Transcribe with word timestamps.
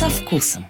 со 0.00 0.08
вкусом. 0.08 0.66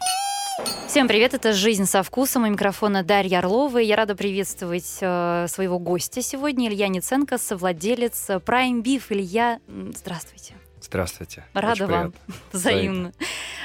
Всем 0.88 1.06
привет, 1.06 1.34
это 1.34 1.52
«Жизнь 1.52 1.86
со 1.86 2.02
вкусом». 2.02 2.42
У 2.42 2.46
микрофона 2.48 3.04
Дарья 3.04 3.38
Орлова. 3.38 3.78
Я 3.78 3.94
рада 3.94 4.16
приветствовать 4.16 4.98
э, 5.00 5.46
своего 5.48 5.78
гостя 5.78 6.21
сегодня, 6.21 6.68
Илья 6.68 6.88
Ниценко, 6.88 7.38
совладелец 7.38 8.28
Prime 8.28 8.82
Beef. 8.82 9.04
Илья, 9.10 9.60
здравствуйте. 9.94 10.54
Здравствуйте. 10.82 11.44
Рада 11.54 11.85
Очень 11.85 11.87
вам. 11.87 12.12
приятно. 12.12 12.35
Взаимно. 12.53 13.12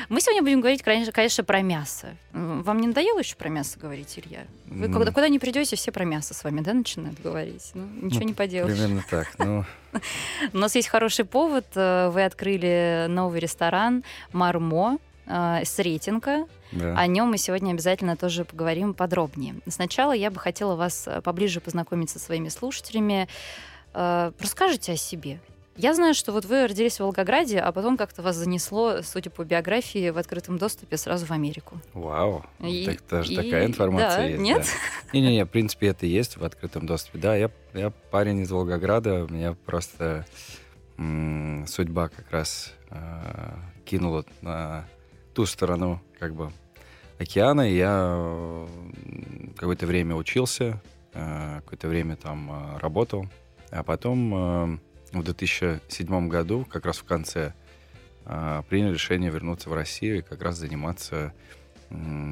Мы 0.10 0.22
сегодня 0.22 0.44
будем 0.44 0.60
говорить, 0.62 0.84
конечно, 0.84 1.12
конечно, 1.12 1.44
про 1.44 1.64
мясо. 1.64 2.16
Вам 2.32 2.80
не 2.80 2.86
надоело 2.88 3.18
еще 3.18 3.36
про 3.36 3.50
мясо 3.50 3.80
говорить, 3.80 4.20
Илья? 4.20 4.46
Вы 4.68 4.86
М. 4.86 4.94
когда, 4.94 5.12
куда 5.12 5.30
не 5.30 5.40
придете, 5.40 5.76
все 5.76 5.92
про 5.92 6.06
мясо 6.06 6.36
с 6.36 6.44
вами, 6.44 6.62
да, 6.62 6.74
начинают 6.74 7.20
говорить? 7.20 7.72
Ну, 7.74 7.88
ничего 8.04 8.20
Ну, 8.20 8.28
не 8.28 8.34
поделаешь. 8.34 8.78
Примерно 8.78 9.04
так. 9.10 9.34
Ну, 9.40 9.66
У 10.54 10.58
нас 10.60 10.76
есть 10.76 10.90
хороший 10.90 11.26
повод. 11.26 11.66
Э, 11.74 12.10
Вы 12.10 12.24
открыли 12.24 13.08
новый 13.10 13.40
ресторан 13.40 14.04
«Мармо» 14.32 15.00
э, 15.28 15.64
с 15.66 15.80
рейтинга. 15.80 16.48
да. 16.72 16.96
О 16.98 17.08
нем 17.08 17.30
мы 17.30 17.38
сегодня 17.38 17.72
обязательно 17.72 18.16
тоже 18.18 18.46
поговорим 18.46 18.94
подробнее. 18.94 19.56
Сначала 19.68 20.12
я 20.12 20.32
бы 20.32 20.40
хотела 20.40 20.76
вас 20.76 21.08
э, 21.08 21.22
поближе 21.22 21.60
познакомить 21.62 22.10
со 22.10 22.20
своими 22.20 22.50
слушателями. 22.50 23.28
Э, 23.94 24.32
Расскажите 24.40 24.94
о 24.94 24.98
себе. 24.98 25.40
Я 25.78 25.94
знаю, 25.94 26.14
что 26.14 26.32
вот 26.32 26.46
вы 26.46 26.68
родились 26.68 26.96
в 26.96 27.00
Волгограде, 27.02 27.60
а 27.60 27.70
потом 27.74 27.98
как-то 27.98 28.22
вас 28.22 28.38
занесло, 28.38 29.02
судя 29.04 29.30
по 29.30 29.44
биографии, 29.44 30.10
в 30.10 30.18
открытом 30.18 30.58
доступе 30.58 30.96
сразу 30.96 31.26
в 31.26 31.32
Америку. 31.32 31.82
Вау. 31.94 32.46
И- 32.62 32.86
так, 32.86 33.00
даже 33.10 33.34
и- 33.34 33.36
такая 33.36 33.66
информация 33.66 34.18
да, 34.20 34.24
есть. 34.26 34.42
нет? 34.42 34.62
да. 34.64 35.10
Не-не-не, 35.12 35.44
в 35.44 35.50
принципе, 35.50 35.88
это 35.88 36.06
есть 36.06 36.38
в 36.38 36.46
открытом 36.46 36.86
доступе. 36.86 37.20
Да, 37.20 37.36
я, 37.36 37.52
я 37.74 37.90
парень 37.90 38.40
из 38.40 38.52
Волгограда, 38.52 39.28
меня 39.30 39.54
просто 39.66 40.26
м, 40.98 41.66
судьба 41.68 42.08
как 42.08 42.32
раз 42.32 42.74
э, 42.92 43.54
кинула 43.84 44.24
на 44.42 44.86
ту 45.36 45.46
сторону 45.46 46.02
как 46.18 46.34
бы 46.34 46.52
океана. 47.20 47.70
Я 47.70 48.66
какое-то 49.58 49.86
время 49.86 50.16
учился, 50.16 50.82
э, 51.14 51.58
какое-то 51.58 51.88
время 51.90 52.16
там 52.16 52.50
э, 52.50 52.80
работал, 52.80 53.28
а 53.70 53.84
потом 53.84 54.34
э, 54.34 54.78
в 55.12 55.24
2007 55.24 56.28
году, 56.30 56.66
как 56.66 56.86
раз 56.86 56.98
в 56.98 57.04
конце, 57.04 57.54
принял 58.70 58.92
решение 58.92 59.30
вернуться 59.30 59.70
в 59.70 59.74
Россию 59.76 60.18
и 60.18 60.22
как 60.24 60.42
раз 60.42 60.58
заниматься 60.58 61.32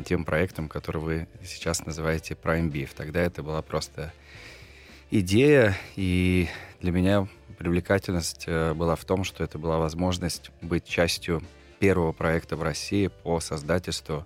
тем 0.08 0.26
проектом, 0.26 0.68
который 0.68 1.00
вы 1.00 1.28
сейчас 1.44 1.86
называете 1.86 2.34
Prime 2.34 2.72
Beef. 2.72 2.90
Тогда 2.96 3.22
это 3.22 3.44
была 3.44 3.62
просто 3.62 4.12
идея, 5.12 5.78
и 5.96 6.48
для 6.82 6.92
меня 6.92 7.28
привлекательность 7.60 8.48
была 8.48 8.96
в 8.96 9.06
том, 9.06 9.24
что 9.24 9.44
это 9.44 9.60
была 9.60 9.78
возможность 9.78 10.50
быть 10.64 10.84
частью 10.84 11.44
первого 11.84 12.14
проекта 12.14 12.56
в 12.56 12.64
России 12.64 13.08
по 13.08 13.42
создательству 13.42 14.26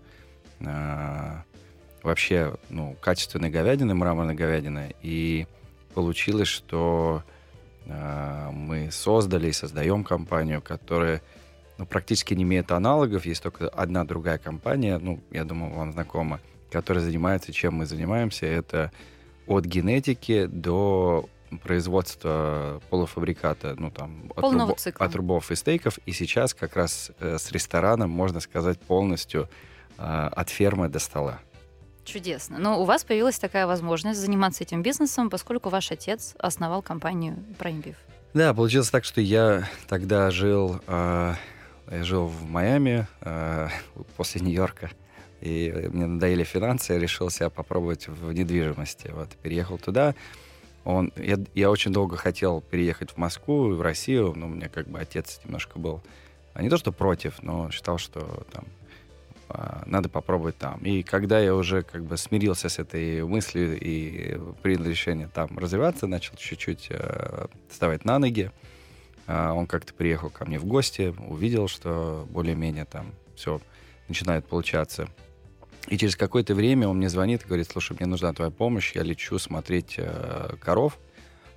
э, 0.60 1.42
вообще 2.04 2.54
ну, 2.70 2.96
качественной 3.02 3.50
говядины, 3.50 3.96
мраморной 3.96 4.36
говядины. 4.36 4.94
И 5.02 5.48
получилось, 5.96 6.50
что 6.50 7.24
э, 7.88 8.50
мы 8.52 8.92
создали 8.92 9.48
и 9.48 9.54
создаем 9.54 10.04
компанию, 10.04 10.62
которая 10.62 11.24
ну, 11.80 11.88
практически 11.88 12.36
не 12.36 12.44
имеет 12.44 12.72
аналогов. 12.72 13.26
Есть 13.26 13.42
только 13.42 13.70
одна 13.70 14.06
другая 14.06 14.38
компания, 14.38 15.00
ну, 15.00 15.20
я 15.32 15.44
думаю, 15.44 15.74
вам 15.74 15.94
знакома, 15.94 16.40
которая 16.70 17.04
занимается, 17.04 17.52
чем 17.52 17.74
мы 17.74 17.88
занимаемся. 17.88 18.46
Это 18.46 18.92
от 19.48 19.66
генетики 19.66 20.46
до 20.46 21.28
производства 21.64 22.82
полуфабриката, 22.90 23.76
ну, 23.78 23.92
там, 23.92 24.26
от, 24.36 24.42
Полного 24.42 24.72
рубо- 24.74 24.78
цикла. 24.78 25.06
от 25.06 25.16
рубов 25.16 25.52
и 25.52 25.56
стейков. 25.56 25.98
И 26.06 26.12
сейчас 26.12 26.54
как 26.54 26.76
раз 26.76 27.12
э, 27.20 27.38
с 27.38 27.52
рестораном, 27.52 28.10
можно 28.10 28.40
сказать, 28.40 28.80
полностью 28.80 29.50
э, 29.98 30.02
от 30.04 30.50
фермы 30.50 30.90
до 30.90 31.00
стола. 31.00 31.40
Чудесно. 32.04 32.58
Но 32.60 32.82
у 32.82 32.86
вас 32.86 33.04
появилась 33.04 33.38
такая 33.40 33.68
возможность 33.68 34.20
заниматься 34.20 34.64
этим 34.64 34.82
бизнесом, 34.82 35.30
поскольку 35.30 35.70
ваш 35.70 35.92
отец 35.92 36.36
основал 36.40 36.82
компанию 36.82 37.36
Prime 37.60 37.84
Beef. 37.84 37.96
Да, 38.34 38.54
получилось 38.54 38.90
так, 38.90 39.04
что 39.04 39.20
я 39.22 39.68
тогда 39.88 40.32
жил, 40.32 40.80
э, 40.88 41.34
я 41.92 42.04
жил 42.04 42.28
в 42.28 42.44
Майами 42.44 43.08
э, 43.22 43.70
после 44.16 44.42
Нью-Йорка, 44.42 44.92
и 45.42 45.90
мне 45.92 46.06
надоели 46.08 46.44
финансы, 46.44 46.94
я 46.94 47.00
решил 47.00 47.30
себя 47.30 47.50
попробовать 47.50 48.08
в 48.08 48.32
недвижимости. 48.34 49.10
Вот, 49.14 49.30
переехал 49.42 49.78
туда. 49.78 50.16
Он, 50.88 51.12
я, 51.18 51.38
я 51.54 51.70
очень 51.70 51.92
долго 51.92 52.16
хотел 52.16 52.62
переехать 52.62 53.12
в 53.12 53.18
Москву 53.18 53.76
в 53.76 53.82
Россию, 53.82 54.32
но 54.38 54.46
у 54.46 54.50
меня 54.50 54.70
как 54.70 54.88
бы 54.88 54.98
отец 54.98 55.42
немножко 55.44 55.78
был, 55.80 56.02
а 56.54 56.62
не 56.62 56.70
то 56.70 56.78
что 56.78 56.94
против, 56.94 57.44
но 57.44 57.70
считал, 57.72 57.98
что 57.98 58.46
там 58.54 58.64
а, 59.50 59.84
надо 59.86 60.08
попробовать 60.08 60.58
там. 60.58 60.80
И 60.86 61.04
когда 61.04 61.42
я 61.42 61.56
уже 61.56 61.82
как 61.82 62.06
бы 62.06 62.16
смирился 62.16 62.70
с 62.70 62.80
этой 62.80 63.22
мыслью 63.26 63.78
и 63.78 64.40
принял 64.62 64.86
решение 64.86 65.28
там 65.28 65.60
развиваться, 65.60 66.08
начал 66.08 66.38
чуть-чуть 66.38 66.88
э, 66.92 67.48
на 68.06 68.18
ноги, 68.18 68.50
а, 69.28 69.52
он 69.52 69.68
как-то 69.68 69.94
приехал 69.94 70.30
ко 70.30 70.46
мне 70.46 70.58
в 70.58 70.64
гости, 70.64 71.14
увидел, 71.28 71.68
что 71.68 72.26
более-менее 72.30 72.86
там 72.86 73.12
все 73.36 73.60
начинает 74.08 74.46
получаться. 74.46 75.10
И 75.88 75.98
через 75.98 76.16
какое-то 76.16 76.54
время 76.54 76.88
он 76.88 76.98
мне 76.98 77.10
звонит 77.10 77.44
и 77.44 77.48
говорит, 77.48 77.68
слушай, 77.72 77.96
мне 77.98 78.08
нужна 78.08 78.34
твоя 78.34 78.52
помощь, 78.52 78.94
я 78.94 79.04
лечу 79.04 79.40
смотреть 79.40 79.96
э, 79.98 80.56
коров. 80.60 80.98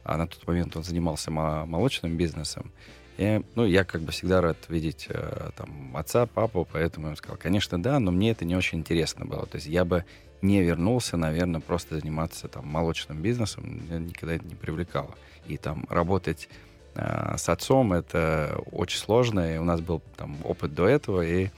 А 0.05 0.17
на 0.17 0.27
тот 0.27 0.47
момент 0.47 0.77
он 0.77 0.85
занимался 0.85 1.31
мо- 1.31 1.67
молочным 1.67 2.17
бизнесом. 2.17 2.73
И, 3.19 3.43
ну, 3.55 3.67
я 3.67 3.85
как 3.85 4.01
бы 4.01 4.13
всегда 4.13 4.41
рад 4.41 4.57
видеть 4.69 5.07
э, 5.11 5.51
там 5.57 5.95
отца, 5.97 6.27
папу, 6.27 6.67
поэтому 6.73 7.11
я 7.11 7.17
сказал, 7.17 7.37
конечно, 7.37 7.83
да, 7.83 7.99
но 7.99 8.11
мне 8.11 8.31
это 8.31 8.45
не 8.45 8.57
очень 8.57 8.79
интересно 8.79 9.27
было. 9.27 9.47
То 9.47 9.57
есть 9.57 9.67
я 9.67 9.85
бы 9.85 10.05
не 10.43 10.63
вернулся, 10.63 11.17
наверное, 11.17 11.61
просто 11.61 11.99
заниматься 11.99 12.49
там 12.49 12.67
молочным 12.67 13.21
бизнесом, 13.21 13.85
меня 13.85 13.99
никогда 13.99 14.37
это 14.37 14.47
не 14.47 14.55
привлекало. 14.55 15.15
И 15.47 15.59
там 15.59 15.85
работать 15.91 16.49
э, 16.95 17.35
с 17.37 17.49
отцом 17.49 17.93
это 17.93 18.59
очень 18.71 18.99
сложно, 18.99 19.55
и 19.55 19.59
у 19.59 19.65
нас 19.65 19.81
был 19.81 20.01
там 20.17 20.39
опыт 20.45 20.75
до 20.75 20.87
этого, 20.87 21.21
и 21.21 21.51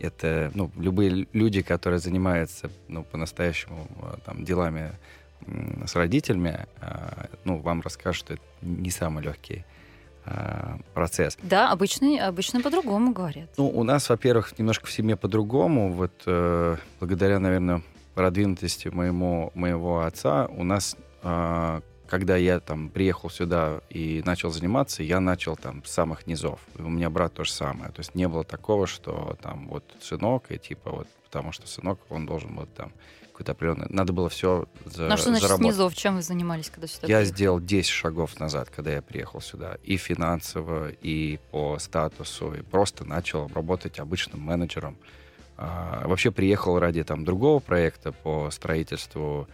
это, 0.00 0.50
ну, 0.54 0.70
любые 0.76 1.26
люди, 1.32 1.62
которые 1.62 1.98
занимаются, 1.98 2.70
ну, 2.88 3.04
по-настоящему 3.04 3.86
э, 4.02 4.16
там 4.24 4.44
делами 4.44 4.92
с 5.86 5.94
родителями, 5.94 6.66
э, 6.80 7.26
ну, 7.44 7.58
вам 7.58 7.80
расскажут, 7.80 8.18
что 8.18 8.34
это 8.34 8.42
не 8.62 8.90
самый 8.90 9.22
легкий 9.24 9.64
э, 10.26 10.76
процесс. 10.94 11.38
Да, 11.42 11.70
обычно, 11.70 12.26
обычно 12.26 12.60
по-другому 12.60 13.12
говорят. 13.12 13.48
Ну, 13.56 13.68
у 13.68 13.82
нас, 13.84 14.08
во-первых, 14.08 14.58
немножко 14.58 14.86
в 14.86 14.92
семье 14.92 15.16
по-другому. 15.16 15.92
Вот 15.92 16.22
э, 16.26 16.76
благодаря, 17.00 17.38
наверное, 17.38 17.82
продвинутости 18.14 18.88
моему, 18.88 19.52
моего 19.54 20.00
отца, 20.00 20.46
у 20.46 20.64
нас, 20.64 20.96
э, 21.22 21.80
когда 22.08 22.36
я 22.36 22.60
там 22.60 22.88
приехал 22.88 23.30
сюда 23.30 23.80
и 23.90 24.22
начал 24.24 24.50
заниматься, 24.50 25.02
я 25.02 25.20
начал 25.20 25.56
там 25.56 25.84
с 25.84 25.90
самых 25.90 26.26
низов. 26.26 26.60
И 26.78 26.82
у 26.82 26.88
меня 26.88 27.10
брат 27.10 27.34
то 27.34 27.44
же 27.44 27.52
самое. 27.52 27.92
То 27.92 28.00
есть 28.00 28.14
не 28.14 28.26
было 28.28 28.44
такого, 28.44 28.86
что 28.86 29.36
там 29.42 29.68
вот 29.68 29.84
сынок, 30.00 30.50
и 30.50 30.58
типа 30.58 30.90
вот, 30.90 31.08
потому 31.24 31.52
что 31.52 31.66
сынок, 31.66 32.00
он 32.08 32.26
должен 32.26 32.54
вот 32.54 32.72
там 32.74 32.92
какой-то 33.38 33.52
определенный... 33.52 33.86
Надо 33.90 34.12
было 34.12 34.28
все 34.28 34.66
за, 34.84 35.06
Ну 35.06 35.14
а 35.14 35.16
что 35.16 35.28
значит 35.28 35.46
заработать. 35.48 35.74
снизу? 35.76 35.90
Чем 35.94 36.16
вы 36.16 36.22
занимались, 36.22 36.70
когда 36.70 36.88
сюда 36.88 37.02
Я 37.02 37.18
приехали? 37.18 37.24
сделал 37.26 37.60
10 37.60 37.88
шагов 37.88 38.40
назад, 38.40 38.68
когда 38.74 38.92
я 38.92 39.02
приехал 39.02 39.40
сюда. 39.40 39.76
И 39.84 39.96
финансово, 39.96 40.88
и 40.90 41.38
по 41.52 41.78
статусу. 41.78 42.52
И 42.54 42.62
просто 42.62 43.04
начал 43.04 43.46
работать 43.54 44.00
обычным 44.00 44.40
менеджером. 44.40 44.96
А, 45.56 46.06
вообще 46.08 46.32
приехал 46.32 46.78
ради 46.80 47.04
там, 47.04 47.24
другого 47.24 47.60
проекта 47.60 48.10
по 48.10 48.50
строительству. 48.50 49.46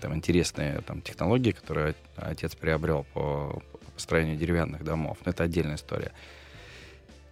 Там 0.00 0.14
интересные 0.14 0.80
там, 0.80 1.02
технологии, 1.02 1.52
которые 1.52 1.94
отец 2.16 2.54
приобрел 2.54 3.06
по, 3.14 3.62
по 3.72 3.78
построению 3.94 4.36
деревянных 4.36 4.84
домов. 4.84 5.18
Но 5.24 5.30
это 5.30 5.44
отдельная 5.44 5.76
история. 5.76 6.12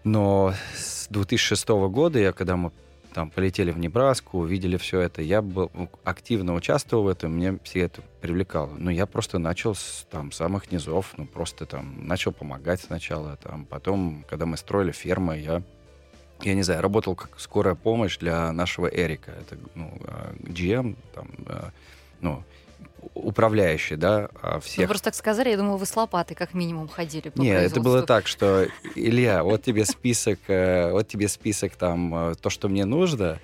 Но 0.04 0.54
с 0.76 1.08
2006 1.08 1.68
года, 1.68 2.18
я, 2.18 2.32
когда 2.32 2.56
мы 2.56 2.70
там 3.16 3.30
полетели 3.30 3.70
в 3.70 3.78
Небраску, 3.78 4.40
увидели 4.40 4.76
все 4.76 5.00
это, 5.00 5.22
я 5.22 5.40
был 5.40 5.70
ну, 5.72 5.88
активно 6.04 6.54
участвовал 6.54 7.04
в 7.04 7.08
этом, 7.08 7.32
мне 7.32 7.58
все 7.64 7.80
это 7.80 8.02
привлекало. 8.20 8.74
Но 8.76 8.90
я 8.90 9.06
просто 9.06 9.38
начал 9.38 9.74
с 9.74 10.06
там 10.10 10.32
самых 10.32 10.70
низов, 10.70 11.14
ну 11.16 11.24
просто 11.24 11.64
там 11.64 12.06
начал 12.06 12.32
помогать 12.32 12.80
сначала, 12.82 13.36
там 13.36 13.64
потом, 13.64 14.22
когда 14.28 14.44
мы 14.44 14.58
строили 14.58 14.92
фермы, 14.92 15.38
я 15.38 15.62
я 16.42 16.54
не 16.54 16.62
знаю, 16.62 16.82
работал 16.82 17.14
как 17.14 17.40
скорая 17.40 17.74
помощь 17.74 18.18
для 18.18 18.52
нашего 18.52 18.86
Эрика. 18.86 19.30
Это 19.30 19.56
ну, 19.74 19.90
э, 20.06 20.34
GM, 20.40 20.96
там, 21.14 21.28
э, 21.46 21.70
ну, 22.20 22.42
управляющий, 23.14 23.96
да, 23.96 24.28
а 24.42 24.56
Вы 24.56 24.60
всех 24.60 24.88
просто 24.88 25.06
так 25.06 25.14
сказали, 25.14 25.50
я 25.50 25.56
думала, 25.56 25.76
вы 25.76 25.86
с 25.86 25.96
лопатой 25.96 26.36
как 26.36 26.54
минимум 26.54 26.88
ходили 26.88 27.28
по 27.28 27.40
нет, 27.40 27.62
это 27.62 27.80
было 27.80 28.02
так, 28.02 28.26
что 28.26 28.66
Илья, 28.94 29.42
вот 29.42 29.62
тебе 29.62 29.84
список, 29.84 30.38
э, 30.48 30.90
вот 30.90 31.08
тебе 31.08 31.28
список 31.28 31.76
там 31.76 32.14
э, 32.14 32.34
то, 32.34 32.50
что 32.50 32.68
мне 32.68 32.84
нужно. 32.84 33.38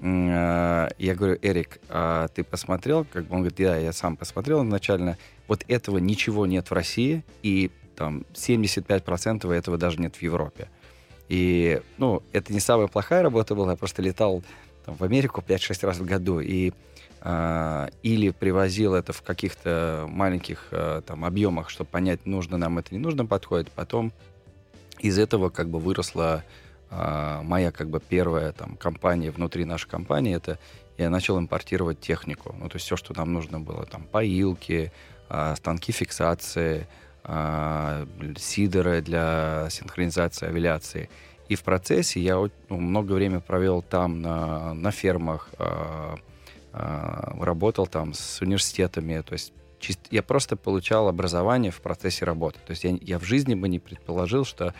Э, 0.00 0.88
Я 0.98 1.14
говорю, 1.14 1.38
Эрик, 1.42 1.80
а 1.88 2.28
ты 2.28 2.42
посмотрел? 2.42 3.04
Как 3.04 3.24
бы 3.26 3.34
он 3.34 3.40
говорит, 3.42 3.58
да, 3.58 3.76
я 3.76 3.92
сам 3.92 4.16
посмотрел 4.16 4.64
изначально. 4.64 5.18
Вот 5.46 5.64
этого 5.68 5.98
ничего 5.98 6.46
нет 6.46 6.70
в 6.70 6.74
России, 6.74 7.24
и 7.42 7.70
там 7.96 8.24
75% 8.34 9.52
этого 9.52 9.78
даже 9.78 10.00
нет 10.00 10.16
в 10.16 10.22
Европе. 10.22 10.68
И, 11.28 11.80
ну, 11.98 12.22
это 12.32 12.52
не 12.52 12.60
самая 12.60 12.88
плохая 12.88 13.22
работа 13.22 13.54
была, 13.54 13.72
я 13.72 13.76
просто 13.76 14.02
летал 14.02 14.42
там, 14.84 14.96
в 14.96 15.04
Америку 15.04 15.42
5-6 15.46 15.86
раз 15.86 15.98
в 15.98 16.04
году, 16.04 16.40
и 16.40 16.72
или 17.24 18.30
привозил 18.30 18.94
это 18.94 19.12
в 19.12 19.22
каких-то 19.22 20.06
маленьких 20.08 20.68
э, 20.72 21.02
там 21.06 21.24
объемах, 21.24 21.70
чтобы 21.70 21.88
понять, 21.88 22.26
нужно 22.26 22.58
нам 22.58 22.78
это, 22.78 22.92
не 22.92 22.98
нужно 22.98 23.24
подходит. 23.26 23.70
Потом 23.70 24.12
из 24.98 25.20
этого 25.20 25.48
как 25.48 25.68
бы 25.68 25.78
выросла 25.78 26.42
э, 26.90 27.40
моя 27.44 27.70
как 27.70 27.90
бы 27.90 28.00
первая 28.00 28.50
там 28.50 28.76
компания 28.76 29.30
внутри 29.30 29.64
нашей 29.64 29.88
компании. 29.88 30.34
Это 30.34 30.58
я 30.98 31.10
начал 31.10 31.38
импортировать 31.38 32.00
технику. 32.00 32.56
Ну, 32.58 32.68
то 32.68 32.74
есть 32.74 32.86
все, 32.86 32.96
что 32.96 33.16
нам 33.16 33.32
нужно 33.32 33.60
было. 33.60 33.86
Там 33.86 34.02
поилки, 34.02 34.90
станки 35.56 35.92
фиксации, 35.92 36.86
сидеры 38.36 39.00
для 39.00 39.68
синхронизации 39.70 40.48
авиации. 40.48 41.08
И 41.48 41.54
в 41.54 41.62
процессе 41.62 42.20
я 42.20 42.36
ну, 42.36 42.76
много 42.76 43.12
времени 43.12 43.38
провел 43.38 43.80
там 43.80 44.20
на, 44.20 44.74
на 44.74 44.90
фермах, 44.90 45.48
работал 46.72 47.86
там 47.86 48.14
с 48.14 48.40
университетами, 48.40 49.20
то 49.20 49.34
есть 49.34 49.52
чист, 49.78 50.00
я 50.10 50.22
просто 50.22 50.56
получал 50.56 51.08
образование 51.08 51.70
в 51.70 51.80
процессе 51.80 52.24
работы. 52.24 52.58
То 52.64 52.70
есть 52.70 52.84
я, 52.84 52.96
я 53.00 53.18
в 53.18 53.24
жизни 53.24 53.54
бы 53.54 53.68
не 53.68 53.78
предположил, 53.78 54.44
что 54.44 54.74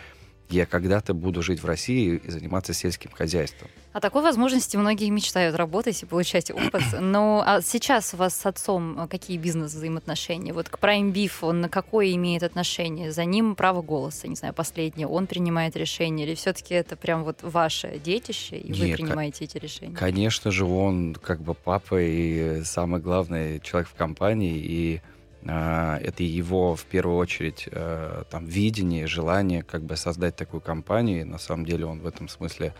я 0.53 0.65
когда-то 0.65 1.13
буду 1.13 1.41
жить 1.41 1.61
в 1.61 1.65
России 1.65 2.21
и 2.23 2.31
заниматься 2.31 2.73
сельским 2.73 3.11
хозяйством. 3.11 3.69
О 3.91 3.99
такой 3.99 4.23
возможности 4.23 4.77
многие 4.77 5.09
мечтают 5.09 5.55
работать 5.55 6.01
и 6.01 6.05
получать 6.05 6.51
опыт. 6.51 6.83
Но 6.99 7.43
а 7.45 7.61
сейчас 7.61 8.13
у 8.13 8.17
вас 8.17 8.35
с 8.35 8.45
отцом 8.45 8.99
а, 8.99 9.07
какие 9.07 9.37
бизнес-взаимоотношения? 9.37 10.53
Вот 10.53 10.69
к 10.69 10.79
Prime 10.79 11.11
Beef 11.11 11.31
он 11.41 11.61
на 11.61 11.69
какое 11.69 12.13
имеет 12.13 12.43
отношение? 12.43 13.11
За 13.11 13.25
ним 13.25 13.55
право 13.55 13.81
голоса, 13.81 14.27
не 14.27 14.35
знаю, 14.35 14.53
последнее. 14.53 15.07
Он 15.07 15.27
принимает 15.27 15.75
решение 15.75 16.25
или 16.25 16.35
все-таки 16.35 16.73
это 16.73 16.95
прям 16.95 17.23
вот 17.23 17.39
ваше 17.41 17.99
детище, 18.03 18.57
и 18.57 18.73
вы 18.73 18.87
Нет, 18.87 18.97
принимаете 18.97 19.45
эти 19.45 19.57
решения? 19.57 19.95
Конечно 19.95 20.51
же, 20.51 20.65
он 20.65 21.15
как 21.15 21.41
бы 21.41 21.53
папа 21.53 22.01
и 22.01 22.63
самый 22.63 23.01
главный 23.01 23.59
человек 23.59 23.89
в 23.89 23.93
компании, 23.93 24.57
и 24.57 24.97
а, 24.97 25.12
это 25.45 26.23
его 26.23 26.75
в 26.75 26.85
первую 26.85 27.17
очередь 27.17 27.67
э, 27.71 28.23
там 28.29 28.45
видение, 28.45 29.07
желание 29.07 29.63
как 29.63 29.83
бы 29.83 29.95
создать 29.97 30.35
такую 30.35 30.61
компанию. 30.61 31.21
И 31.21 31.25
на 31.25 31.37
самом 31.37 31.65
деле 31.65 31.85
он 31.85 31.99
в 31.99 32.07
этом 32.07 32.27
смысле 32.27 32.73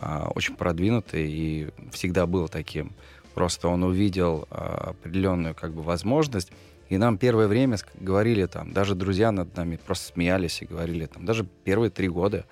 а, 0.00 0.30
очень 0.34 0.54
продвинутый 0.54 1.30
и 1.30 1.68
всегда 1.90 2.26
был 2.26 2.48
таким. 2.48 2.92
Просто 3.34 3.68
он 3.68 3.82
увидел 3.82 4.46
а, 4.50 4.90
определенную 4.90 5.54
как 5.54 5.72
бы 5.72 5.82
возможность. 5.82 6.50
И 6.88 6.96
нам 6.96 7.18
первое 7.18 7.48
время 7.48 7.76
говорили 7.94 8.46
там, 8.46 8.72
даже 8.72 8.94
друзья 8.94 9.30
над 9.30 9.54
нами 9.56 9.76
просто 9.76 10.12
смеялись 10.12 10.62
и 10.62 10.66
говорили 10.66 11.06
там, 11.06 11.24
даже 11.24 11.46
первые 11.64 11.90
три 11.90 12.08
года 12.08 12.46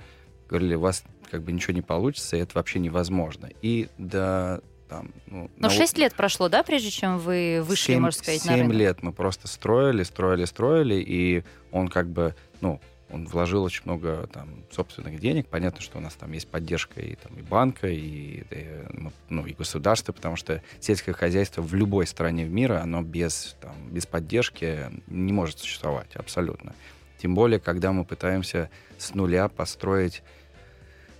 говорили, 0.48 0.74
у 0.74 0.80
вас 0.80 1.04
как 1.30 1.42
бы 1.42 1.52
ничего 1.52 1.72
не 1.74 1.82
получится, 1.82 2.36
и 2.36 2.40
это 2.40 2.52
вообще 2.54 2.78
невозможно. 2.78 3.48
И 3.62 3.88
до 3.98 4.62
там... 4.88 5.10
Ну, 5.26 5.50
Но 5.56 5.68
нау... 5.68 5.76
6 5.76 5.98
лет 5.98 6.14
прошло, 6.14 6.48
да, 6.48 6.62
прежде 6.62 6.90
чем 6.90 7.18
вы 7.18 7.62
вышли, 7.62 7.92
7, 7.92 8.00
можно 8.00 8.18
сказать, 8.18 8.42
7 8.42 8.50
на 8.50 8.56
рынок? 8.56 8.72
7 8.72 8.78
лет 8.80 9.02
мы 9.02 9.12
просто 9.12 9.48
строили, 9.48 10.02
строили, 10.02 10.44
строили, 10.44 10.94
и 10.94 11.44
он 11.72 11.88
как 11.88 12.08
бы, 12.08 12.34
ну, 12.60 12.80
он 13.10 13.26
вложил 13.26 13.62
очень 13.62 13.82
много 13.84 14.28
там 14.32 14.64
собственных 14.70 15.20
денег. 15.20 15.46
Понятно, 15.46 15.80
что 15.80 15.98
у 15.98 16.00
нас 16.00 16.14
там 16.14 16.32
есть 16.32 16.48
поддержка 16.48 17.00
и, 17.00 17.14
там, 17.14 17.38
и 17.38 17.42
банка, 17.42 17.88
и, 17.88 18.42
и, 18.50 18.84
ну, 19.28 19.46
и 19.46 19.52
государства, 19.52 20.12
потому 20.12 20.36
что 20.36 20.62
сельское 20.80 21.12
хозяйство 21.12 21.62
в 21.62 21.72
любой 21.74 22.06
стране 22.06 22.44
мира, 22.44 22.80
оно 22.80 23.02
без, 23.02 23.56
там, 23.60 23.74
без 23.90 24.06
поддержки 24.06 24.90
не 25.06 25.32
может 25.32 25.60
существовать 25.60 26.16
абсолютно. 26.16 26.74
Тем 27.18 27.34
более, 27.34 27.60
когда 27.60 27.92
мы 27.92 28.04
пытаемся 28.04 28.70
с 28.98 29.14
нуля 29.14 29.48
построить 29.48 30.22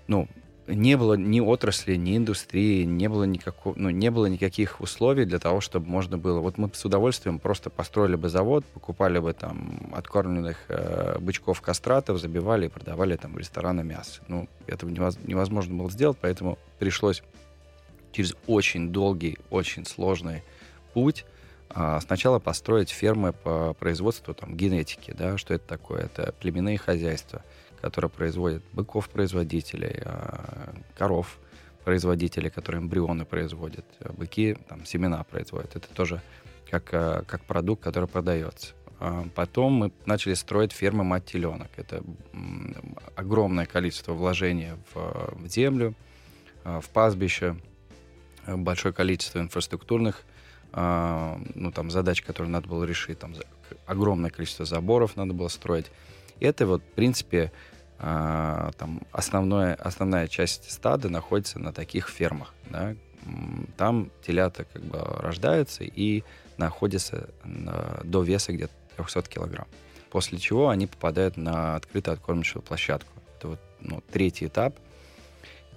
ну, 0.09 0.29
не 0.67 0.97
было 0.97 1.15
ни 1.15 1.41
отрасли, 1.41 1.97
ни 1.97 2.17
индустрии, 2.17 2.85
не 2.85 3.09
было, 3.09 3.25
никакого, 3.25 3.75
ну, 3.77 3.91
не 3.91 4.11
было 4.11 4.27
никаких 4.27 4.81
условий 4.81 5.25
для 5.25 5.39
того, 5.39 5.61
чтобы 5.61 5.89
можно 5.89 6.19
было... 6.19 6.41
Вот 6.41 6.59
мы 6.59 6.71
с 6.73 6.85
удовольствием 6.85 7.39
просто 7.39 7.71
построили 7.71 8.17
бы 8.17 8.29
завод, 8.29 8.65
покупали 8.67 9.19
бы 9.19 9.33
там 9.33 9.93
откормленных 9.95 10.59
э, 10.69 11.19
бычков 11.21 11.61
кастратов, 11.61 12.19
забивали 12.19 12.67
и 12.67 12.69
продавали 12.69 13.17
там 13.17 13.35
в 13.35 13.39
рестораны 13.39 13.85
мясо. 13.85 14.23
Ну, 14.29 14.49
этого 14.67 14.91
невозможно 14.91 15.75
было 15.77 15.91
сделать, 15.91 16.19
поэтому 16.21 16.59
пришлось 16.79 17.23
через 18.13 18.35
очень 18.47 18.91
долгий, 18.91 19.39
очень 19.51 19.85
сложный 19.85 20.43
путь 20.95 21.27
а, 21.69 22.01
сначала 22.01 22.39
построить 22.39 22.91
фермы 22.91 23.33
по 23.33 23.75
производству 23.75 24.35
там, 24.35 24.57
генетики. 24.57 25.15
Да? 25.17 25.37
Что 25.37 25.55
это 25.55 25.67
такое? 25.67 26.05
Это 26.05 26.33
племенные 26.41 26.79
хозяйства— 26.79 27.43
которые 27.81 28.11
производят 28.11 28.63
быков-производителей, 28.73 30.03
а, 30.05 30.75
коров 30.97 31.39
производителей, 31.85 32.51
которые 32.51 32.83
эмбрионы 32.83 33.25
производят, 33.25 33.85
а 34.01 34.13
быки 34.13 34.57
там 34.69 34.85
семена 34.85 35.23
производят. 35.25 35.77
Это 35.77 35.89
тоже 35.89 36.21
как, 36.71 36.89
а, 36.93 37.23
как 37.25 37.45
продукт, 37.45 37.83
который 37.83 38.09
продается. 38.09 38.75
Потом 39.35 39.73
мы 39.75 39.93
начали 40.07 40.33
строить 40.33 40.73
фермы 40.73 41.05
мать 41.05 41.27
теленок. 41.27 41.69
Это 41.77 42.03
огромное 43.15 43.67
количество 43.67 44.15
вложений 44.15 44.71
в, 44.95 45.35
в 45.37 45.47
землю, 45.49 45.93
в 46.65 46.89
пастбище, 46.95 47.57
большое 48.47 48.95
количество 48.95 49.41
инфраструктурных 49.41 50.25
ну, 50.73 51.73
там, 51.75 51.91
задач, 51.91 52.23
которые 52.23 52.51
надо 52.51 52.69
было 52.69 52.85
решить. 52.85 53.19
Там, 53.19 53.35
огромное 53.87 54.31
количество 54.31 54.65
заборов 54.65 55.17
надо 55.17 55.33
было 55.33 55.49
строить. 55.49 55.87
Это 56.41 56.67
вот, 56.67 56.83
в 56.83 56.95
принципе, 56.95 57.53
а, 57.99 58.71
там 58.79 59.03
основное, 59.13 59.75
основная 59.75 60.29
часть 60.29 60.71
стада 60.71 61.09
находится 61.09 61.59
на 61.59 61.73
таких 61.73 62.09
фермах. 62.09 62.55
Да? 62.71 62.95
Там 63.77 64.11
телята 64.25 64.65
как 64.65 64.83
бы 64.83 64.99
рождаются 64.99 65.85
и 65.85 66.23
находятся 66.59 67.29
на, 67.45 68.01
до 68.05 68.23
веса 68.23 68.53
где-то 68.53 68.73
300 68.97 69.23
килограмм. 69.23 69.67
После 70.11 70.39
чего 70.39 70.69
они 70.69 70.87
попадают 70.87 71.37
на 71.37 71.77
открытую 71.77 72.15
откормочную 72.15 72.63
площадку. 72.63 73.13
Это 73.37 73.49
вот 73.49 73.61
ну, 73.81 74.03
третий 74.11 74.47
этап. 74.47 74.77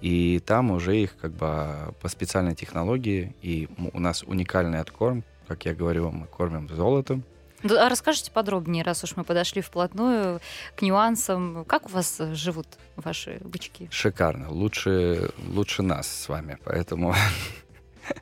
И 0.00 0.40
там 0.46 0.70
уже 0.70 0.96
их 0.96 1.16
как 1.18 1.32
бы 1.32 1.94
по 2.00 2.08
специальной 2.08 2.54
технологии, 2.54 3.34
и 3.42 3.68
у 3.92 4.00
нас 4.00 4.22
уникальный 4.22 4.80
откорм, 4.80 5.24
как 5.46 5.66
я 5.66 5.74
говорю, 5.74 6.10
мы 6.10 6.26
кормим 6.26 6.68
золотом, 6.68 7.22
а 7.62 7.88
расскажите 7.88 8.30
подробнее, 8.30 8.82
раз 8.82 9.04
уж 9.04 9.16
мы 9.16 9.24
подошли 9.24 9.60
вплотную 9.60 10.40
к 10.76 10.82
нюансам. 10.82 11.64
Как 11.66 11.86
у 11.86 11.88
вас 11.90 12.20
живут 12.32 12.66
ваши 12.96 13.38
бычки? 13.42 13.88
Шикарно. 13.90 14.50
Лучше, 14.50 15.30
лучше 15.48 15.82
нас 15.82 16.08
с 16.08 16.28
вами. 16.28 16.58
Поэтому 16.64 17.14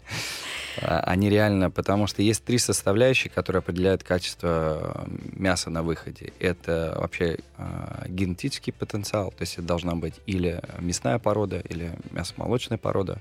они 0.83 1.30
реально... 1.30 1.71
Потому 1.71 2.07
что 2.07 2.23
есть 2.23 2.45
три 2.45 2.59
составляющие, 2.59 3.30
которые 3.30 3.61
определяют 3.61 4.02
качество 4.02 5.07
мяса 5.33 5.71
на 5.71 5.83
выходе. 5.83 6.33
Это 6.40 6.97
вообще 6.97 7.38
э, 7.57 8.04
генетический 8.09 8.73
потенциал. 8.73 9.30
То 9.30 9.42
есть 9.42 9.54
это 9.54 9.62
должна 9.62 9.95
быть 9.95 10.14
или 10.26 10.61
мясная 10.78 11.18
порода, 11.18 11.61
или 11.61 11.92
мясомолочная 12.11 12.78
порода. 12.78 13.21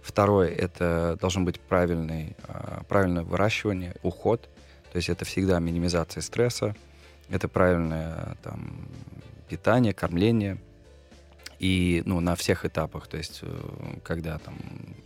Второе— 0.00 0.48
это 0.56 1.18
должен 1.20 1.44
быть 1.44 1.58
правильный, 1.58 2.36
э, 2.46 2.82
правильное 2.88 3.24
выращивание, 3.24 3.96
уход— 4.02 4.48
то 4.96 4.98
есть 4.98 5.10
это 5.10 5.26
всегда 5.26 5.58
минимизация 5.58 6.22
стресса, 6.22 6.74
это 7.28 7.48
правильное 7.48 8.38
там, 8.42 8.88
питание, 9.46 9.92
кормление. 9.92 10.56
И 11.58 12.02
ну, 12.06 12.20
на 12.20 12.34
всех 12.34 12.64
этапах, 12.64 13.06
то 13.06 13.18
есть 13.18 13.40
э, 13.42 13.60
когда 14.02 14.38
там, 14.38 14.54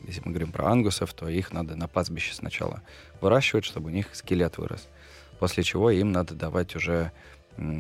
если 0.07 0.23
мы 0.25 0.31
говорим 0.31 0.53
про 0.53 0.69
ангусов, 0.69 1.13
то 1.13 1.29
их 1.29 1.53
надо 1.53 1.75
на 1.75 1.89
пастбище 1.89 2.35
сначала 2.35 2.83
выращивать, 3.21 3.65
чтобы 3.65 3.89
у 3.89 3.93
них 3.93 4.15
скелет 4.15 4.59
вырос. 4.59 4.87
После 5.41 5.65
чего 5.65 5.91
им 5.91 6.13
надо 6.13 6.37
давать 6.37 6.77
уже, 6.77 7.11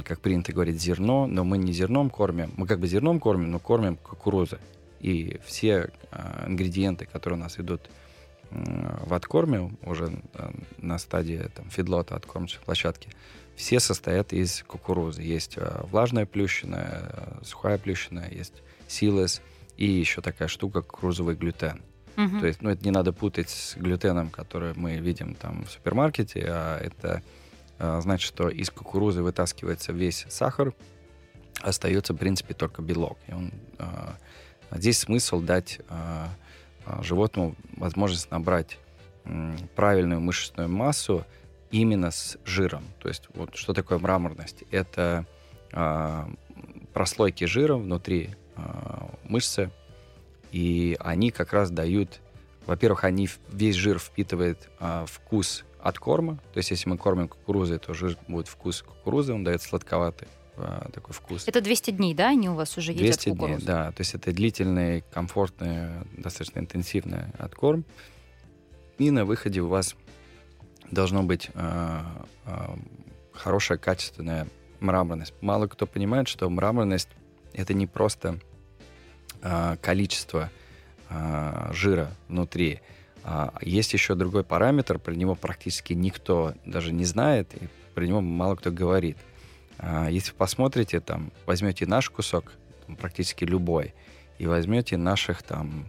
как 0.04 0.18
принято 0.18 0.52
говорить, 0.52 0.82
зерно, 0.82 1.28
но 1.28 1.44
мы 1.44 1.58
не 1.58 1.72
зерном 1.72 2.10
кормим, 2.10 2.52
мы 2.56 2.66
как 2.66 2.80
бы 2.80 2.88
зерном 2.88 3.20
кормим, 3.20 3.52
но 3.52 3.60
кормим 3.60 3.94
кукурузой. 3.94 4.58
И 4.98 5.38
все 5.44 5.92
э, 6.10 6.46
ингредиенты, 6.48 7.06
которые 7.06 7.38
у 7.38 7.42
нас 7.44 7.60
идут 7.60 7.82
в 8.50 9.14
откорме, 9.14 9.72
уже 9.82 10.12
э, 10.34 10.50
на 10.78 10.98
стадии 10.98 11.48
там, 11.54 11.70
фидлота 11.70 12.16
откормочной 12.16 12.62
площадки, 12.64 13.10
все 13.54 13.78
состоят 13.80 14.32
из 14.32 14.62
кукурузы. 14.64 15.22
Есть 15.22 15.56
э, 15.56 15.82
влажная 15.84 16.26
плющина, 16.26 16.86
э, 17.12 17.44
сухая 17.44 17.78
плющина, 17.78 18.26
есть 18.30 18.62
силос 18.88 19.40
и 19.76 19.86
еще 19.86 20.20
такая 20.20 20.48
штука 20.48 20.82
кукурузовый 20.82 21.36
глютен. 21.36 21.82
Угу. 22.16 22.40
То 22.40 22.46
есть, 22.46 22.60
ну, 22.60 22.70
это 22.70 22.84
не 22.84 22.90
надо 22.90 23.12
путать 23.12 23.50
с 23.50 23.76
глютеном, 23.76 24.30
который 24.30 24.74
мы 24.74 24.96
видим 24.96 25.34
там 25.34 25.64
в 25.64 25.70
супермаркете, 25.70 26.44
а 26.48 26.78
это 26.78 27.22
значит, 27.78 28.26
что 28.26 28.50
из 28.50 28.68
кукурузы 28.68 29.22
вытаскивается 29.22 29.92
весь 29.92 30.26
сахар, 30.28 30.74
остается, 31.62 32.12
в 32.12 32.18
принципе, 32.18 32.52
только 32.52 32.82
белок. 32.82 33.16
И 33.26 33.32
он, 33.32 33.52
здесь 34.70 34.98
смысл 34.98 35.40
дать 35.40 35.80
а, 35.88 36.28
животному 37.02 37.54
возможность 37.76 38.30
набрать 38.30 38.78
правильную 39.76 40.20
мышечную 40.20 40.68
массу 40.68 41.24
именно 41.70 42.10
с 42.10 42.38
жиром. 42.44 42.84
То 43.00 43.08
есть 43.08 43.28
вот 43.34 43.54
что 43.56 43.72
такое 43.74 43.98
мраморность? 43.98 44.64
Это 44.70 45.26
э, 45.72 46.24
прослойки 46.92 47.44
жира 47.44 47.76
внутри 47.76 48.30
э, 48.56 48.60
мышцы, 49.24 49.70
и 50.52 50.96
они 51.00 51.30
как 51.30 51.52
раз 51.52 51.70
дают, 51.70 52.20
во-первых, 52.66 53.04
они 53.04 53.28
весь 53.52 53.76
жир 53.76 53.98
впитывает 53.98 54.68
вкус 55.06 55.64
от 55.80 55.98
корма, 55.98 56.36
то 56.52 56.58
есть 56.58 56.70
если 56.70 56.88
мы 56.88 56.98
кормим 56.98 57.28
кукурузой, 57.28 57.78
то 57.78 57.94
жир 57.94 58.16
будет 58.26 58.48
вкус 58.48 58.82
кукурузы, 58.82 59.32
он 59.32 59.44
дает 59.44 59.62
сладковатый 59.62 60.28
такой 60.92 61.14
вкус. 61.14 61.44
Это 61.46 61.60
200 61.60 61.92
дней, 61.92 62.14
да, 62.14 62.28
они 62.28 62.48
у 62.48 62.54
вас 62.54 62.76
уже 62.76 62.92
едят 62.92 63.20
200 63.22 63.30
дней, 63.30 63.56
да. 63.60 63.92
То 63.92 64.00
есть 64.00 64.14
это 64.14 64.32
длительный, 64.32 65.02
комфортный, 65.12 66.04
достаточно 66.16 66.60
интенсивный 66.60 67.24
откорм. 67.38 67.84
И 68.98 69.10
на 69.10 69.24
выходе 69.24 69.60
у 69.60 69.68
вас 69.68 69.96
должно 70.90 71.22
быть 71.22 71.50
э, 71.54 72.00
э, 72.46 72.76
хорошая, 73.32 73.78
качественная 73.78 74.46
мраморность. 74.80 75.34
Мало 75.40 75.66
кто 75.66 75.86
понимает, 75.86 76.28
что 76.28 76.48
мраморность 76.50 77.08
это 77.52 77.74
не 77.74 77.86
просто 77.86 78.38
э, 79.42 79.76
количество 79.80 80.50
э, 81.08 81.70
жира 81.72 82.10
внутри. 82.28 82.80
А 83.22 83.52
есть 83.60 83.92
еще 83.92 84.14
другой 84.14 84.44
параметр, 84.44 84.98
про 84.98 85.12
него 85.14 85.34
практически 85.34 85.92
никто 85.92 86.54
даже 86.64 86.92
не 86.92 87.04
знает, 87.04 87.54
и 87.54 87.68
про 87.94 88.06
него 88.06 88.20
мало 88.20 88.56
кто 88.56 88.70
говорит. 88.70 89.18
А, 89.82 90.08
если 90.08 90.32
посмотрите, 90.32 91.00
там, 91.00 91.32
возьмете 91.46 91.86
наш 91.86 92.10
кусок, 92.10 92.52
там, 92.86 92.96
практически 92.96 93.44
любой, 93.44 93.94
и 94.38 94.46
возьмете 94.46 94.96
наших 94.96 95.42
там, 95.42 95.86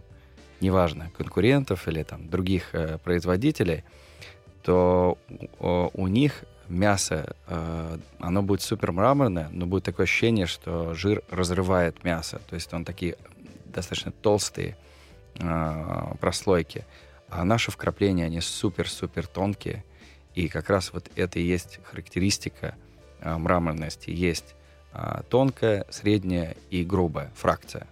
неважно, 0.60 1.10
конкурентов 1.16 1.88
или 1.88 2.02
там 2.02 2.28
других 2.28 2.74
э, 2.74 2.98
производителей, 2.98 3.84
то 4.62 5.18
о, 5.58 5.90
у 5.94 6.06
них 6.06 6.44
мясо, 6.68 7.36
э, 7.48 7.98
оно 8.18 8.42
будет 8.42 8.62
супер 8.62 8.92
мраморное, 8.92 9.48
но 9.50 9.66
будет 9.66 9.84
такое 9.84 10.04
ощущение, 10.04 10.46
что 10.46 10.94
жир 10.94 11.22
разрывает 11.30 12.02
мясо. 12.04 12.40
То 12.48 12.54
есть 12.54 12.72
он 12.72 12.84
такие 12.84 13.16
достаточно 13.66 14.12
толстые 14.12 14.76
э, 15.38 16.14
прослойки. 16.20 16.84
А 17.28 17.44
наши 17.44 17.70
вкрапления, 17.70 18.26
они 18.26 18.40
супер-супер 18.40 19.26
тонкие. 19.26 19.84
И 20.34 20.48
как 20.48 20.70
раз 20.70 20.92
вот 20.92 21.10
это 21.16 21.38
и 21.38 21.42
есть 21.42 21.80
характеристика 21.84 22.74
мраморности 23.22 24.10
есть 24.10 24.54
а, 24.92 25.22
тонкая, 25.28 25.86
средняя 25.90 26.56
и 26.70 26.84
грубая 26.84 27.30
фракция. 27.34 27.86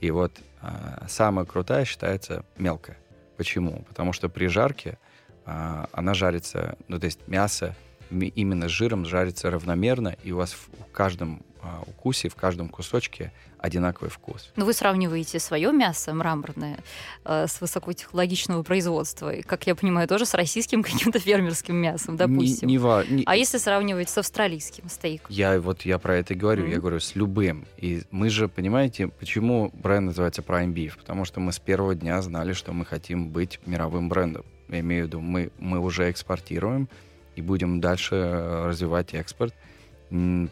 И 0.00 0.10
вот 0.10 0.32
а, 0.60 1.04
самая 1.08 1.44
крутая 1.44 1.84
считается 1.84 2.44
мелкая. 2.58 2.96
Почему? 3.36 3.84
Потому 3.88 4.12
что 4.12 4.28
при 4.28 4.46
жарке 4.46 4.98
она 5.44 6.12
жарится, 6.12 6.76
ну 6.88 6.98
то 6.98 7.04
есть 7.04 7.28
мясо 7.28 7.76
именно 8.10 8.68
с 8.68 8.72
жиром 8.72 9.04
жарится 9.04 9.48
равномерно, 9.48 10.16
и 10.24 10.32
у 10.32 10.38
вас 10.38 10.52
в 10.54 10.90
каждом 10.90 11.44
укусе, 11.86 12.28
в 12.28 12.34
каждом 12.34 12.68
кусочке 12.68 13.32
одинаковый 13.58 14.10
вкус. 14.10 14.52
Но 14.56 14.64
вы 14.64 14.72
сравниваете 14.72 15.38
свое 15.38 15.72
мясо 15.72 16.14
мраморное 16.14 16.78
э, 17.24 17.46
с 17.48 17.60
высокотехнологичного 17.60 18.62
производства, 18.62 19.34
и, 19.34 19.42
как 19.42 19.66
я 19.66 19.74
понимаю, 19.74 20.08
тоже 20.08 20.26
с 20.26 20.34
российским 20.34 20.82
каким-то 20.84 21.18
фермерским 21.18 21.76
мясом, 21.76 22.16
допустим. 22.16 22.68
Не, 22.68 22.76
не, 22.76 23.16
не... 23.16 23.22
А 23.26 23.36
если 23.36 23.58
сравнивать 23.58 24.08
с 24.08 24.18
австралийским 24.18 24.88
стейком? 24.88 25.34
Я 25.34 25.60
вот 25.60 25.82
я 25.82 25.98
про 25.98 26.16
это 26.16 26.34
говорю, 26.34 26.66
mm-hmm. 26.66 26.70
я 26.70 26.78
говорю 26.78 27.00
с 27.00 27.14
любым. 27.14 27.66
И 27.78 28.02
мы 28.10 28.30
же, 28.30 28.48
понимаете, 28.48 29.08
почему 29.08 29.70
бренд 29.74 30.06
называется 30.06 30.42
Prime 30.42 30.72
Beef? 30.72 30.96
Потому 30.96 31.24
что 31.24 31.40
мы 31.40 31.52
с 31.52 31.58
первого 31.58 31.94
дня 31.94 32.20
знали, 32.22 32.52
что 32.52 32.72
мы 32.72 32.84
хотим 32.84 33.28
быть 33.30 33.60
мировым 33.66 34.08
брендом. 34.08 34.44
Я 34.68 34.80
имею 34.80 35.04
в 35.04 35.06
виду, 35.08 35.20
мы, 35.20 35.50
мы 35.58 35.78
уже 35.78 36.10
экспортируем 36.10 36.88
и 37.36 37.42
будем 37.42 37.80
дальше 37.80 38.16
э, 38.16 38.66
развивать 38.66 39.14
экспорт, 39.14 39.54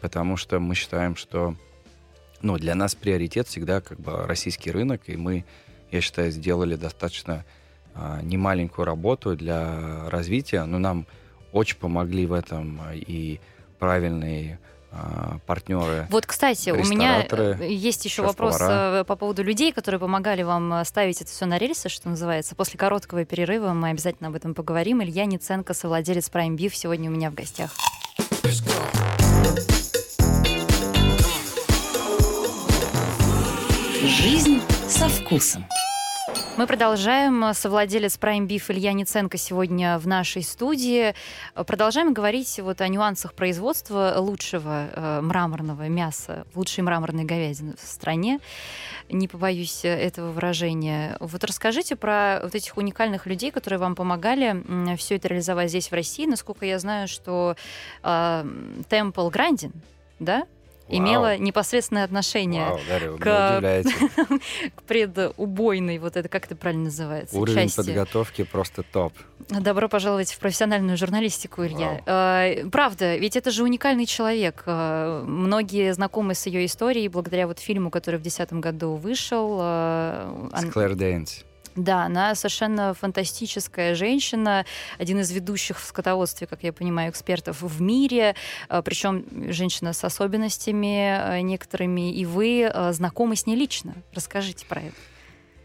потому 0.01 0.37
что 0.37 0.59
мы 0.59 0.75
считаем, 0.75 1.15
что 1.15 1.55
ну, 2.41 2.57
для 2.57 2.75
нас 2.75 2.95
приоритет 2.95 3.47
всегда 3.47 3.81
как 3.81 3.99
бы 3.99 4.25
российский 4.25 4.71
рынок, 4.71 5.01
и 5.07 5.17
мы, 5.17 5.45
я 5.91 6.01
считаю, 6.01 6.31
сделали 6.31 6.75
достаточно 6.75 7.45
а, 7.93 8.21
немаленькую 8.21 8.85
работу 8.85 9.35
для 9.35 10.09
развития, 10.09 10.65
но 10.65 10.77
нам 10.77 11.07
очень 11.51 11.77
помогли 11.77 12.25
в 12.25 12.33
этом 12.33 12.81
и 12.93 13.39
правильные 13.79 14.59
а, 14.91 15.39
партнеры. 15.45 16.07
Вот, 16.09 16.25
кстати, 16.25 16.69
у 16.69 16.83
меня 16.83 17.25
э, 17.29 17.67
есть 17.67 18.05
еще 18.05 18.21
вопрос 18.21 18.57
э, 18.61 19.03
по 19.05 19.15
поводу 19.15 19.43
людей, 19.43 19.71
которые 19.71 19.99
помогали 19.99 20.43
вам 20.43 20.73
э, 20.73 20.85
ставить 20.85 21.21
это 21.21 21.31
все 21.31 21.45
на 21.45 21.57
рельсы, 21.57 21.89
что 21.89 22.09
называется. 22.09 22.55
После 22.55 22.77
короткого 22.77 23.25
перерыва 23.25 23.73
мы 23.73 23.89
обязательно 23.89 24.29
об 24.29 24.35
этом 24.35 24.53
поговорим. 24.53 25.03
Илья 25.03 25.25
Ниценко, 25.25 25.73
совладелец 25.73 26.29
Prime 26.29 26.55
Beef, 26.55 26.73
сегодня 26.73 27.09
у 27.09 27.13
меня 27.13 27.29
в 27.31 27.33
гостях. 27.33 27.71
Let's 28.43 28.63
go. 28.63 29.04
Жизнь 34.05 34.61
со 34.87 35.09
вкусом. 35.09 35.65
Мы 36.57 36.67
продолжаем. 36.67 37.43
Совладелец 37.55 38.19
Prime 38.19 38.45
Beef 38.45 38.65
Илья 38.71 38.93
Ниценко 38.93 39.35
сегодня 39.37 39.97
в 39.97 40.05
нашей 40.05 40.43
студии. 40.43 41.15
Продолжаем 41.55 42.13
говорить 42.13 42.59
вот 42.59 42.81
о 42.81 42.87
нюансах 42.87 43.33
производства 43.33 44.13
лучшего 44.19 44.89
э, 44.93 45.21
мраморного 45.21 45.87
мяса, 45.87 46.45
лучшей 46.53 46.83
мраморной 46.83 47.23
говядины 47.23 47.73
в 47.81 47.87
стране. 47.87 48.39
Не 49.09 49.27
побоюсь 49.27 49.83
этого 49.83 50.31
выражения. 50.31 51.17
Вот 51.19 51.43
расскажите 51.43 51.95
про 51.95 52.41
вот 52.43 52.53
этих 52.53 52.77
уникальных 52.77 53.25
людей, 53.25 53.49
которые 53.49 53.79
вам 53.79 53.95
помогали 53.95 54.95
все 54.97 55.15
это 55.15 55.29
реализовать 55.29 55.69
здесь, 55.69 55.89
в 55.89 55.93
России. 55.93 56.27
Насколько 56.27 56.67
я 56.67 56.77
знаю, 56.77 57.07
что 57.07 57.55
э, 58.03 58.07
Temple 58.87 59.31
Grandin, 59.31 59.71
да, 60.19 60.45
имела 60.87 61.37
непосредственное 61.37 62.03
отношение 62.03 62.65
Вау, 62.65 62.79
Дарья, 62.87 63.83
к, 63.83 64.39
к 64.75 64.83
предубойной, 64.83 65.97
вот 65.97 66.15
это 66.15 66.29
как 66.29 66.45
это 66.45 66.55
правильно 66.55 66.85
называется? 66.85 67.37
Уровень 67.37 67.63
части. 67.63 67.77
подготовки 67.77 68.43
просто 68.43 68.83
топ. 68.83 69.13
Добро 69.49 69.89
пожаловать 69.89 70.31
в 70.31 70.39
профессиональную 70.39 70.97
журналистику, 70.97 71.65
Илья. 71.65 72.01
Э, 72.05 72.67
правда, 72.69 73.15
ведь 73.17 73.35
это 73.35 73.51
же 73.51 73.63
уникальный 73.63 74.05
человек. 74.05 74.63
Э, 74.65 75.23
многие 75.25 75.93
знакомы 75.93 76.35
с 76.35 76.45
ее 76.45 76.65
историей 76.65 77.07
благодаря 77.07 77.47
вот 77.47 77.59
фильму, 77.59 77.89
который 77.89 78.17
в 78.17 78.23
2010 78.23 78.53
году 78.53 78.95
вышел. 78.95 79.57
Э, 79.61 80.49
с 80.55 80.65
Клэр 80.71 80.95
Дэйнс. 80.95 81.45
Да, 81.75 82.05
она 82.05 82.33
совершенно 82.35 82.93
фантастическая 82.93 83.95
женщина, 83.95 84.65
один 84.97 85.19
из 85.19 85.31
ведущих 85.31 85.79
в 85.79 85.83
скотоводстве, 85.83 86.47
как 86.47 86.63
я 86.63 86.71
понимаю, 86.71 87.11
экспертов 87.11 87.61
в 87.61 87.81
мире, 87.81 88.35
э, 88.69 88.81
причем 88.81 89.25
женщина 89.51 89.91
с 89.91 90.03
особенностями 90.03 91.37
э, 91.37 91.41
некоторыми, 91.41 92.13
и 92.13 92.25
вы 92.25 92.61
э, 92.61 92.93
знакомы 92.93 93.35
с 93.35 93.45
ней 93.45 93.57
лично. 93.57 93.93
Расскажите 94.13 94.65
про 94.65 94.83
это. 94.83 94.95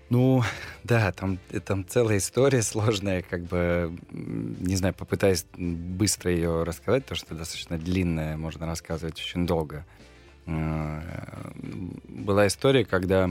Ну, 0.09 0.43
да, 0.83 1.13
там, 1.13 1.39
там 1.65 1.87
целая 1.87 2.19
история 2.19 2.63
сложная, 2.63 3.23
как 3.23 3.45
бы, 3.45 3.97
не 4.11 4.75
знаю, 4.75 4.93
попытаюсь 4.93 5.47
быстро 5.57 6.33
ее 6.33 6.65
рассказать, 6.65 7.05
потому 7.05 7.19
что 7.19 7.37
достаточно 7.37 7.79
длинная, 7.79 8.37
можно 8.37 8.67
рассказывать 8.67 9.21
очень 9.21 9.47
долго. 9.47 9.87
Была 10.47 12.49
история, 12.49 12.85
когда, 12.85 13.31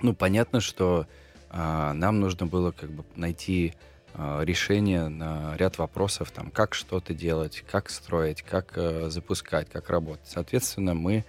ну, 0.00 0.14
понятно, 0.14 0.60
что 0.60 1.06
а, 1.50 1.92
нам 1.94 2.20
нужно 2.20 2.46
было 2.46 2.70
как 2.70 2.90
бы 2.90 3.04
найти 3.16 3.74
а, 4.14 4.42
решение 4.42 5.08
на 5.08 5.56
ряд 5.56 5.78
вопросов, 5.78 6.30
там, 6.30 6.50
как 6.50 6.74
что-то 6.74 7.14
делать, 7.14 7.64
как 7.70 7.90
строить, 7.90 8.42
как 8.42 8.72
э, 8.76 9.08
запускать, 9.10 9.68
как 9.70 9.90
работать. 9.90 10.26
Соответственно, 10.26 10.94
мы 10.94 11.24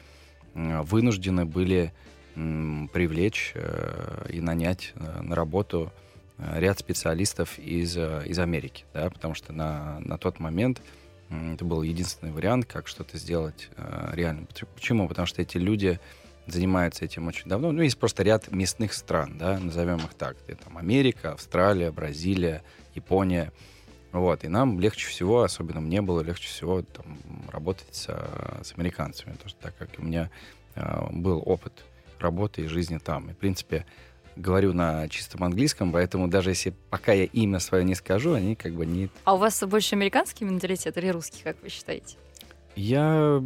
вынуждены 0.53 1.45
были 1.45 1.93
привлечь 2.33 3.51
э, 3.55 4.25
и 4.29 4.41
нанять 4.41 4.93
э, 4.95 5.21
на 5.21 5.35
работу 5.35 5.91
ряд 6.37 6.79
специалистов 6.79 7.59
из, 7.59 7.95
из 7.95 8.39
Америки, 8.39 8.85
да, 8.93 9.09
потому 9.09 9.35
что 9.35 9.53
на, 9.53 9.99
на 9.99 10.17
тот 10.17 10.39
момент 10.39 10.81
это 11.29 11.63
был 11.63 11.83
единственный 11.83 12.31
вариант, 12.31 12.65
как 12.65 12.87
что-то 12.87 13.17
сделать 13.17 13.69
реально. 14.11 14.47
Почему? 14.73 15.07
Потому 15.07 15.27
что 15.27 15.43
эти 15.43 15.57
люди 15.57 15.99
занимаются 16.47 17.05
этим 17.05 17.27
очень 17.27 17.47
давно. 17.47 17.71
Ну, 17.71 17.81
есть 17.81 17.97
просто 17.97 18.23
ряд 18.23 18.51
местных 18.51 18.93
стран, 18.93 19.37
да, 19.37 19.59
назовем 19.59 19.97
их 19.97 20.13
так. 20.13 20.37
Это 20.47 20.65
там 20.65 20.77
Америка, 20.77 21.33
Австралия, 21.33 21.91
Бразилия, 21.91 22.63
Япония. 22.95 23.51
Вот, 24.11 24.43
и 24.43 24.49
нам 24.49 24.79
легче 24.79 25.07
всего, 25.07 25.43
особенно 25.43 25.79
мне 25.79 26.01
было 26.01 26.21
легче 26.21 26.49
всего 26.49 26.81
там, 26.81 27.17
работать 27.49 27.95
с, 27.95 28.07
с 28.07 28.73
американцами, 28.75 29.31
потому 29.33 29.49
что 29.49 29.59
так 29.61 29.77
как 29.77 29.89
у 29.99 30.03
меня 30.03 30.29
э, 30.75 31.07
был 31.11 31.41
опыт 31.45 31.85
работы 32.19 32.63
и 32.63 32.67
жизни 32.67 32.97
там. 32.97 33.29
И, 33.29 33.33
в 33.33 33.37
принципе, 33.37 33.85
говорю 34.35 34.73
на 34.73 35.07
чистом 35.07 35.43
английском, 35.43 35.91
поэтому 35.91 36.27
даже 36.27 36.51
если 36.51 36.73
пока 36.89 37.13
я 37.13 37.25
имя 37.25 37.59
свое 37.59 37.83
не 37.83 37.95
скажу, 37.95 38.33
они 38.33 38.55
как 38.55 38.73
бы 38.73 38.85
не... 38.85 39.09
А 39.23 39.35
у 39.35 39.37
вас 39.37 39.61
больше 39.63 39.95
американский 39.95 40.45
менталитет 40.45 40.97
или 40.97 41.07
русский, 41.07 41.41
как 41.43 41.61
вы 41.61 41.69
считаете? 41.69 42.17
Я, 42.75 43.43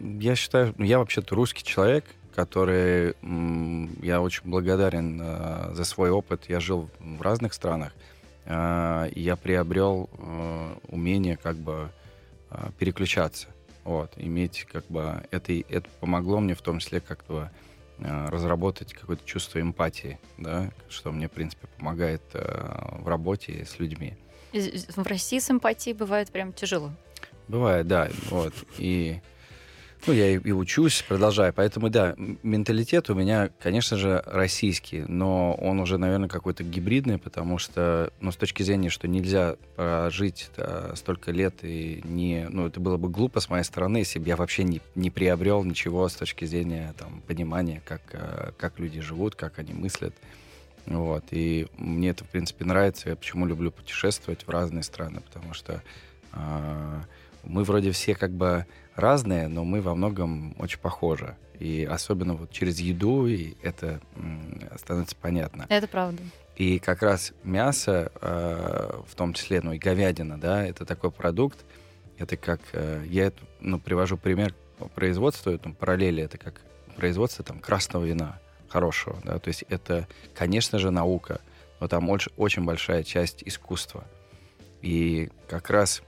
я 0.00 0.36
считаю, 0.36 0.74
ну, 0.76 0.84
я 0.84 0.98
вообще-то 0.98 1.34
русский 1.34 1.64
человек, 1.64 2.04
который 2.40 3.14
я 4.02 4.22
очень 4.22 4.44
благодарен 4.44 5.20
э, 5.22 5.74
за 5.74 5.84
свой 5.84 6.10
опыт. 6.10 6.44
Я 6.48 6.58
жил 6.58 6.88
в 6.98 7.20
разных 7.20 7.52
странах, 7.52 7.92
э, 8.46 9.10
и 9.14 9.20
я 9.20 9.36
приобрел 9.36 10.08
э, 10.12 10.74
умение 10.88 11.36
как 11.36 11.56
бы 11.56 11.90
переключаться, 12.78 13.46
вот, 13.84 14.12
иметь 14.16 14.66
как 14.72 14.84
бы 14.88 15.22
это 15.30 15.52
это 15.52 15.88
помогло 16.00 16.40
мне 16.40 16.54
в 16.54 16.62
том 16.62 16.80
числе 16.80 17.00
как 17.00 17.24
бы 17.26 17.48
э, 17.98 18.28
разработать 18.28 18.92
какое-то 18.92 19.24
чувство 19.24 19.60
эмпатии, 19.60 20.18
да, 20.38 20.70
что 20.88 21.12
мне, 21.12 21.28
в 21.28 21.30
принципе, 21.32 21.68
помогает 21.78 22.22
в 22.32 23.06
работе 23.06 23.64
с 23.64 23.78
людьми. 23.78 24.16
В 24.52 25.06
России 25.06 25.38
с 25.38 25.50
эмпатией 25.50 25.94
бывает 25.94 26.30
прям 26.30 26.52
тяжело. 26.52 26.90
Бывает, 27.48 27.86
да. 27.86 28.08
Вот. 28.30 28.54
И 28.78 29.20
ну, 30.06 30.12
я 30.12 30.30
и, 30.30 30.38
и 30.38 30.52
учусь, 30.52 31.04
продолжаю. 31.06 31.52
Поэтому, 31.52 31.90
да, 31.90 32.14
менталитет 32.42 33.10
у 33.10 33.14
меня, 33.14 33.50
конечно 33.60 33.96
же, 33.96 34.22
российский, 34.26 35.04
но 35.06 35.54
он 35.54 35.78
уже, 35.80 35.98
наверное, 35.98 36.28
какой-то 36.28 36.64
гибридный, 36.64 37.18
потому 37.18 37.58
что, 37.58 38.12
ну, 38.20 38.32
с 38.32 38.36
точки 38.36 38.62
зрения, 38.62 38.88
что 38.88 39.08
нельзя 39.08 39.56
прожить 39.76 40.50
да, 40.56 40.94
столько 40.96 41.32
лет 41.32 41.56
и 41.62 42.00
не... 42.04 42.46
Ну, 42.48 42.66
это 42.66 42.80
было 42.80 42.96
бы 42.96 43.08
глупо 43.08 43.40
с 43.40 43.50
моей 43.50 43.64
стороны, 43.64 43.98
если 43.98 44.18
бы 44.18 44.26
я 44.26 44.36
вообще 44.36 44.64
не, 44.64 44.80
не 44.94 45.10
приобрел 45.10 45.64
ничего 45.64 46.08
с 46.08 46.14
точки 46.14 46.46
зрения, 46.46 46.94
там, 46.98 47.22
понимания, 47.26 47.82
как, 47.84 48.02
э, 48.12 48.52
как 48.56 48.78
люди 48.78 49.00
живут, 49.00 49.34
как 49.34 49.58
они 49.58 49.74
мыслят. 49.74 50.14
Вот. 50.86 51.24
И 51.30 51.66
мне 51.76 52.10
это, 52.10 52.24
в 52.24 52.28
принципе, 52.28 52.64
нравится. 52.64 53.10
Я 53.10 53.16
почему 53.16 53.46
люблю 53.46 53.70
путешествовать 53.70 54.46
в 54.46 54.50
разные 54.50 54.82
страны, 54.82 55.20
потому 55.20 55.52
что 55.52 55.82
э, 56.32 57.00
мы 57.44 57.64
вроде 57.64 57.90
все 57.92 58.14
как 58.14 58.32
бы 58.32 58.66
разные, 59.00 59.48
но 59.48 59.64
мы 59.64 59.80
во 59.80 59.94
многом 59.94 60.54
очень 60.58 60.78
похожи. 60.78 61.36
И 61.58 61.86
особенно 61.90 62.34
вот 62.34 62.50
через 62.50 62.80
еду 62.80 63.26
и 63.26 63.54
это 63.62 64.00
становится 64.76 65.14
понятно. 65.16 65.66
Это 65.68 65.86
правда. 65.86 66.22
И 66.56 66.78
как 66.78 67.02
раз 67.02 67.32
мясо, 67.42 68.12
э, 68.20 69.00
в 69.06 69.14
том 69.14 69.32
числе, 69.32 69.60
ну 69.62 69.72
и 69.72 69.78
говядина, 69.78 70.38
да, 70.38 70.64
это 70.64 70.84
такой 70.84 71.10
продукт, 71.10 71.58
это 72.18 72.36
как, 72.36 72.60
э, 72.72 73.04
я 73.08 73.32
ну, 73.60 73.78
привожу 73.78 74.16
пример 74.18 74.54
производства, 74.94 75.56
там, 75.56 75.74
параллели, 75.74 76.22
это 76.22 76.38
как 76.38 76.60
производство 76.96 77.44
там 77.44 77.60
красного 77.60 78.04
вина 78.04 78.38
хорошего, 78.68 79.18
да, 79.24 79.38
то 79.38 79.48
есть 79.48 79.64
это, 79.68 80.06
конечно 80.34 80.78
же, 80.78 80.90
наука, 80.90 81.40
но 81.80 81.88
там 81.88 82.08
очень, 82.10 82.32
очень 82.36 82.64
большая 82.64 83.02
часть 83.04 83.42
искусства. 83.44 84.04
И 84.82 85.30
как 85.48 85.70
раз 85.70 86.02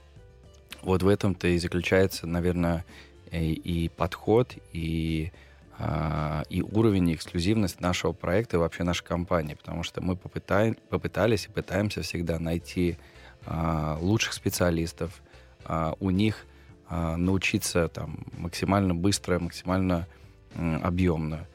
вот 0.83 1.03
в 1.03 1.07
этом-то 1.07 1.47
и 1.47 1.57
заключается, 1.57 2.27
наверное, 2.27 2.85
и, 3.31 3.53
и 3.53 3.89
подход, 3.89 4.55
и, 4.73 5.31
а, 5.79 6.43
и 6.49 6.61
уровень, 6.61 7.09
и 7.09 7.15
эксклюзивность 7.15 7.81
нашего 7.81 8.11
проекта 8.11 8.57
и 8.57 8.59
вообще 8.59 8.83
нашей 8.83 9.05
компании, 9.05 9.55
потому 9.55 9.83
что 9.83 10.01
мы 10.01 10.15
попытай, 10.15 10.73
попытались 10.89 11.45
и 11.45 11.49
пытаемся 11.49 12.01
всегда 12.01 12.39
найти 12.39 12.97
а, 13.45 13.97
лучших 13.99 14.33
специалистов, 14.33 15.21
а, 15.65 15.95
у 15.99 16.09
них 16.09 16.45
а, 16.89 17.17
научиться 17.17 17.87
там 17.87 18.25
максимально 18.37 18.93
быстро, 18.93 19.39
максимально 19.39 20.07
м, 20.55 20.79
объемно. 20.83 21.47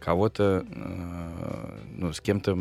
Кого-то, 0.00 0.62
ну, 1.96 2.12
с 2.12 2.20
кем-то, 2.20 2.58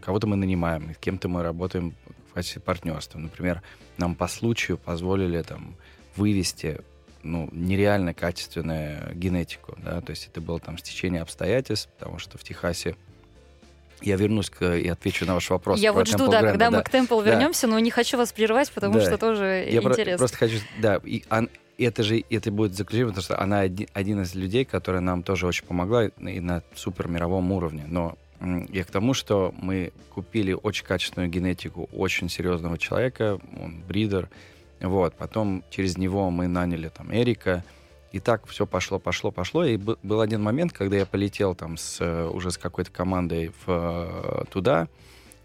кого-то 0.00 0.26
мы 0.26 0.34
нанимаем, 0.34 0.92
с 0.92 0.98
кем-то 0.98 1.28
мы 1.28 1.44
работаем 1.44 1.94
в 2.30 2.34
качестве 2.34 2.60
партнерства. 2.60 3.18
Например, 3.18 3.62
нам 3.98 4.14
по 4.14 4.28
случаю 4.28 4.78
позволили 4.78 5.42
там 5.42 5.76
вывести 6.16 6.80
ну, 7.22 7.48
нереально 7.52 8.14
качественную 8.14 9.14
генетику, 9.14 9.76
да, 9.84 10.00
то 10.00 10.10
есть 10.10 10.28
это 10.28 10.40
было 10.40 10.58
там 10.58 10.78
стечение 10.78 11.20
обстоятельств, 11.22 11.90
потому 11.98 12.18
что 12.18 12.38
в 12.38 12.44
Техасе 12.44 12.96
я 14.00 14.16
вернусь 14.16 14.48
к, 14.48 14.64
и 14.64 14.88
отвечу 14.88 15.26
на 15.26 15.34
ваш 15.34 15.50
вопрос. 15.50 15.78
Я 15.78 15.92
вот 15.92 16.08
жду, 16.08 16.24
Temple 16.24 16.30
да, 16.30 16.40
Grand, 16.40 16.50
когда 16.52 16.70
да. 16.70 16.78
мы 16.78 16.82
к 16.82 16.88
Темпл 16.88 17.20
вернемся, 17.20 17.66
да. 17.66 17.74
но 17.74 17.78
не 17.78 17.90
хочу 17.90 18.16
вас 18.16 18.32
прерывать, 18.32 18.72
потому 18.72 18.94
да. 18.94 19.00
что 19.02 19.18
тоже 19.18 19.66
я 19.68 19.82
интересно. 19.82 20.04
Про- 20.04 20.18
просто 20.18 20.36
хочу, 20.38 20.56
да, 20.80 21.00
и 21.04 21.22
он, 21.28 21.50
это 21.76 22.02
же 22.02 22.24
это 22.30 22.50
будет 22.50 22.74
заключение, 22.74 23.08
потому 23.08 23.24
что 23.24 23.40
она 23.40 23.60
один, 23.60 23.88
один 23.92 24.22
из 24.22 24.34
людей, 24.34 24.64
которая 24.64 25.02
нам 25.02 25.22
тоже 25.22 25.46
очень 25.46 25.66
помогла 25.66 26.06
и 26.06 26.40
на 26.40 26.62
супер 26.74 27.08
мировом 27.08 27.52
уровне. 27.52 27.84
Но 27.86 28.16
я 28.40 28.84
к 28.84 28.90
тому, 28.90 29.14
что 29.14 29.54
мы 29.58 29.92
купили 30.14 30.52
очень 30.52 30.86
качественную 30.86 31.28
генетику 31.28 31.88
очень 31.92 32.28
серьезного 32.28 32.78
человека, 32.78 33.38
он 33.60 33.82
бридер, 33.86 34.28
вот, 34.80 35.14
потом 35.14 35.62
через 35.70 35.98
него 35.98 36.30
мы 36.30 36.48
наняли 36.48 36.88
там 36.88 37.12
Эрика, 37.12 37.64
и 38.12 38.18
так 38.18 38.46
все 38.46 38.66
пошло, 38.66 38.98
пошло, 38.98 39.30
пошло. 39.30 39.64
И 39.64 39.76
был 39.76 40.20
один 40.20 40.42
момент, 40.42 40.72
когда 40.72 40.96
я 40.96 41.06
полетел 41.06 41.54
там 41.54 41.76
с, 41.76 42.00
уже 42.30 42.50
с 42.50 42.58
какой-то 42.58 42.90
командой 42.90 43.52
в, 43.64 44.46
туда 44.50 44.88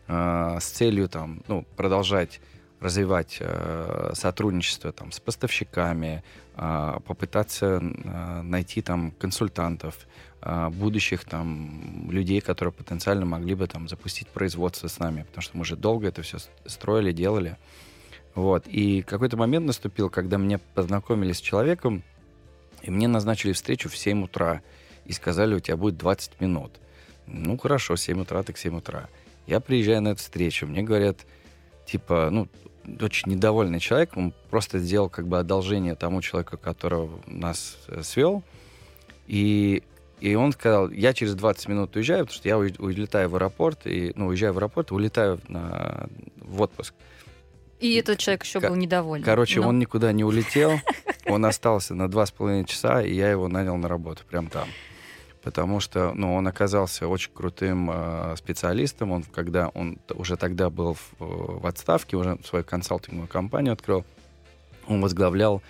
э, 0.07 0.57
с 0.59 0.65
целью 0.65 1.07
там, 1.07 1.41
ну, 1.47 1.65
продолжать 1.75 2.39
развивать 2.85 3.37
э, 3.39 4.11
сотрудничество 4.13 4.91
там, 4.91 5.11
с 5.11 5.19
поставщиками, 5.19 6.23
э, 6.55 6.99
попытаться 7.05 7.81
э, 7.81 8.41
найти 8.43 8.81
там 8.81 9.11
консультантов, 9.11 9.95
э, 10.41 10.69
будущих 10.69 11.25
там 11.25 12.09
людей, 12.11 12.41
которые 12.41 12.71
потенциально 12.71 13.25
могли 13.25 13.55
бы 13.55 13.65
там 13.67 13.87
запустить 13.87 14.27
производство 14.27 14.87
с 14.87 14.99
нами, 14.99 15.23
потому 15.23 15.41
что 15.41 15.57
мы 15.57 15.65
же 15.65 15.75
долго 15.75 16.07
это 16.07 16.21
все 16.21 16.37
строили, 16.65 17.11
делали. 17.11 17.57
Вот. 18.35 18.67
И 18.67 19.01
какой-то 19.01 19.37
момент 19.37 19.65
наступил, 19.65 20.09
когда 20.09 20.37
мне 20.37 20.59
познакомили 20.59 21.31
с 21.31 21.41
человеком, 21.41 22.03
и 22.83 22.91
мне 22.91 23.07
назначили 23.07 23.53
встречу 23.53 23.89
в 23.89 23.97
7 23.97 24.23
утра, 24.25 24.61
и 25.05 25.13
сказали, 25.13 25.55
у 25.55 25.59
тебя 25.59 25.77
будет 25.77 25.97
20 25.97 26.39
минут. 26.41 26.71
Ну, 27.25 27.57
хорошо, 27.57 27.95
7 27.95 28.21
утра, 28.21 28.43
так 28.43 28.57
7 28.57 28.77
утра. 28.77 29.09
Я 29.47 29.59
приезжаю 29.59 30.01
на 30.01 30.09
эту 30.09 30.19
встречу, 30.19 30.67
мне 30.67 30.83
говорят, 30.83 31.25
типа, 31.85 32.29
ну, 32.31 32.47
очень 33.01 33.31
недовольный 33.31 33.79
человек, 33.79 34.15
он 34.15 34.33
просто 34.49 34.79
сделал 34.79 35.09
как 35.09 35.27
бы 35.27 35.39
одолжение 35.39 35.95
тому 35.95 36.21
человеку, 36.21 36.57
которого 36.57 37.19
нас 37.27 37.77
э, 37.87 38.03
свел, 38.03 38.43
и, 39.27 39.83
и 40.19 40.35
он 40.35 40.53
сказал, 40.53 40.89
я 40.91 41.13
через 41.13 41.35
20 41.35 41.67
минут 41.67 41.95
уезжаю, 41.95 42.25
потому 42.25 42.37
что 42.37 42.47
я 42.47 42.57
улетаю 42.57 43.29
в 43.29 43.35
аэропорт, 43.35 43.85
и, 43.85 44.11
ну, 44.15 44.27
уезжаю 44.27 44.53
в 44.53 44.57
аэропорт, 44.57 44.91
улетаю 44.91 45.39
на, 45.47 46.07
в 46.37 46.61
отпуск. 46.61 46.93
И 47.79 47.95
этот 47.95 48.19
человек 48.19 48.43
еще 48.43 48.59
был 48.59 48.75
недоволен. 48.75 49.23
Короче, 49.23 49.59
но... 49.59 49.69
он 49.69 49.79
никуда 49.79 50.11
не 50.11 50.23
улетел, 50.23 50.79
он 51.25 51.45
остался 51.45 51.93
на 51.93 52.09
два 52.09 52.25
с 52.25 52.31
половиной 52.31 52.65
часа, 52.65 53.01
и 53.01 53.13
я 53.13 53.29
его 53.29 53.47
нанял 53.47 53.75
на 53.77 53.87
работу 53.87 54.23
прямо 54.29 54.49
там 54.49 54.67
потому 55.45 55.79
что 55.79 56.11
ну, 56.15 56.33
он 56.33 56.47
оказался 56.47 57.07
очень 57.07 57.31
крутым 57.31 57.91
э, 57.93 58.35
специалистом. 58.35 59.11
Он, 59.11 59.23
когда 59.23 59.69
он 59.69 59.99
уже 60.15 60.37
тогда 60.37 60.71
был 60.71 60.95
в, 60.95 61.13
в 61.19 61.67
отставке, 61.67 62.17
уже 62.17 62.39
свою 62.43 62.65
консалтинговую 62.65 63.27
компанию 63.27 63.73
открыл, 63.73 64.03
он 64.87 65.01
возглавлял 65.01 65.61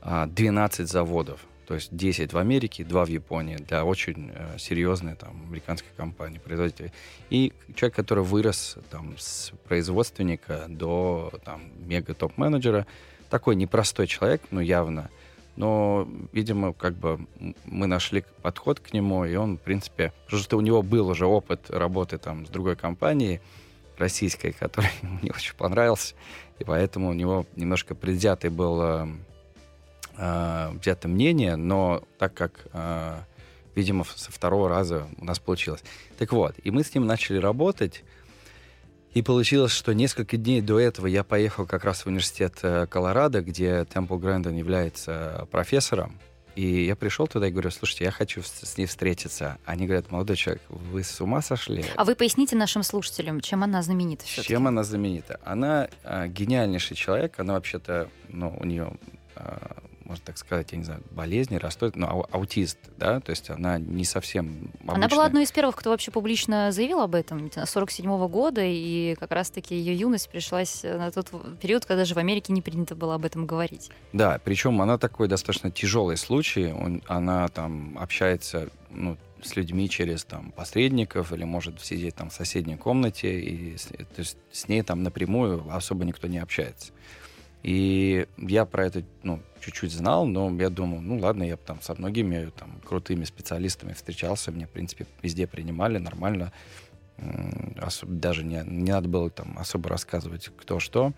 э, 0.00 0.26
12 0.26 0.88
заводов. 0.88 1.40
То 1.66 1.74
есть 1.74 1.94
10 1.94 2.32
в 2.32 2.38
Америке, 2.38 2.82
2 2.82 3.04
в 3.04 3.08
Японии 3.08 3.56
для 3.56 3.84
очень 3.84 4.32
э, 4.34 4.56
серьезной 4.58 5.16
там, 5.16 5.42
американской 5.46 5.90
компании, 5.98 6.38
производителя. 6.38 6.90
И 7.28 7.52
человек, 7.74 7.94
который 7.94 8.24
вырос 8.24 8.78
там, 8.88 9.14
с 9.18 9.52
производственника 9.68 10.64
до 10.66 11.30
там, 11.44 11.60
мега-топ-менеджера, 11.84 12.86
такой 13.28 13.54
непростой 13.54 14.06
человек, 14.06 14.40
но 14.50 14.62
явно 14.62 15.10
но, 15.56 16.08
видимо, 16.32 16.72
как 16.72 16.94
бы 16.94 17.26
мы 17.64 17.86
нашли 17.86 18.24
подход 18.42 18.80
к 18.80 18.92
нему, 18.92 19.24
и 19.24 19.34
он, 19.34 19.58
в 19.58 19.60
принципе, 19.60 20.12
потому 20.24 20.42
что 20.42 20.56
у 20.56 20.60
него 20.60 20.82
был 20.82 21.08
уже 21.08 21.26
опыт 21.26 21.70
работы 21.70 22.18
там 22.18 22.46
с 22.46 22.48
другой 22.48 22.76
компанией 22.76 23.40
российской, 23.98 24.52
который 24.58 24.90
мне 25.02 25.30
очень 25.32 25.54
понравился, 25.54 26.14
и 26.58 26.64
поэтому 26.64 27.10
у 27.10 27.12
него 27.12 27.46
немножко 27.56 27.94
предвзятый 27.94 28.50
был 28.50 28.80
э, 28.82 29.08
э, 30.16 30.70
взятое 30.80 31.10
мнение, 31.10 31.56
но 31.56 32.02
так 32.18 32.34
как, 32.34 32.66
э, 32.72 33.18
видимо, 33.74 34.04
со 34.04 34.32
второго 34.32 34.68
раза 34.68 35.06
у 35.18 35.24
нас 35.24 35.38
получилось. 35.38 35.82
Так 36.18 36.32
вот, 36.32 36.54
и 36.62 36.70
мы 36.70 36.84
с 36.84 36.94
ним 36.94 37.06
начали 37.06 37.38
работать, 37.38 38.04
и 39.12 39.22
получилось, 39.22 39.72
что 39.72 39.92
несколько 39.92 40.36
дней 40.36 40.60
до 40.60 40.78
этого 40.78 41.06
я 41.06 41.24
поехал 41.24 41.66
как 41.66 41.84
раз 41.84 42.02
в 42.02 42.06
университет 42.06 42.54
э, 42.62 42.86
Колорадо, 42.86 43.40
где 43.40 43.84
Темпл 43.84 44.16
Грэндон 44.16 44.54
является 44.56 45.48
профессором. 45.50 46.18
И 46.54 46.84
я 46.84 46.96
пришел 46.96 47.26
туда 47.26 47.48
и 47.48 47.50
говорю, 47.50 47.70
слушайте, 47.70 48.04
я 48.04 48.10
хочу 48.10 48.42
с 48.42 48.76
ней 48.76 48.86
встретиться. 48.86 49.58
Они 49.64 49.86
говорят, 49.86 50.10
молодой 50.10 50.36
человек, 50.36 50.62
вы 50.68 51.02
с 51.02 51.20
ума 51.20 51.42
сошли? 51.42 51.84
А 51.96 52.04
вы 52.04 52.14
поясните 52.14 52.56
нашим 52.56 52.82
слушателям, 52.82 53.40
чем 53.40 53.62
она 53.62 53.82
знаменита 53.82 54.26
Чем 54.26 54.66
она 54.66 54.82
знаменита? 54.82 55.40
Она 55.44 55.88
э, 56.02 56.28
гениальнейший 56.28 56.96
человек, 56.96 57.38
она 57.38 57.54
вообще-то, 57.54 58.08
ну, 58.28 58.56
у 58.60 58.64
нее 58.64 58.92
э, 59.36 59.56
можно 60.10 60.24
так 60.26 60.38
сказать, 60.38 60.72
я 60.72 60.78
не 60.78 60.84
знаю, 60.84 61.02
болезни, 61.12 61.54
растут, 61.54 61.94
ну, 61.94 62.26
аутист, 62.32 62.78
да, 62.98 63.20
то 63.20 63.30
есть 63.30 63.48
она 63.48 63.78
не 63.78 64.04
совсем 64.04 64.72
обычная. 64.80 64.94
Она 64.96 65.08
была 65.08 65.24
одной 65.24 65.44
из 65.44 65.52
первых, 65.52 65.76
кто 65.76 65.90
вообще 65.90 66.10
публично 66.10 66.72
заявил 66.72 67.00
об 67.00 67.14
этом, 67.14 67.48
47 67.64 68.06
-го 68.06 68.28
года, 68.28 68.60
и 68.64 69.14
как 69.20 69.30
раз-таки 69.30 69.76
ее 69.76 69.94
юность 69.94 70.28
пришлась 70.28 70.82
на 70.82 71.12
тот 71.12 71.30
период, 71.60 71.86
когда 71.86 72.02
даже 72.02 72.14
в 72.14 72.18
Америке 72.18 72.52
не 72.52 72.60
принято 72.60 72.96
было 72.96 73.14
об 73.14 73.24
этом 73.24 73.46
говорить. 73.46 73.90
Да, 74.12 74.40
причем 74.42 74.82
она 74.82 74.98
такой 74.98 75.28
достаточно 75.28 75.70
тяжелый 75.70 76.16
случай, 76.16 76.72
он, 76.72 77.02
она 77.06 77.46
там 77.46 77.96
общается, 77.96 78.68
ну, 78.90 79.16
с 79.42 79.54
людьми 79.56 79.88
через 79.88 80.24
там 80.24 80.50
посредников 80.50 81.32
или 81.32 81.44
может 81.44 81.80
сидеть 81.80 82.16
там 82.16 82.30
в 82.30 82.34
соседней 82.34 82.76
комнате 82.76 83.40
и 83.40 83.76
то 83.76 84.18
есть 84.18 84.36
с 84.52 84.68
ней 84.68 84.82
там 84.82 85.02
напрямую 85.02 85.64
особо 85.70 86.04
никто 86.04 86.26
не 86.26 86.38
общается. 86.38 86.92
И 87.62 88.26
я 88.38 88.64
про 88.64 88.86
это, 88.86 89.02
ну, 89.22 89.40
чуть-чуть 89.60 89.92
знал, 89.92 90.26
но 90.26 90.50
я 90.60 90.70
думал, 90.70 91.00
ну 91.00 91.18
ладно, 91.18 91.42
я 91.42 91.56
там 91.56 91.80
со 91.82 91.94
многими 91.94 92.50
там 92.58 92.80
крутыми 92.86 93.24
специалистами 93.24 93.92
встречался, 93.92 94.50
мне, 94.50 94.66
в 94.66 94.70
принципе, 94.70 95.06
везде 95.22 95.46
принимали 95.46 95.98
нормально. 95.98 96.52
Даже 98.02 98.44
не, 98.44 98.62
не 98.64 98.92
надо 98.92 99.08
было 99.08 99.28
там 99.28 99.58
особо 99.58 99.90
рассказывать, 99.90 100.50
кто 100.56 100.80
что 100.80 101.12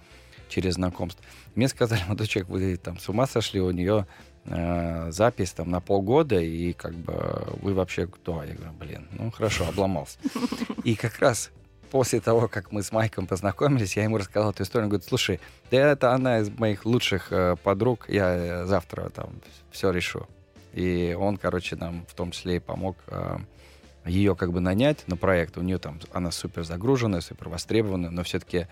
через 0.48 0.74
знакомств. 0.74 1.22
Мне 1.55 1.68
сказали, 1.68 2.02
молодой 2.07 2.26
человек, 2.26 2.50
вы 2.50 2.76
там 2.76 2.98
с 2.98 3.09
ума 3.09 3.26
сошли, 3.26 3.61
у 3.61 3.70
нее 3.70 4.07
э, 4.44 5.11
запись 5.11 5.52
там 5.52 5.70
на 5.70 5.81
полгода, 5.81 6.40
и 6.40 6.72
как 6.72 6.94
бы 6.94 7.57
вы 7.62 7.74
вообще 7.74 8.07
кто? 8.07 8.42
Я 8.42 8.55
говорю, 8.55 8.72
блин, 8.78 9.09
ну 9.12 9.31
хорошо, 9.31 9.68
обломался. 9.68 10.18
И 10.85 10.96
как 10.96 11.20
раз 11.20 11.50
после 11.92 12.20
того, 12.20 12.48
как 12.48 12.72
мы 12.72 12.83
с 12.83 12.90
Майком 12.90 13.26
познакомились, 13.26 13.98
я 13.98 14.05
ему 14.05 14.16
рассказал 14.16 14.52
эту 14.52 14.62
историю. 14.62 14.87
Он 14.87 14.88
говорит, 14.88 15.07
слушай, 15.07 15.40
да 15.70 15.76
это 15.76 16.14
одна 16.14 16.38
из 16.38 16.48
моих 16.48 16.87
лучших 16.87 17.31
э, 17.31 17.57
подруг, 17.62 18.07
я 18.09 18.35
э, 18.35 18.64
завтра 18.64 19.11
там 19.11 19.28
все 19.70 19.90
решу. 19.90 20.26
И 20.72 21.14
он, 21.20 21.37
короче, 21.37 21.76
нам 21.76 22.07
в 22.09 22.14
том 22.14 22.31
числе 22.31 22.57
и 22.57 22.61
помог 22.61 22.96
э, 23.09 23.37
ее 24.07 24.35
как 24.35 24.52
бы 24.52 24.61
нанять 24.61 25.07
на 25.07 25.18
проект. 25.18 25.59
У 25.59 25.61
нее 25.61 25.76
там, 25.76 26.00
она 26.14 26.31
супер 26.31 26.64
загруженная, 26.64 27.20
супер 27.20 27.50
востребованная, 27.50 28.09
но 28.09 28.22
все-таки 28.22 28.68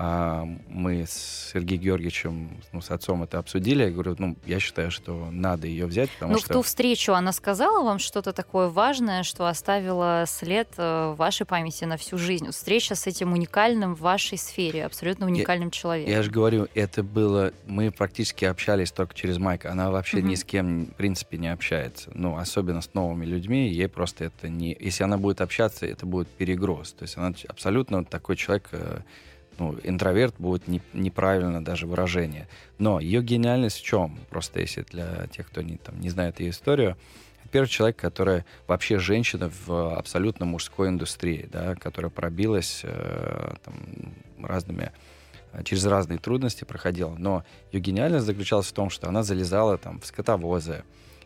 мы 0.00 1.04
с 1.06 1.50
Сергеем 1.52 1.82
Георгиевичем, 1.82 2.48
ну, 2.72 2.80
с 2.80 2.90
отцом 2.90 3.22
это 3.22 3.38
обсудили. 3.38 3.84
Я 3.84 3.90
говорю, 3.90 4.16
ну, 4.18 4.34
я 4.46 4.58
считаю, 4.58 4.90
что 4.90 5.28
надо 5.30 5.66
ее 5.66 5.84
взять, 5.84 6.10
потому 6.12 6.32
ну, 6.32 6.38
что... 6.38 6.48
в 6.48 6.52
ту 6.54 6.62
встречу 6.62 7.12
она 7.12 7.32
сказала 7.32 7.84
вам 7.84 7.98
что-то 7.98 8.32
такое 8.32 8.68
важное, 8.68 9.24
что 9.24 9.46
оставило 9.46 10.24
след 10.26 10.68
э, 10.78 11.12
в 11.12 11.16
вашей 11.16 11.44
памяти 11.44 11.84
на 11.84 11.98
всю 11.98 12.16
жизнь. 12.16 12.50
Встреча 12.50 12.94
с 12.94 13.06
этим 13.06 13.34
уникальным 13.34 13.94
в 13.94 14.00
вашей 14.00 14.38
сфере, 14.38 14.86
абсолютно 14.86 15.26
уникальным 15.26 15.68
я, 15.68 15.72
человеком. 15.72 16.12
Я 16.14 16.22
же 16.22 16.30
говорю, 16.30 16.68
это 16.74 17.02
было... 17.02 17.52
Мы 17.66 17.90
практически 17.90 18.46
общались 18.46 18.92
только 18.92 19.14
через 19.14 19.36
Майка. 19.36 19.70
Она 19.70 19.90
вообще 19.90 20.18
угу. 20.20 20.28
ни 20.28 20.34
с 20.34 20.44
кем, 20.44 20.86
в 20.86 20.94
принципе, 20.94 21.36
не 21.36 21.52
общается. 21.52 22.10
Ну, 22.14 22.38
особенно 22.38 22.80
с 22.80 22.94
новыми 22.94 23.26
людьми. 23.26 23.68
Ей 23.68 23.88
просто 23.88 24.24
это 24.24 24.48
не... 24.48 24.74
Если 24.80 25.04
она 25.04 25.18
будет 25.18 25.42
общаться, 25.42 25.84
это 25.84 26.06
будет 26.06 26.28
перегруз. 26.28 26.92
То 26.92 27.02
есть 27.02 27.18
она 27.18 27.34
абсолютно 27.48 28.02
такой 28.02 28.36
человек 28.36 28.68
э, 28.72 29.00
ну, 29.60 29.76
интроверт 29.84 30.34
будет 30.38 30.66
не, 30.68 30.80
неправильно 30.94 31.62
даже 31.62 31.86
выражение. 31.86 32.48
Но 32.78 32.98
ее 32.98 33.22
гениальность 33.22 33.78
в 33.78 33.84
чем? 33.84 34.18
Просто 34.30 34.60
если 34.60 34.82
для 34.82 35.26
тех, 35.26 35.46
кто 35.48 35.60
не, 35.60 35.76
там, 35.76 36.00
не 36.00 36.08
знает 36.08 36.40
ее 36.40 36.50
историю, 36.50 36.96
первый 37.52 37.68
человек, 37.68 37.96
который 37.96 38.44
вообще 38.66 38.98
женщина 38.98 39.50
в 39.66 39.96
абсолютно 39.96 40.46
мужской 40.46 40.88
индустрии, 40.88 41.46
да, 41.52 41.74
которая 41.74 42.10
пробилась 42.10 42.80
э, 42.84 43.54
там, 43.62 43.74
разными 44.42 44.92
через 45.64 45.84
разные 45.84 46.18
трудности 46.18 46.64
проходила. 46.64 47.14
Но 47.18 47.44
ее 47.70 47.80
гениальность 47.80 48.24
заключалась 48.24 48.68
в 48.68 48.72
том, 48.72 48.88
что 48.88 49.08
она 49.08 49.22
залезала 49.22 49.76
там 49.76 50.00
в 50.00 50.06
скотовозы 50.06 50.84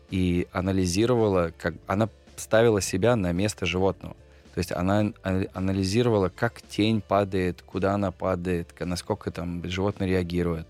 и 0.09 0.47
анализировала, 0.51 1.53
как 1.57 1.75
она 1.87 2.09
ставила 2.35 2.81
себя 2.81 3.15
на 3.15 3.31
место 3.31 3.65
животного. 3.65 4.15
То 4.55 4.59
есть 4.59 4.71
она 4.71 5.11
анализировала, 5.53 6.29
как 6.29 6.61
тень 6.61 7.01
падает, 7.01 7.61
куда 7.61 7.95
она 7.95 8.11
падает, 8.11 8.73
насколько 8.79 9.29
там 9.29 9.61
животное 9.67 10.07
реагирует. 10.07 10.65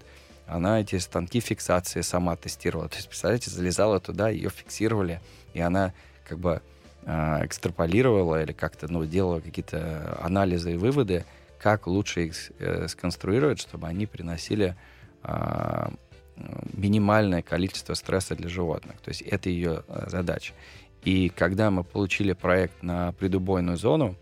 Она 0.48 0.82
эти 0.82 0.98
станки 0.98 1.39
фиксации 1.39 2.02
сама 2.02 2.36
тестировала. 2.36 2.89
То 2.89 2.95
есть, 2.95 3.08
представляете, 3.08 3.52
залезала 3.52 4.00
туда, 4.00 4.30
ее 4.30 4.50
фиксировали, 4.50 5.21
и 5.54 5.60
она 5.60 5.93
как 6.28 6.39
бы 6.39 6.63
э, 7.04 7.45
экстраполировала 7.45 8.41
или 8.41 8.54
как-то 8.54 8.91
ну, 8.91 9.06
делала 9.06 9.39
какие-то 9.39 10.17
анализы 10.19 10.74
и 10.74 10.78
выводы, 10.78 11.24
как 11.60 11.86
лучше 11.86 12.26
их 12.26 12.36
э, 12.58 12.88
сконструировать, 12.88 13.62
чтобы 13.62 13.86
они 13.88 14.08
приносили 14.08 14.76
э, 15.21 15.89
минимальное 16.74 17.43
количество 17.43 17.93
стресса 17.93 18.36
для 18.36 18.50
животных. 18.50 19.00
То 19.02 19.10
есть 19.10 19.21
это 19.21 19.50
ее 19.50 19.84
э, 19.88 20.06
задача. 20.10 20.54
И 21.05 21.29
когда 21.29 21.69
мы 21.69 21.83
получили 21.83 22.33
проект 22.33 22.81
на 22.81 23.11
предубойную 23.13 23.77
зону, 23.77 24.15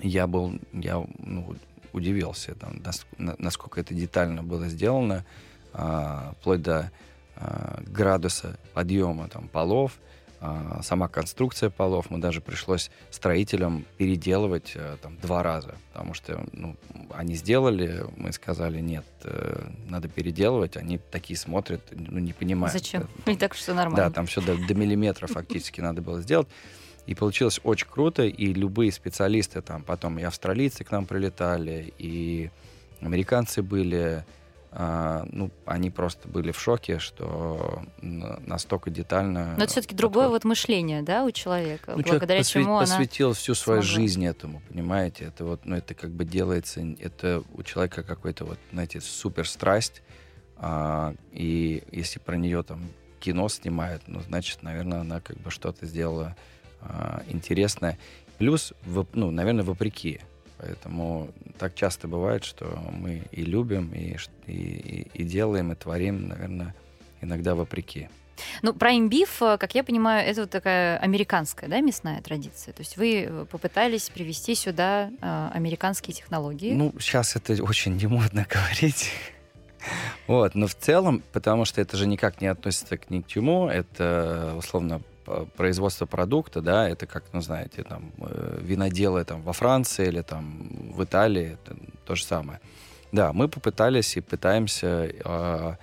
я 0.00 0.26
был, 0.26 0.60
я 0.72 1.04
ну, 1.18 1.56
удивился, 1.92 2.54
там, 2.54 2.82
насколько 3.16 3.80
это 3.80 3.94
детально 3.94 4.42
было 4.42 4.68
сделано, 4.68 5.24
а, 5.72 6.34
вплоть 6.38 6.60
до 6.62 6.90
а, 7.36 7.82
градуса 7.86 8.58
подъема 8.74 9.28
там, 9.28 9.48
полов, 9.48 9.98
сама 10.82 11.08
конструкция 11.08 11.70
полов. 11.70 12.10
Мы 12.10 12.18
даже 12.18 12.40
пришлось 12.40 12.90
строителям 13.10 13.84
переделывать 13.96 14.72
а, 14.74 14.96
там, 14.96 15.16
два 15.18 15.42
раза, 15.42 15.74
потому 15.92 16.14
что 16.14 16.44
ну, 16.52 16.76
они 17.10 17.34
сделали, 17.34 18.04
мы 18.16 18.32
сказали, 18.32 18.80
нет, 18.80 19.04
э, 19.24 19.70
надо 19.88 20.08
переделывать. 20.08 20.76
Они 20.76 20.98
такие 20.98 21.38
смотрят, 21.38 21.82
ну, 21.92 22.18
не 22.18 22.32
понимают. 22.32 22.72
Зачем? 22.72 23.08
И 23.26 23.36
так 23.36 23.54
все 23.54 23.74
нормально. 23.74 24.08
Да, 24.08 24.14
там 24.14 24.26
все 24.26 24.40
до, 24.40 24.56
до 24.56 24.74
миллиметра 24.74 25.26
фактически 25.26 25.80
надо 25.80 26.02
было 26.02 26.20
сделать. 26.20 26.48
И 27.06 27.14
получилось 27.14 27.60
очень 27.64 27.88
круто, 27.88 28.22
и 28.24 28.52
любые 28.52 28.92
специалисты 28.92 29.60
там, 29.60 29.82
потом 29.82 30.18
и 30.18 30.22
австралийцы 30.22 30.84
к 30.84 30.90
нам 30.92 31.06
прилетали, 31.06 31.92
и 31.98 32.50
американцы 33.00 33.62
были, 33.62 33.96
а, 34.00 34.24
ну, 34.74 35.50
они 35.66 35.90
просто 35.90 36.28
были 36.28 36.50
в 36.50 36.58
шоке, 36.58 36.98
что 36.98 37.82
настолько 38.00 38.88
детально... 38.88 39.54
Но 39.58 39.64
это 39.64 39.72
все-таки 39.72 39.94
другое 39.94 40.28
вот 40.28 40.44
мышление, 40.44 41.02
да, 41.02 41.24
у 41.24 41.30
человека, 41.30 41.92
ну, 41.94 42.02
благодаря 42.02 42.40
посвя- 42.40 42.62
чему 42.62 42.78
посвятил 42.78 43.28
она 43.28 43.34
всю 43.34 43.54
свою 43.54 43.82
смогла. 43.82 44.00
жизнь 44.00 44.24
этому, 44.24 44.62
понимаете? 44.70 45.26
Это 45.26 45.44
вот, 45.44 45.66
ну, 45.66 45.76
это 45.76 45.92
как 45.94 46.10
бы 46.10 46.24
делается, 46.24 46.80
это 47.00 47.42
у 47.52 47.62
человека 47.62 48.02
какой-то 48.02 48.46
вот, 48.46 48.58
знаете, 48.72 49.02
супер 49.02 49.46
страсть, 49.46 50.02
а, 50.56 51.14
и 51.32 51.82
если 51.92 52.18
про 52.18 52.36
нее 52.36 52.62
там 52.62 52.80
кино 53.20 53.48
снимают, 53.48 54.04
ну, 54.06 54.20
значит, 54.20 54.62
наверное, 54.62 55.00
она 55.00 55.20
как 55.20 55.36
бы 55.38 55.50
что-то 55.50 55.84
сделала 55.86 56.34
а, 56.80 57.22
интересное. 57.28 57.98
Плюс, 58.38 58.72
ну, 59.12 59.30
наверное, 59.30 59.64
вопреки 59.64 60.20
Поэтому 60.62 61.28
так 61.58 61.74
часто 61.74 62.06
бывает, 62.06 62.44
что 62.44 62.78
мы 62.92 63.24
и 63.32 63.42
любим, 63.42 63.92
и, 63.92 64.16
и, 64.46 65.08
и 65.12 65.24
делаем, 65.24 65.72
и 65.72 65.74
творим, 65.74 66.28
наверное, 66.28 66.74
иногда 67.20 67.56
вопреки. 67.56 68.08
Ну, 68.62 68.72
про 68.72 68.92
имбиф, 68.92 69.42
э, 69.42 69.58
как 69.58 69.74
я 69.74 69.82
понимаю, 69.82 70.26
это 70.26 70.42
вот 70.42 70.50
такая 70.50 70.98
американская, 70.98 71.68
да, 71.68 71.80
мясная 71.80 72.22
традиция. 72.22 72.72
То 72.72 72.82
есть 72.82 72.96
вы 72.96 73.24
э, 73.24 73.46
попытались 73.50 74.08
привести 74.08 74.54
сюда 74.54 75.10
э, 75.20 75.50
американские 75.52 76.14
технологии. 76.14 76.72
Ну, 76.72 76.94
сейчас 77.00 77.34
это 77.34 77.60
очень 77.62 77.96
не 77.96 78.06
модно 78.06 78.46
говорить. 78.50 79.10
Вот, 80.28 80.54
но 80.54 80.68
в 80.68 80.76
целом, 80.76 81.24
потому 81.32 81.64
что 81.64 81.80
это 81.80 81.96
же 81.96 82.06
никак 82.06 82.40
не 82.40 82.46
относится 82.46 82.96
к 82.96 83.10
ни 83.10 83.20
к 83.20 83.26
чему, 83.26 83.66
это 83.66 84.54
условно 84.56 85.02
производство 85.56 86.06
продукта, 86.06 86.60
да, 86.60 86.88
это 86.88 87.06
как, 87.06 87.24
ну, 87.32 87.40
знаете, 87.40 87.82
там, 87.82 88.12
э, 88.18 88.58
виноделы 88.60 89.24
там 89.24 89.42
во 89.42 89.52
Франции 89.52 90.08
или 90.08 90.22
там 90.22 90.92
в 90.94 91.02
Италии, 91.04 91.58
это 91.62 91.76
то 92.04 92.14
же 92.14 92.24
самое. 92.24 92.60
Да, 93.12 93.32
мы 93.32 93.48
попытались 93.48 94.16
и 94.16 94.20
пытаемся 94.20 95.10
э, 95.24 95.74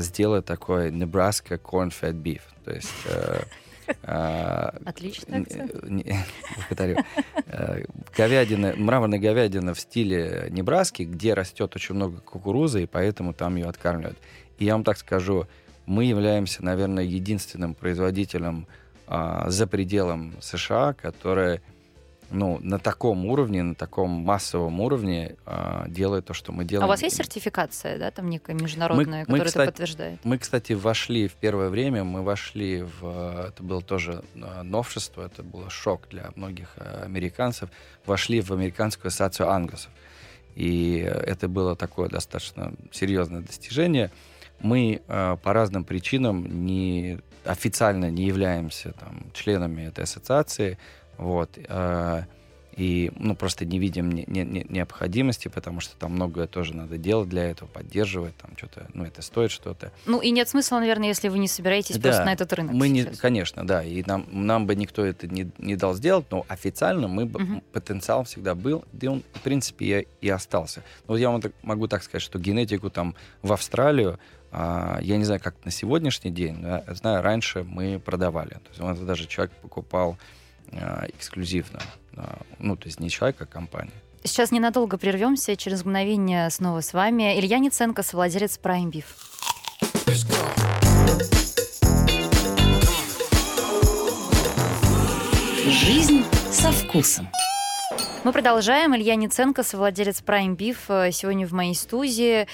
сделать 0.00 0.44
такой 0.44 0.90
Nebraska 0.90 1.60
corn-fed 1.60 2.22
beef, 2.22 2.42
то 2.64 2.72
есть... 2.72 2.92
Э, 3.06 3.42
э, 4.02 4.70
Отличный 4.84 5.46
Благодарю. 6.56 6.98
Э, 7.46 7.84
говядина, 8.16 8.74
мраморная 8.76 9.18
говядина 9.18 9.74
в 9.74 9.80
стиле 9.80 10.48
Небраски, 10.50 11.02
где 11.02 11.34
растет 11.34 11.74
очень 11.74 11.94
много 11.94 12.20
кукурузы, 12.20 12.82
и 12.82 12.86
поэтому 12.86 13.32
там 13.32 13.56
ее 13.56 13.66
откармливают. 13.66 14.18
И 14.58 14.64
я 14.64 14.74
вам 14.74 14.84
так 14.84 14.98
скажу, 14.98 15.46
мы 15.86 16.04
являемся, 16.04 16.64
наверное, 16.64 17.04
единственным 17.04 17.74
производителем 17.74 18.66
а, 19.06 19.50
за 19.50 19.66
пределом 19.66 20.34
США, 20.40 20.92
который 20.92 21.60
ну, 22.30 22.58
на 22.62 22.78
таком 22.78 23.26
уровне, 23.26 23.62
на 23.62 23.74
таком 23.74 24.10
массовом 24.10 24.80
уровне 24.80 25.36
а, 25.46 25.86
делает 25.88 26.26
то, 26.26 26.34
что 26.34 26.52
мы 26.52 26.64
делаем. 26.64 26.84
А 26.84 26.86
у 26.86 26.88
вас 26.90 27.02
есть 27.02 27.16
сертификация, 27.16 27.98
да, 27.98 28.10
там 28.10 28.30
некая 28.30 28.54
международная, 28.54 29.20
мы, 29.20 29.38
которая 29.38 29.40
мы, 29.40 29.46
кстати, 29.46 29.62
это 29.62 29.72
подтверждает? 29.72 30.20
Мы, 30.24 30.38
кстати, 30.38 30.72
вошли 30.74 31.28
в 31.28 31.34
первое 31.34 31.68
время, 31.68 32.04
мы 32.04 32.22
вошли 32.22 32.82
в... 32.82 33.48
Это 33.48 33.62
было 33.62 33.82
тоже 33.82 34.22
а, 34.40 34.62
новшество, 34.62 35.26
это 35.26 35.42
был 35.42 35.68
шок 35.70 36.08
для 36.08 36.30
многих 36.36 36.68
а, 36.76 37.02
американцев. 37.04 37.70
Вошли 38.06 38.40
в 38.40 38.52
американскую 38.52 39.08
ассоциацию 39.08 39.50
ангусов. 39.50 39.90
И 40.54 40.98
это 40.98 41.48
было 41.48 41.76
такое 41.76 42.08
достаточно 42.08 42.72
серьезное 42.92 43.40
достижение– 43.40 44.10
мы 44.60 45.00
э, 45.06 45.36
по 45.42 45.52
разным 45.52 45.84
причинам 45.84 46.64
не, 46.66 47.18
официально 47.44 48.10
не 48.10 48.24
являемся 48.26 48.92
там, 48.92 49.26
членами 49.32 49.82
этой 49.82 50.04
ассоциации. 50.04 50.78
Вот. 51.18 51.58
Э, 51.68 52.24
и 52.76 53.10
ну, 53.16 53.34
просто 53.34 53.66
не 53.66 53.78
видим 53.78 54.10
не, 54.10 54.24
не, 54.26 54.42
не, 54.44 54.64
необходимости, 54.68 55.48
потому 55.48 55.80
что 55.80 55.96
там 55.96 56.12
многое 56.12 56.46
тоже 56.46 56.74
надо 56.74 56.96
делать 56.98 57.28
для 57.28 57.50
этого, 57.50 57.68
поддерживать, 57.68 58.34
там 58.38 58.52
что-то, 58.56 58.86
ну, 58.94 59.04
это 59.04 59.20
стоит 59.22 59.50
что-то. 59.50 59.92
Ну, 60.06 60.20
и 60.20 60.30
нет 60.30 60.48
смысла, 60.48 60.78
наверное, 60.78 61.08
если 61.08 61.28
вы 61.28 61.40
не 61.40 61.48
собираетесь 61.48 61.96
Да, 61.96 62.02
просто 62.02 62.24
на 62.24 62.32
этот 62.32 62.50
рынок 62.54 62.72
Мы 62.74 62.88
не, 62.88 63.02
сейчас. 63.02 63.18
конечно, 63.18 63.66
да, 63.66 63.82
и 63.84 64.02
нам, 64.06 64.24
нам 64.30 64.66
бы 64.66 64.76
никто 64.76 65.04
это 65.04 65.26
не, 65.26 65.50
не 65.58 65.76
дал 65.76 65.94
сделать, 65.94 66.26
но 66.30 66.46
официально 66.48 67.06
мы 67.08 67.26
бы, 67.26 67.40
Мгм. 67.40 67.62
потенциал 67.72 68.24
всегда 68.24 68.54
был, 68.54 68.84
да 68.92 69.10
он, 69.10 69.22
в 69.34 69.40
принципе, 69.40 69.84
и, 70.20 70.26
и 70.26 70.30
остался. 70.30 70.82
Но 71.08 71.16
я 71.16 71.28
вам 71.30 71.42
так- 71.42 71.52
могу 71.62 71.86
так 71.86 72.02
сказать, 72.02 72.22
что 72.22 72.38
генетику 72.38 72.88
там 72.88 73.14
в 73.42 73.52
Австралию, 73.52 74.18
я 74.52 75.16
не 75.16 75.24
знаю, 75.24 75.40
как 75.40 75.54
на 75.64 75.70
сегодняшний 75.70 76.30
день, 76.30 76.56
но 76.56 76.82
я 76.86 76.94
знаю, 76.94 77.22
раньше 77.22 77.62
мы 77.62 77.98
продавали. 77.98 78.50
То 78.54 78.68
есть 78.68 78.80
у 78.80 78.84
нас 78.84 78.98
даже 78.98 79.26
человек 79.26 79.52
покупал 79.62 80.18
а, 80.72 81.06
эксклюзивно. 81.08 81.80
а, 82.16 82.40
ну, 82.58 82.76
то 82.76 82.86
есть 82.86 83.00
не 83.00 83.10
человек, 83.10 83.40
а 83.40 83.46
компания. 83.46 83.92
Сейчас 84.22 84.50
ненадолго 84.50 84.98
прервемся, 84.98 85.56
через 85.56 85.84
мгновение 85.84 86.50
снова 86.50 86.80
с 86.80 86.92
вами. 86.92 87.38
Илья 87.38 87.58
Ниценко, 87.58 88.02
совладелец 88.02 88.60
Prime 88.62 88.90
Beef. 88.90 89.04
Жизнь 95.66 96.24
со 96.50 96.70
вкусом. 96.72 97.28
Мы 98.22 98.32
продолжаем. 98.32 98.94
Илья 98.94 99.14
Ниценко, 99.14 99.62
совладелец 99.62 100.22
Prime 100.22 100.54
Beef, 100.54 100.76
э, 100.88 101.10
сегодня 101.10 101.46
в 101.46 101.52
моей 101.52 101.74
студии. 101.74 102.46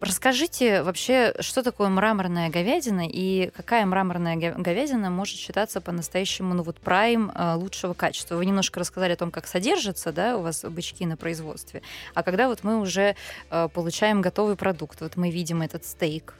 Э, 0.00 0.04
Расскажите 0.04 0.82
вообще, 0.82 1.34
что 1.40 1.62
такое 1.62 1.88
мраморная 1.88 2.50
говядина 2.50 3.06
и 3.08 3.50
какая 3.54 3.84
мраморная 3.86 4.36
говядина 4.36 5.10
может 5.10 5.36
считаться 5.36 5.80
по-настоящему, 5.80 6.54
ну 6.54 6.62
вот, 6.62 6.78
прайм 6.80 7.30
э, 7.34 7.54
лучшего 7.54 7.94
качества? 7.94 8.36
Вы 8.36 8.46
немножко 8.46 8.80
рассказали 8.80 9.12
о 9.12 9.16
том, 9.16 9.30
как 9.30 9.46
содержатся, 9.46 10.12
да, 10.12 10.36
у 10.36 10.42
вас 10.42 10.64
бычки 10.64 11.06
на 11.06 11.16
производстве. 11.16 11.82
А 12.14 12.22
когда 12.22 12.48
вот 12.48 12.64
мы 12.64 12.80
уже 12.80 13.16
э, 13.50 13.68
получаем 13.72 14.20
готовый 14.20 14.56
продукт, 14.56 15.00
вот 15.00 15.16
мы 15.16 15.30
видим 15.30 15.62
этот 15.62 15.84
стейк, 15.84 16.34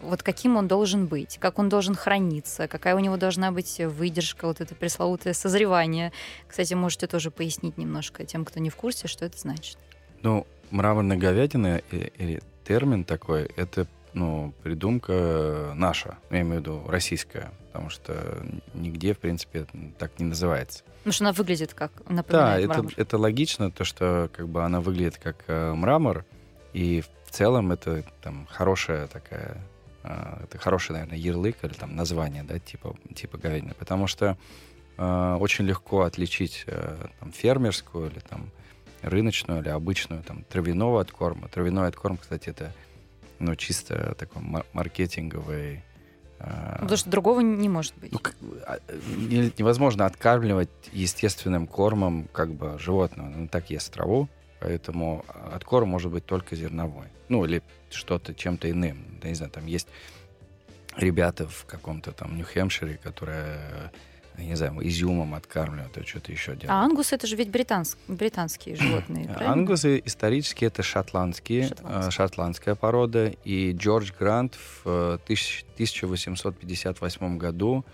вот 0.00 0.22
каким 0.22 0.56
он 0.56 0.68
должен 0.68 1.06
быть, 1.06 1.38
как 1.38 1.58
он 1.58 1.70
должен 1.70 1.94
храниться, 1.94 2.68
какая 2.68 2.94
у 2.94 2.98
него 2.98 3.16
должна 3.16 3.50
быть 3.50 3.78
выдержка, 3.78 4.46
вот 4.46 4.60
это 4.60 4.74
пресловутое 4.74 5.32
созревание. 5.32 6.12
Кстати, 6.46 6.74
можете 6.74 7.06
тоже 7.06 7.30
пояснить 7.30 7.78
немножко 7.78 8.26
тем, 8.26 8.44
кто 8.44 8.60
не 8.60 8.68
в 8.68 8.76
курсе, 8.76 9.08
что 9.08 9.24
это 9.24 9.38
значит. 9.38 9.78
Ну, 10.22 10.46
мраморная 10.70 11.16
говядина 11.16 11.80
или 11.90 12.42
термин 12.66 13.04
такой, 13.04 13.44
это 13.56 13.86
ну, 14.12 14.52
придумка 14.62 15.72
наша, 15.74 16.16
я 16.30 16.40
имею 16.40 16.56
в 16.56 16.60
виду 16.60 16.82
российская, 16.88 17.52
потому 17.66 17.90
что 17.90 18.42
нигде, 18.72 19.12
в 19.12 19.18
принципе, 19.18 19.60
это 19.60 19.72
так 19.98 20.18
не 20.18 20.24
называется. 20.24 20.84
Потому 20.98 21.12
что 21.12 21.24
она 21.24 21.32
выглядит 21.32 21.74
как 21.74 21.92
Да, 22.06 22.14
напоминает 22.14 22.64
это, 22.64 22.72
мрамор. 22.72 22.92
это 22.96 23.18
логично, 23.18 23.70
то, 23.70 23.84
что 23.84 24.30
как 24.34 24.48
бы 24.48 24.64
она 24.64 24.80
выглядит 24.80 25.18
как 25.18 25.44
э, 25.48 25.74
мрамор, 25.74 26.24
и 26.72 27.02
в 27.26 27.30
целом 27.30 27.72
это 27.72 28.04
там 28.22 28.46
хорошая 28.50 29.06
такая, 29.06 29.58
э, 30.02 30.44
это 30.44 30.58
хороший, 30.58 30.92
наверное, 30.92 31.18
ярлык 31.18 31.56
или 31.62 31.74
там 31.74 31.94
название, 31.94 32.42
да, 32.42 32.58
типа, 32.58 32.96
типа 33.14 33.36
говядины, 33.36 33.74
потому 33.78 34.06
что 34.06 34.38
э, 34.96 35.36
очень 35.38 35.66
легко 35.66 36.02
отличить 36.02 36.64
э, 36.66 37.06
там, 37.20 37.32
фермерскую 37.32 38.10
или 38.10 38.20
там 38.20 38.50
рыночную 39.06 39.60
или 39.62 39.68
обычную 39.68 40.22
там 40.22 40.44
травяного 40.44 41.00
откорма. 41.00 41.48
Травяной 41.48 41.88
откорм, 41.88 42.16
кстати, 42.16 42.50
это 42.50 42.72
ну, 43.38 43.54
чисто 43.56 44.14
такой 44.18 44.42
мар- 44.42 44.66
маркетинговый 44.72 45.82
э, 46.38 46.72
Потому 46.80 46.96
что 46.96 47.10
другого 47.10 47.40
не 47.40 47.68
может 47.68 47.94
быть. 47.96 48.12
ну, 48.12 48.20
а, 48.66 48.78
не- 49.16 49.52
невозможно 49.58 50.06
откармливать 50.06 50.70
естественным 50.92 51.66
кормом 51.66 52.28
как 52.32 52.52
бы 52.52 52.78
животное. 52.78 53.26
Он 53.26 53.48
так 53.48 53.70
ест 53.70 53.92
траву, 53.92 54.28
поэтому 54.60 55.24
откорм 55.52 55.88
может 55.88 56.10
быть 56.10 56.24
только 56.26 56.56
зерновой. 56.56 57.06
Ну, 57.28 57.44
или 57.44 57.62
что-то 57.90 58.34
чем-то 58.34 58.70
иным. 58.70 59.18
Я 59.22 59.28
не 59.28 59.34
знаю, 59.34 59.50
там 59.50 59.66
есть 59.66 59.88
ребята 60.96 61.46
в 61.46 61.64
каком-то 61.66 62.12
там 62.12 62.36
Нью-Хэмпшире, 62.36 62.96
которые, 63.02 63.90
я 64.38 64.44
не 64.44 64.54
знаю, 64.56 64.74
изюмом 64.86 65.34
откармливают, 65.34 65.96
или 65.96 66.04
что-то 66.04 66.32
еще 66.32 66.52
делают. 66.52 66.70
А 66.70 66.82
ангус 66.84 67.12
это 67.12 67.26
же 67.26 67.36
ведь 67.36 67.48
британск- 67.48 67.96
британские 68.08 68.76
животные, 68.80 69.24
правильно? 69.26 69.52
Ангусы 69.52 70.02
исторически 70.04 70.64
это 70.66 70.82
шотландские, 70.82 71.68
Шотландские. 71.68 72.08
э, 72.08 72.10
шотландская 72.10 72.74
порода. 72.74 73.32
И 73.44 73.72
Джордж 73.72 74.10
Грант 74.18 74.54
в 74.56 74.82
э, 74.86 75.18
тысяч- 75.26 75.64
1858 75.74 77.38
году 77.38 77.84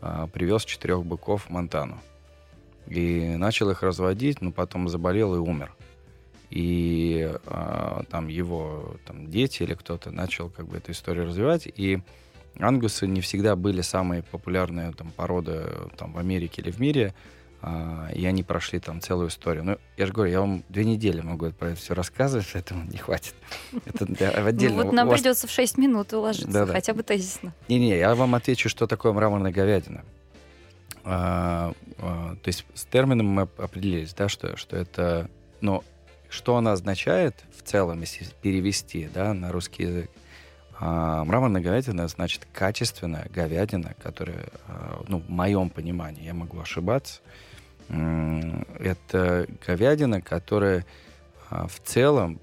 э, 0.00 0.26
привез 0.32 0.64
четырех 0.64 1.04
быков 1.04 1.46
в 1.46 1.50
Монтану. 1.50 2.00
И 2.88 3.36
начал 3.36 3.70
их 3.70 3.82
разводить, 3.82 4.40
но 4.42 4.50
потом 4.50 4.88
заболел 4.88 5.34
и 5.34 5.38
умер. 5.38 5.72
И 6.50 7.30
э, 7.46 8.02
там 8.10 8.28
его 8.28 8.96
там, 9.06 9.30
дети 9.30 9.62
или 9.62 9.74
кто-то 9.74 10.10
начал 10.10 10.50
как 10.50 10.66
бы 10.66 10.76
эту 10.76 10.92
историю 10.92 11.26
развивать. 11.26 11.66
И 11.66 12.00
ангусы 12.58 13.06
не 13.06 13.20
всегда 13.20 13.56
были 13.56 13.80
самые 13.80 14.22
популярные 14.22 14.92
там, 14.92 15.10
породы 15.10 15.64
там, 15.96 16.12
в 16.12 16.18
Америке 16.18 16.62
или 16.62 16.70
в 16.70 16.78
мире. 16.80 17.14
А, 17.64 18.08
и 18.12 18.26
они 18.26 18.42
прошли 18.42 18.80
там 18.80 19.00
целую 19.00 19.28
историю. 19.28 19.62
Ну, 19.64 19.78
я 19.96 20.06
же 20.06 20.12
говорю, 20.12 20.32
я 20.32 20.40
вам 20.40 20.64
две 20.68 20.84
недели 20.84 21.20
могу 21.20 21.50
про 21.52 21.68
это 21.70 21.76
все 21.80 21.94
рассказывать, 21.94 22.46
поэтому 22.52 22.84
не 22.90 22.98
хватит. 22.98 23.34
Это 23.86 24.04
для- 24.04 24.32
Ну 24.40 24.46
отдельно. 24.48 24.82
вот 24.84 24.92
нам 24.92 25.06
вас- 25.08 25.20
придется 25.20 25.46
в 25.46 25.50
6 25.50 25.78
минут 25.78 26.12
уложиться, 26.12 26.50
Да-да. 26.50 26.72
хотя 26.72 26.92
бы 26.92 27.04
тезисно. 27.04 27.54
Не-не, 27.68 27.96
я 27.98 28.14
вам 28.16 28.34
отвечу, 28.34 28.68
что 28.68 28.88
такое 28.88 29.12
мраморная 29.12 29.52
говядина. 29.52 30.02
А, 31.04 31.72
а, 31.98 32.36
то 32.42 32.48
есть 32.48 32.64
с 32.74 32.84
термином 32.84 33.26
мы 33.26 33.42
оп- 33.42 33.60
определились, 33.60 34.12
да, 34.14 34.28
что, 34.28 34.56
что 34.56 34.76
это... 34.76 35.28
Но 35.60 35.84
что 36.28 36.56
она 36.56 36.72
означает 36.72 37.36
в 37.56 37.62
целом, 37.62 38.00
если 38.00 38.26
перевести 38.40 39.08
да, 39.12 39.34
на 39.34 39.52
русский 39.52 39.84
язык? 39.84 40.10
А, 40.78 41.24
мраморная 41.24 41.62
говядина 41.62 42.08
значит 42.08 42.46
качественная 42.52 43.28
говядина, 43.32 43.94
которая, 44.02 44.48
а, 44.66 45.02
ну, 45.06 45.18
в 45.20 45.30
моем 45.30 45.70
понимании, 45.70 46.24
я 46.24 46.34
могу 46.34 46.60
ошибаться, 46.60 47.20
это 47.88 49.46
говядина, 49.66 50.22
которая 50.22 50.86
а, 51.50 51.66
в 51.66 51.80
целом, 51.80 52.40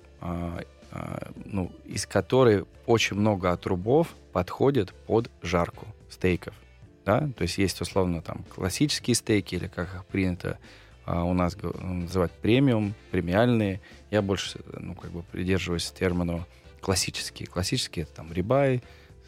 ну, 1.46 1.72
из 1.86 2.06
которой 2.06 2.66
очень 2.86 3.16
много 3.16 3.52
отрубов 3.52 4.08
подходит 4.34 4.94
под 5.06 5.30
жарку 5.42 5.88
стейков. 6.10 6.54
Да? 7.06 7.30
То 7.38 7.44
есть 7.44 7.58
есть 7.58 7.80
условно 7.80 8.22
там 8.22 8.44
классические 8.54 9.16
стейки, 9.16 9.56
или 9.56 9.68
как 9.68 9.94
их 9.94 10.06
принято 10.06 10.58
у 11.06 11.34
нас 11.34 11.56
называть 11.62 12.32
премиум, 12.32 12.96
премиальные. 13.12 13.82
Я 14.12 14.22
больше 14.22 14.60
ну, 14.78 14.94
как 14.96 15.12
бы 15.12 15.24
придерживаюсь 15.24 15.90
термину 15.92 16.46
классические. 16.82 17.48
Классические 17.48 18.04
это 18.04 18.14
там 18.16 18.32
рибай, 18.34 18.82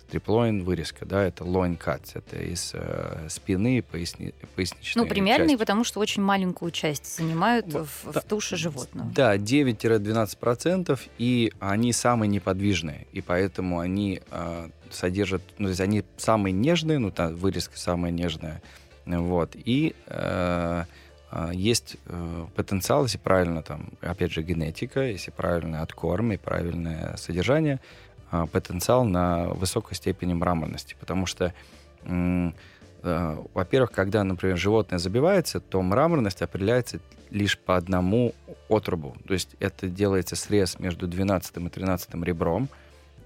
стриплоин, 0.08 0.64
вырезка, 0.66 1.06
да, 1.06 1.24
это 1.24 1.46
loin 1.46 1.78
cuts, 1.78 2.12
это 2.16 2.38
из 2.38 2.72
э, 2.74 3.28
спины, 3.30 3.82
поясни, 3.82 4.34
поясничной 4.58 5.04
Ну, 5.04 5.10
премиальные, 5.10 5.50
части. 5.52 5.60
потому 5.60 5.86
что 5.86 6.02
очень 6.02 6.22
маленькую 6.22 6.72
часть 6.72 7.16
занимают 7.18 7.68
Вот, 7.72 7.88
в, 7.88 8.12
да. 8.12 8.20
в 8.20 8.24
туше 8.26 8.58
животного. 8.58 9.10
Да, 9.16 9.38
9-12%, 9.38 11.00
и 11.18 11.54
они 11.60 11.94
самые 11.94 12.28
неподвижные, 12.28 13.08
и 13.14 13.22
поэтому 13.22 13.80
они 13.80 14.22
э, 14.30 14.70
содержат, 14.90 15.42
ну, 15.58 15.66
то 15.68 15.70
есть 15.70 15.82
они 15.82 16.04
самые 16.18 16.52
нежные, 16.52 17.00
ну, 17.00 17.12
там 17.12 17.36
вырезка 17.36 17.78
самая 17.78 18.12
нежная, 18.12 18.62
вот, 19.06 19.52
и 19.56 19.96
э, 20.08 20.84
есть 21.54 21.98
э, 22.08 22.46
потенциал, 22.56 23.04
если 23.04 23.18
правильно 23.18 23.64
там, 23.64 23.90
опять 24.02 24.32
же, 24.32 24.42
генетика, 24.42 25.02
если 25.02 25.32
правильный 25.32 25.80
откорм 25.80 26.34
и 26.34 26.38
правильное 26.38 27.16
содержание, 27.18 27.80
э, 28.32 28.46
потенциал 28.52 29.06
на 29.06 29.50
высокой 29.50 29.96
степени 29.96 30.34
мраморности, 30.34 30.96
потому 31.00 31.26
что 31.26 31.54
э, 32.04 32.52
во-первых, 33.54 33.92
когда, 33.92 34.24
например, 34.24 34.58
животное 34.58 35.00
забивается, 35.00 35.60
то 35.60 35.82
мраморность 35.82 36.42
определяется 36.42 37.00
лишь 37.30 37.58
по 37.58 37.78
одному 37.78 38.36
отрубу. 38.70 39.16
То 39.26 39.34
есть 39.34 39.56
это 39.60 39.88
делается 39.88 40.36
срез 40.36 40.80
между 40.80 41.08
12 41.08 41.58
и 41.58 41.70
13 41.70 42.14
ребром 42.24 42.70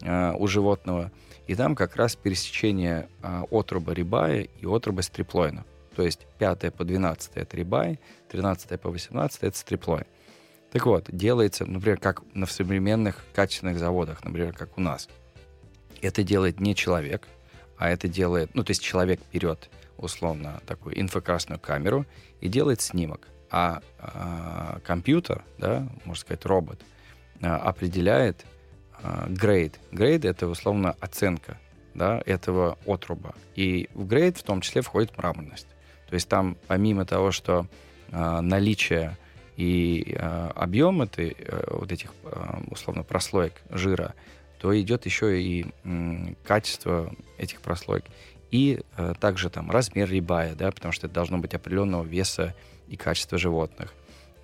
э, 0.01 0.33
у 0.37 0.47
животного, 0.47 1.11
и 1.47 1.55
там 1.55 1.75
как 1.75 1.95
раз 1.95 2.15
пересечение 2.15 3.07
э, 3.21 3.43
отруба 3.51 3.93
рибая 3.93 4.47
и 4.61 4.65
отруба 4.65 5.01
стриплоина. 5.01 5.65
То 5.95 6.03
есть 6.03 6.27
5 6.39 6.73
по 6.73 6.83
12 6.83 7.31
это 7.35 7.57
рибай, 7.57 7.99
13 8.29 8.79
по 8.79 8.89
18 8.89 9.43
это 9.43 9.57
стриплоин. 9.57 10.05
Так 10.71 10.85
вот, 10.85 11.05
делается, 11.09 11.65
например, 11.65 11.97
как 11.99 12.21
на 12.33 12.45
современных 12.45 13.23
качественных 13.33 13.79
заводах, 13.79 14.23
например, 14.25 14.53
как 14.53 14.77
у 14.77 14.81
нас. 14.81 15.07
Это 16.01 16.23
делает 16.23 16.59
не 16.59 16.75
человек, 16.75 17.27
а 17.77 17.89
это 17.89 18.09
делает, 18.09 18.53
ну, 18.53 18.63
то 18.63 18.71
есть 18.71 18.83
человек 18.83 19.21
берет, 19.31 19.69
условно, 19.97 20.61
такую 20.65 20.99
инфракрасную 20.99 21.59
камеру 21.59 22.05
и 22.41 22.49
делает 22.49 22.81
снимок. 22.81 23.27
А, 23.49 23.81
а, 23.99 24.79
компьютер, 24.83 25.45
да, 25.57 25.87
можно 26.03 26.19
сказать, 26.19 26.45
робот, 26.45 26.81
а, 27.41 27.55
определяет 27.55 28.45
а, 29.01 29.27
грейд. 29.29 29.79
Грейд— 29.93 30.25
это, 30.25 30.47
условно, 30.47 30.95
оценка 30.99 31.57
да, 31.93 32.21
этого 32.25 32.77
отруба. 32.85 33.33
И 33.55 33.89
в 33.93 34.05
грейд 34.05 34.37
в 34.37 34.43
том 34.43 34.61
числе 34.61 34.81
входит 34.81 35.17
мраморность. 35.17 35.67
То 36.15 36.17
есть 36.17 36.29
там, 36.29 36.55
помимо 36.67 37.03
того, 37.05 37.31
что 37.31 37.67
э, 38.09 38.39
наличие 38.39 39.17
и 39.57 40.15
э, 40.17 40.51
объем 40.55 41.01
этой, 41.01 41.35
э, 41.37 41.63
вот 41.71 41.91
этих, 41.91 42.13
э, 42.23 42.61
условно, 42.71 43.03
прослоек 43.03 43.51
жира, 43.69 44.13
то 44.57 44.79
идет 44.79 45.05
еще 45.05 45.41
и 45.41 45.65
м, 45.83 46.37
качество 46.45 47.13
этих 47.37 47.59
прослоек. 47.59 48.05
И 48.49 48.79
э, 48.95 49.13
также 49.19 49.49
там 49.49 49.69
размер 49.69 50.09
рибая, 50.09 50.55
да, 50.55 50.71
потому 50.71 50.93
что 50.93 51.07
это 51.07 51.15
должно 51.15 51.37
быть 51.37 51.53
определенного 51.53 52.05
веса 52.05 52.55
и 52.87 52.95
качества 52.95 53.37
животных. 53.37 53.93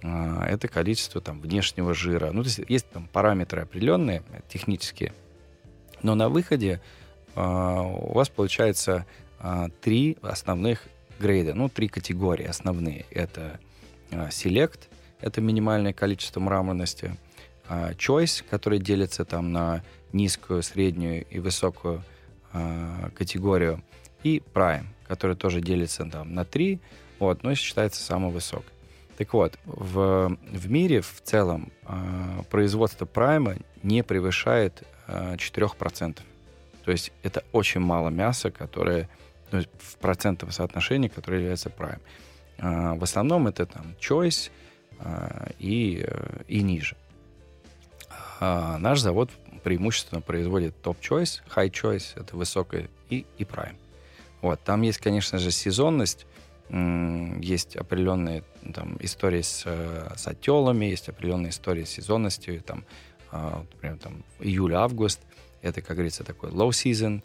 Э, 0.02 0.44
это 0.50 0.68
количество 0.68 1.22
там 1.22 1.40
внешнего 1.40 1.94
жира. 1.94 2.34
Ну, 2.34 2.44
то 2.44 2.50
есть 2.50 2.60
есть 2.68 2.90
там 2.90 3.08
параметры 3.08 3.62
определенные, 3.62 4.24
технические. 4.50 5.14
Но 6.04 6.16
на 6.16 6.28
выходе 6.28 6.82
э, 7.34 7.42
у 7.42 8.12
вас 8.12 8.28
получается 8.28 9.06
э, 9.40 9.70
три 9.80 10.18
основных 10.22 10.90
грейда, 11.22 11.54
ну, 11.54 11.70
три 11.70 11.88
категории 11.88 12.46
основные. 12.46 13.06
Это 13.12 13.60
Select, 14.10 14.90
это 15.22 15.40
минимальное 15.40 15.94
количество 15.94 16.40
мраморности, 16.40 17.16
Choice, 17.70 18.44
который 18.50 18.80
делится 18.80 19.24
там 19.24 19.54
на 19.54 19.84
низкую, 20.12 20.62
среднюю 20.64 21.26
и 21.30 21.40
высокую 21.40 22.04
э, 22.54 23.10
категорию, 23.16 23.82
и 24.24 24.42
Prime, 24.54 24.86
который 25.08 25.36
тоже 25.36 25.62
делится 25.62 26.06
там 26.06 26.34
на 26.34 26.44
три, 26.44 26.80
вот, 27.20 27.44
но 27.44 27.56
считается 27.56 28.04
самый 28.04 28.32
высокий. 28.32 28.66
Так 29.18 29.34
вот, 29.34 29.58
в, 29.66 30.36
в 30.52 30.72
мире 30.72 31.02
в 31.02 31.22
целом 31.24 31.72
э, 31.84 32.44
производство 32.50 33.06
прайма 33.06 33.56
не 33.84 34.04
превышает 34.04 34.84
э, 35.08 35.36
4%. 35.36 36.20
То 36.84 36.92
есть 36.92 37.12
это 37.22 37.44
очень 37.52 37.82
мало 37.82 38.10
мяса, 38.10 38.50
которое 38.50 39.08
ну, 39.52 39.62
в 39.78 39.98
процентном 39.98 40.52
соотношении, 40.52 41.08
которое 41.08 41.40
является 41.40 41.70
прайм. 41.70 42.00
Э, 42.58 42.94
в 42.94 43.04
основном 43.04 43.48
это 43.48 43.66
там 43.66 43.96
choice 44.00 44.52
э, 45.00 45.52
и, 45.60 46.04
э, 46.06 46.44
и 46.48 46.62
ниже. 46.62 46.96
А 48.40 48.78
наш 48.78 49.00
завод 49.00 49.30
преимущественно 49.64 50.22
производит 50.22 50.76
топ-choice, 50.82 51.42
high-choice, 51.56 52.20
это 52.20 52.36
высокое, 52.36 52.90
и, 53.10 53.26
и 53.38 53.44
prime. 53.44 53.76
Вот, 54.42 54.60
там 54.64 54.82
есть, 54.82 54.98
конечно 54.98 55.38
же, 55.38 55.52
сезонность, 55.52 56.26
есть 56.70 57.76
определенные 57.76 58.44
там, 58.74 58.98
истории 59.02 59.42
с, 59.42 59.68
с 60.16 60.28
отелами, 60.28 60.86
есть 60.86 61.10
определенные 61.10 61.52
истории 61.52 61.84
с 61.84 61.90
сезонностью, 61.90 62.60
там, 62.62 62.86
а, 63.32 63.64
например, 63.74 63.98
там, 63.98 64.24
июль-август, 64.40 65.20
это, 65.62 65.82
как 65.82 65.98
говорится, 65.98 66.24
такой 66.24 66.50
low 66.50 66.70
season, 66.70 67.22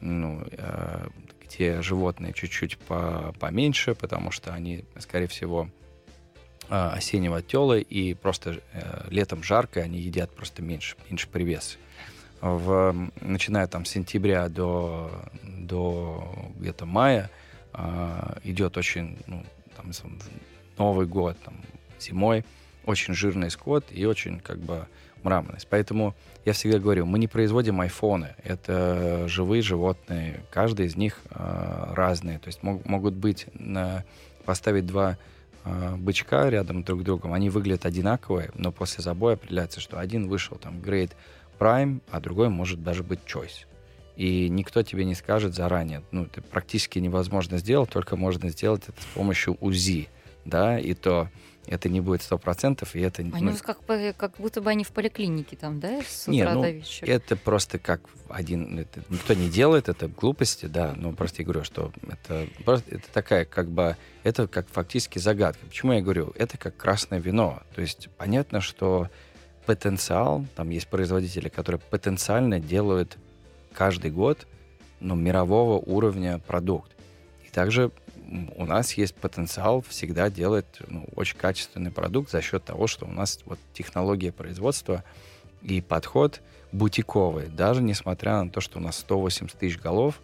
ну, 0.00 0.42
э, 0.50 1.08
где 1.46 1.82
животные 1.82 2.32
чуть-чуть 2.32 2.78
по, 2.78 3.34
поменьше, 3.38 3.94
потому 3.94 4.30
что 4.30 4.52
они, 4.52 4.84
скорее 4.98 5.26
всего, 5.26 5.68
а, 6.68 6.92
осеннего 6.92 7.38
отела, 7.38 7.78
и 7.78 8.14
просто 8.14 8.60
э, 8.72 9.06
летом 9.10 9.42
жарко, 9.42 9.80
они 9.80 10.00
едят 10.00 10.34
просто 10.34 10.62
меньше, 10.62 10.96
меньше 11.08 11.28
привес. 11.28 11.78
В, 12.40 13.10
начиная 13.20 13.66
там 13.66 13.84
с 13.84 13.90
сентября 13.90 14.48
до, 14.48 15.10
до 15.42 16.52
где-то 16.56 16.84
мая 16.84 17.30
э, 17.72 18.38
идет 18.44 18.76
очень, 18.76 19.18
ну, 19.26 19.44
там, 19.76 19.92
Новый 20.76 21.06
год, 21.06 21.38
там, 21.44 21.54
зимой, 22.00 22.44
очень 22.84 23.14
жирный 23.14 23.50
скот 23.50 23.86
и 23.90 24.04
очень 24.04 24.40
как 24.40 24.58
бы 24.58 24.86
мраморность. 25.26 25.66
Поэтому 25.68 26.14
я 26.44 26.52
всегда 26.52 26.78
говорю, 26.78 27.04
мы 27.04 27.18
не 27.18 27.26
производим 27.26 27.80
айфоны, 27.80 28.34
это 28.44 29.26
живые 29.28 29.62
животные, 29.62 30.40
каждый 30.50 30.86
из 30.86 30.96
них 30.96 31.20
э, 31.30 31.92
разные. 31.94 32.38
То 32.38 32.48
есть 32.48 32.62
мог, 32.62 32.84
могут 32.86 33.14
быть, 33.14 33.46
на, 33.54 34.04
поставить 34.44 34.86
два 34.86 35.18
э, 35.64 35.96
бычка 35.96 36.48
рядом 36.48 36.84
друг 36.84 37.00
с 37.00 37.04
другом, 37.04 37.32
они 37.32 37.50
выглядят 37.50 37.84
одинаковые, 37.84 38.50
но 38.54 38.70
после 38.70 39.02
забоя 39.02 39.34
определяется, 39.34 39.80
что 39.80 39.98
один 39.98 40.28
вышел 40.28 40.56
там 40.56 40.80
грейд 40.80 41.16
Prime, 41.58 42.00
а 42.10 42.20
другой 42.20 42.48
может 42.48 42.82
даже 42.82 43.02
быть 43.02 43.20
Choice. 43.26 43.66
И 44.16 44.48
никто 44.48 44.82
тебе 44.82 45.04
не 45.04 45.14
скажет 45.14 45.54
заранее. 45.54 46.02
Ну, 46.10 46.24
это 46.24 46.40
практически 46.40 46.98
невозможно 46.98 47.58
сделать, 47.58 47.90
только 47.90 48.16
можно 48.16 48.48
сделать 48.48 48.84
это 48.88 49.00
с 49.02 49.06
помощью 49.06 49.56
УЗИ, 49.60 50.08
да, 50.44 50.78
и 50.78 50.94
то 50.94 51.28
это 51.66 51.88
не 51.88 52.00
будет 52.00 52.22
сто 52.22 52.38
процентов, 52.38 52.94
и 52.94 53.00
это... 53.00 53.22
Они 53.22 53.32
ну, 53.40 53.56
как, 53.62 53.78
как 54.16 54.36
будто 54.38 54.60
бы 54.60 54.70
они 54.70 54.84
в 54.84 54.90
поликлинике 54.90 55.56
там, 55.56 55.80
да, 55.80 56.00
с 56.06 56.22
утра 56.22 56.32
не, 56.32 56.44
ну, 56.44 56.62
до 56.62 56.70
вечера? 56.70 57.10
это 57.10 57.36
просто 57.36 57.78
как 57.78 58.00
один... 58.28 58.78
Это, 58.78 59.02
никто 59.08 59.34
не 59.34 59.48
делает, 59.48 59.88
это 59.88 60.08
глупости, 60.08 60.66
да, 60.66 60.94
но 60.96 61.12
просто 61.12 61.42
я 61.42 61.44
говорю, 61.44 61.64
что 61.64 61.92
это, 62.08 62.46
просто, 62.64 62.94
это 62.94 63.08
такая 63.12 63.44
как 63.44 63.68
бы... 63.68 63.96
Это 64.22 64.48
как 64.48 64.68
фактически 64.68 65.18
загадка. 65.18 65.64
Почему 65.66 65.92
я 65.92 66.00
говорю? 66.00 66.32
Это 66.36 66.58
как 66.58 66.76
красное 66.76 67.20
вино. 67.20 67.62
То 67.74 67.80
есть 67.80 68.08
понятно, 68.16 68.60
что 68.60 69.08
потенциал, 69.66 70.44
там 70.54 70.70
есть 70.70 70.88
производители, 70.88 71.48
которые 71.48 71.80
потенциально 71.90 72.58
делают 72.60 73.18
каждый 73.72 74.10
год 74.10 74.46
ну, 75.00 75.14
мирового 75.14 75.78
уровня 75.78 76.38
продукт. 76.38 76.90
И 77.46 77.50
также 77.50 77.90
у 78.56 78.64
нас 78.64 78.94
есть 78.94 79.14
потенциал 79.14 79.82
всегда 79.82 80.30
делать 80.30 80.66
ну, 80.88 81.06
очень 81.14 81.36
качественный 81.36 81.90
продукт 81.90 82.30
за 82.30 82.42
счет 82.42 82.64
того, 82.64 82.86
что 82.86 83.06
у 83.06 83.10
нас 83.10 83.40
вот 83.46 83.58
технология 83.72 84.32
производства 84.32 85.04
и 85.62 85.80
подход 85.80 86.40
бутиковый. 86.72 87.46
Даже 87.48 87.82
несмотря 87.82 88.42
на 88.42 88.50
то, 88.50 88.60
что 88.60 88.78
у 88.78 88.82
нас 88.82 88.98
180 88.98 89.56
тысяч 89.58 89.78
голов, 89.78 90.20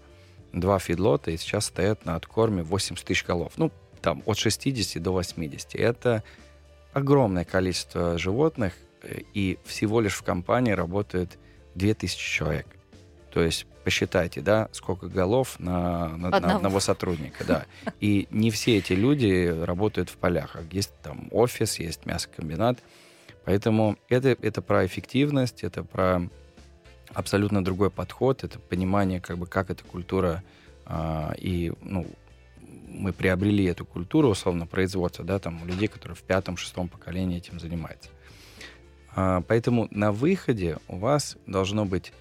два 0.53 0.79
фидлота 0.79 1.31
и 1.31 1.37
сейчас 1.37 1.67
стоят 1.67 2.05
на 2.05 2.17
откорме 2.17 2.63
80 2.63 3.05
тысяч 3.05 3.25
голов. 3.25 3.53
Ну, 3.57 3.71
там 4.01 4.23
от 4.27 4.37
60 4.37 5.03
до 5.03 5.13
80. 5.13 5.75
Это 5.77 6.23
огромное 6.93 7.45
количество 7.45 8.19
животных, 8.19 8.75
э, 9.03 9.21
и 9.33 9.59
всего 9.65 10.01
лишь 10.01 10.15
в 10.15 10.23
компании 10.23 10.73
работает 10.73 11.39
2000 11.75 12.19
человек. 12.19 12.67
То 13.33 13.43
есть 13.43 13.67
посчитайте, 13.85 14.41
да, 14.41 14.69
сколько 14.73 15.09
голов 15.09 15.59
на, 15.59 16.09
на, 16.17 16.29
одного. 16.29 16.47
на 16.47 16.57
одного 16.57 16.81
сотрудника, 16.81 17.45
да. 17.45 17.67
И 18.01 18.29
не 18.31 18.51
все 18.51 18.79
эти 18.79 18.93
люди 18.93 19.47
работают 19.65 20.09
в 20.11 20.17
полях. 20.17 20.57
Есть 20.71 20.93
там 21.03 21.29
офис, 21.31 21.79
есть 21.79 22.07
мясокомбинат. 22.07 22.79
Поэтому 23.45 23.97
это, 24.09 24.37
это 24.41 24.63
про 24.63 24.87
эффективность, 24.87 25.65
это 25.65 25.83
про 25.83 26.23
абсолютно 27.13 27.65
другой 27.65 27.91
подход, 27.91 28.45
это 28.45 28.59
понимание, 28.59 29.21
как 29.21 29.39
бы, 29.39 29.47
как 29.47 29.71
эта 29.71 29.85
культура 29.85 30.43
а, 30.87 31.35
и, 31.39 31.73
ну, 31.83 32.07
мы 32.89 33.13
приобрели 33.13 33.65
эту 33.65 33.85
культуру, 33.85 34.29
условно, 34.29 34.67
производства, 34.67 35.25
да, 35.25 35.39
там, 35.39 35.63
у 35.63 35.67
людей, 35.67 35.89
которые 35.89 36.17
в 36.17 36.23
пятом-шестом 36.23 36.89
поколении 36.89 37.39
этим 37.39 37.59
занимаются. 37.59 38.11
А, 39.15 39.43
поэтому 39.43 39.89
на 39.91 40.13
выходе 40.13 40.79
у 40.89 40.97
вас 40.99 41.37
должно 41.47 41.85
быть 41.85 42.13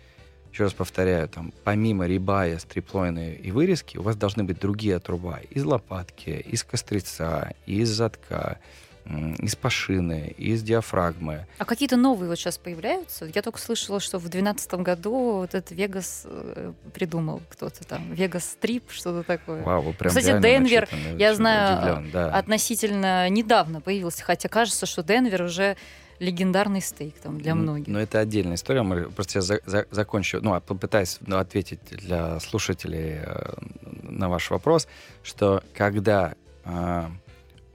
еще 0.51 0.63
раз 0.63 0.73
повторяю, 0.73 1.29
там, 1.29 1.53
помимо 1.63 2.07
рибая, 2.07 2.59
стриплойны 2.59 3.39
и 3.41 3.51
вырезки, 3.51 3.97
у 3.97 4.01
вас 4.01 4.15
должны 4.15 4.43
быть 4.43 4.59
другие 4.59 4.97
отруба 4.97 5.39
из 5.49 5.63
лопатки, 5.63 6.29
из 6.29 6.63
кострица, 6.63 7.53
из 7.65 7.89
задка, 7.89 8.59
из 9.05 9.55
пашины, 9.55 10.33
из 10.37 10.63
диафрагмы. 10.63 11.45
А 11.57 11.65
какие-то 11.65 11.97
новые 11.97 12.29
вот 12.29 12.37
сейчас 12.37 12.57
появляются? 12.57 13.25
Я 13.25 13.41
только 13.41 13.59
слышала, 13.59 13.99
что 13.99 14.17
в 14.17 14.29
2012 14.29 14.73
году 14.75 15.37
вот 15.37 15.55
этот 15.55 15.71
Вегас 15.71 16.23
э, 16.25 16.73
придумал 16.93 17.41
кто-то 17.49 17.83
там. 17.85 18.13
Вегас 18.13 18.45
Стрип, 18.45 18.91
что-то 18.91 19.23
такое. 19.23 19.63
Вау, 19.63 19.81
вы 19.81 19.93
прям 19.93 20.09
Кстати, 20.09 20.41
Денвер, 20.41 20.87
я 21.17 21.33
знаю, 21.35 21.77
удивлен, 21.77 22.11
да. 22.11 22.31
относительно 22.31 23.29
недавно 23.29 23.81
появился, 23.81 24.23
хотя 24.23 24.49
кажется, 24.49 24.85
что 24.85 25.03
Денвер 25.03 25.43
уже 25.43 25.77
легендарный 26.21 26.81
стейк 26.81 27.15
там 27.15 27.39
для 27.39 27.55
многих. 27.55 27.87
Но 27.87 27.99
это 27.99 28.19
отдельная 28.19 28.55
история. 28.55 28.83
Мы 28.83 29.09
просто 29.09 29.39
я 29.39 29.41
за, 29.41 29.59
за, 29.65 29.87
закончу, 29.89 30.39
ну, 30.41 30.53
а 30.53 30.59
попытаюсь 30.59 31.17
ну, 31.21 31.37
ответить 31.37 31.79
для 31.89 32.39
слушателей 32.39 33.21
э, 33.23 33.53
на 34.03 34.29
ваш 34.29 34.51
вопрос, 34.51 34.87
что 35.23 35.63
когда 35.73 36.35
э, 36.63 37.07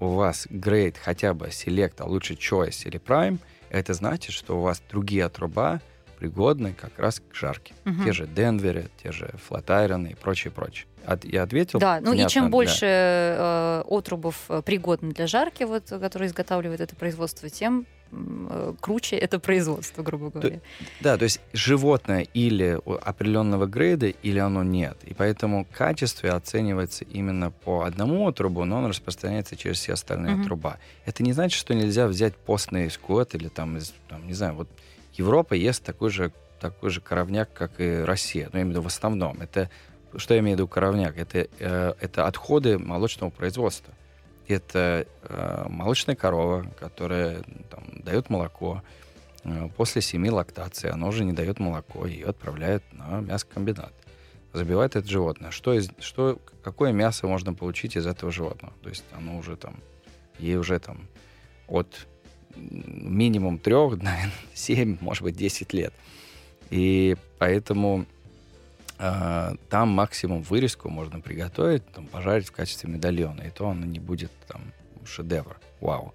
у 0.01 0.09
вас 0.09 0.47
грейд 0.51 0.97
хотя 0.99 1.35
бы 1.35 1.47
Select, 1.47 1.95
а 1.99 2.07
лучше 2.07 2.35
Choice 2.35 2.87
или 2.87 3.01
Prime, 3.01 3.39
это 3.71 3.95
значит, 3.95 4.33
что 4.33 4.59
у 4.59 4.63
вас 4.63 4.83
другие 4.89 5.25
отруба 5.25 5.81
пригодны 6.19 6.73
как 6.73 6.99
раз 6.99 7.21
к 7.21 7.35
жарке. 7.35 7.75
Угу. 7.85 8.05
Те 8.05 8.13
же 8.13 8.27
Денверы, 8.27 8.89
те 9.03 9.13
же 9.13 9.31
Флатайроны 9.47 10.09
и 10.09 10.15
прочее, 10.15 10.51
прочее. 10.51 10.87
От, 11.05 11.25
я 11.25 11.45
ответил? 11.45 11.79
Да, 11.79 12.01
ну 12.01 12.13
и 12.13 12.27
чем 12.27 12.51
больше 12.51 12.81
да. 12.81 13.85
э, 13.87 13.95
отрубов 13.95 14.45
э, 14.49 14.63
пригодны 14.63 15.13
для 15.13 15.27
жарки, 15.27 15.63
вот, 15.63 15.85
которые 15.89 16.29
изготавливает 16.29 16.81
это 16.81 16.97
производство, 16.97 17.49
тем 17.49 17.87
Э, 18.13 18.73
круче 18.81 19.17
это 19.17 19.39
производство, 19.41 20.03
грубо 20.03 20.31
говоря. 20.31 20.57
То, 20.57 20.63
да, 21.01 21.17
то 21.17 21.25
есть 21.25 21.41
животное 21.53 22.27
или 22.35 22.79
определенного 23.03 23.67
грейда, 23.67 24.07
или 24.07 24.39
оно 24.39 24.63
нет. 24.63 24.97
И 25.05 25.13
поэтому 25.13 25.67
качество 25.73 26.35
оценивается 26.35 27.05
именно 27.05 27.51
по 27.51 27.83
одному 27.83 28.29
отрубу, 28.29 28.65
но 28.65 28.79
он 28.79 28.87
распространяется 28.87 29.57
через 29.57 29.79
все 29.79 29.95
остальные 29.95 30.37
mm-hmm. 30.37 30.43
отруба. 30.43 30.79
Это 31.05 31.23
не 31.23 31.33
значит, 31.33 31.59
что 31.59 31.75
нельзя 31.75 32.07
взять 32.07 32.37
постный 32.37 32.91
скот 32.91 33.35
или 33.35 33.49
там, 33.49 33.77
из, 33.77 33.93
там, 34.09 34.27
не 34.27 34.35
знаю, 34.35 34.55
вот 34.55 34.69
Европа 35.19 35.55
ест 35.55 35.83
такой 35.83 36.11
же, 36.11 36.33
такой 36.61 36.91
же 36.91 37.01
коровняк, 37.01 37.53
как 37.53 37.81
и 37.81 37.99
Россия. 38.01 38.49
Ну, 38.53 38.59
я 38.59 38.63
имею 38.63 38.67
в 38.67 38.71
виду 38.71 38.83
в 38.83 38.87
основном. 38.87 39.41
Это, 39.41 39.71
что 40.17 40.35
я 40.35 40.41
имею 40.41 40.57
в 40.57 40.61
виду 40.61 40.69
коровняк? 40.69 41.17
Это, 41.17 41.49
э, 41.59 41.95
это 42.01 42.27
отходы 42.27 42.79
молочного 42.79 43.31
производства. 43.31 43.93
это 44.49 45.07
э, 45.23 45.67
молочная 45.69 46.15
корова, 46.15 46.67
которая 46.79 47.43
там, 47.69 47.85
дает 48.05 48.31
молоко. 48.31 48.83
Э, 49.45 49.69
после 49.77 50.03
семи 50.03 50.31
лактаций 50.31 50.91
оно 50.91 51.09
уже 51.09 51.25
не 51.25 51.33
дает 51.33 51.59
молоко, 51.59 52.07
ее 52.07 52.27
отправляют 52.27 52.85
на 52.93 53.21
мясокомбинат. 53.21 53.93
Забивает 54.53 54.97
это 54.97 55.09
животное. 55.09 55.51
Что 55.51 55.75
из, 55.75 55.91
что, 55.99 56.39
какое 56.63 56.93
мясо 56.93 57.27
можно 57.27 57.55
получить 57.55 57.97
из 57.97 58.07
этого 58.07 58.33
животного? 58.33 58.73
То 58.83 58.89
есть 58.89 59.05
оно 59.13 59.37
уже 59.37 59.57
там, 59.57 59.77
ей 60.39 60.57
уже 60.57 60.79
там 60.79 61.09
от 61.69 62.07
минимум 62.57 63.59
трех, 63.59 63.97
наверное, 64.03 64.33
семь, 64.55 64.97
может 65.01 65.23
быть, 65.23 65.37
десять 65.37 65.73
лет. 65.73 65.93
И 66.71 67.17
поэтому 67.39 68.07
э, 68.99 69.55
там 69.69 69.89
максимум 69.89 70.43
вырезку 70.43 70.89
можно 70.89 71.21
приготовить, 71.21 71.87
там, 71.93 72.07
пожарить 72.07 72.49
в 72.49 72.53
качестве 72.53 72.91
медальона, 72.91 73.43
и 73.43 73.51
то 73.51 73.69
оно 73.69 73.87
не 73.87 74.01
будет 74.01 74.33
там 74.49 74.61
шедевр, 75.05 75.59
вау. 75.81 76.13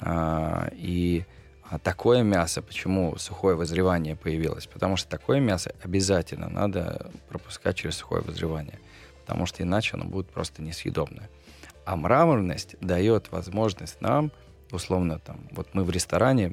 А, 0.00 0.70
и 0.72 1.24
а 1.70 1.78
такое 1.78 2.24
мясо, 2.24 2.62
почему 2.62 3.16
сухое 3.16 3.54
вызревание 3.54 4.16
появилось? 4.16 4.66
Потому 4.66 4.96
что 4.96 5.08
такое 5.08 5.38
мясо 5.38 5.72
обязательно 5.84 6.48
надо 6.48 7.12
пропускать 7.28 7.76
через 7.76 7.96
сухое 7.96 8.22
вызревание, 8.22 8.80
потому 9.20 9.46
что 9.46 9.62
иначе 9.62 9.92
оно 9.94 10.04
будет 10.04 10.28
просто 10.28 10.62
несъедобное. 10.62 11.30
А 11.84 11.94
мраморность 11.94 12.74
дает 12.80 13.30
возможность 13.30 14.00
нам, 14.00 14.32
условно, 14.72 15.18
там, 15.18 15.40
вот 15.52 15.68
мы 15.72 15.84
в 15.84 15.90
ресторане 15.90 16.52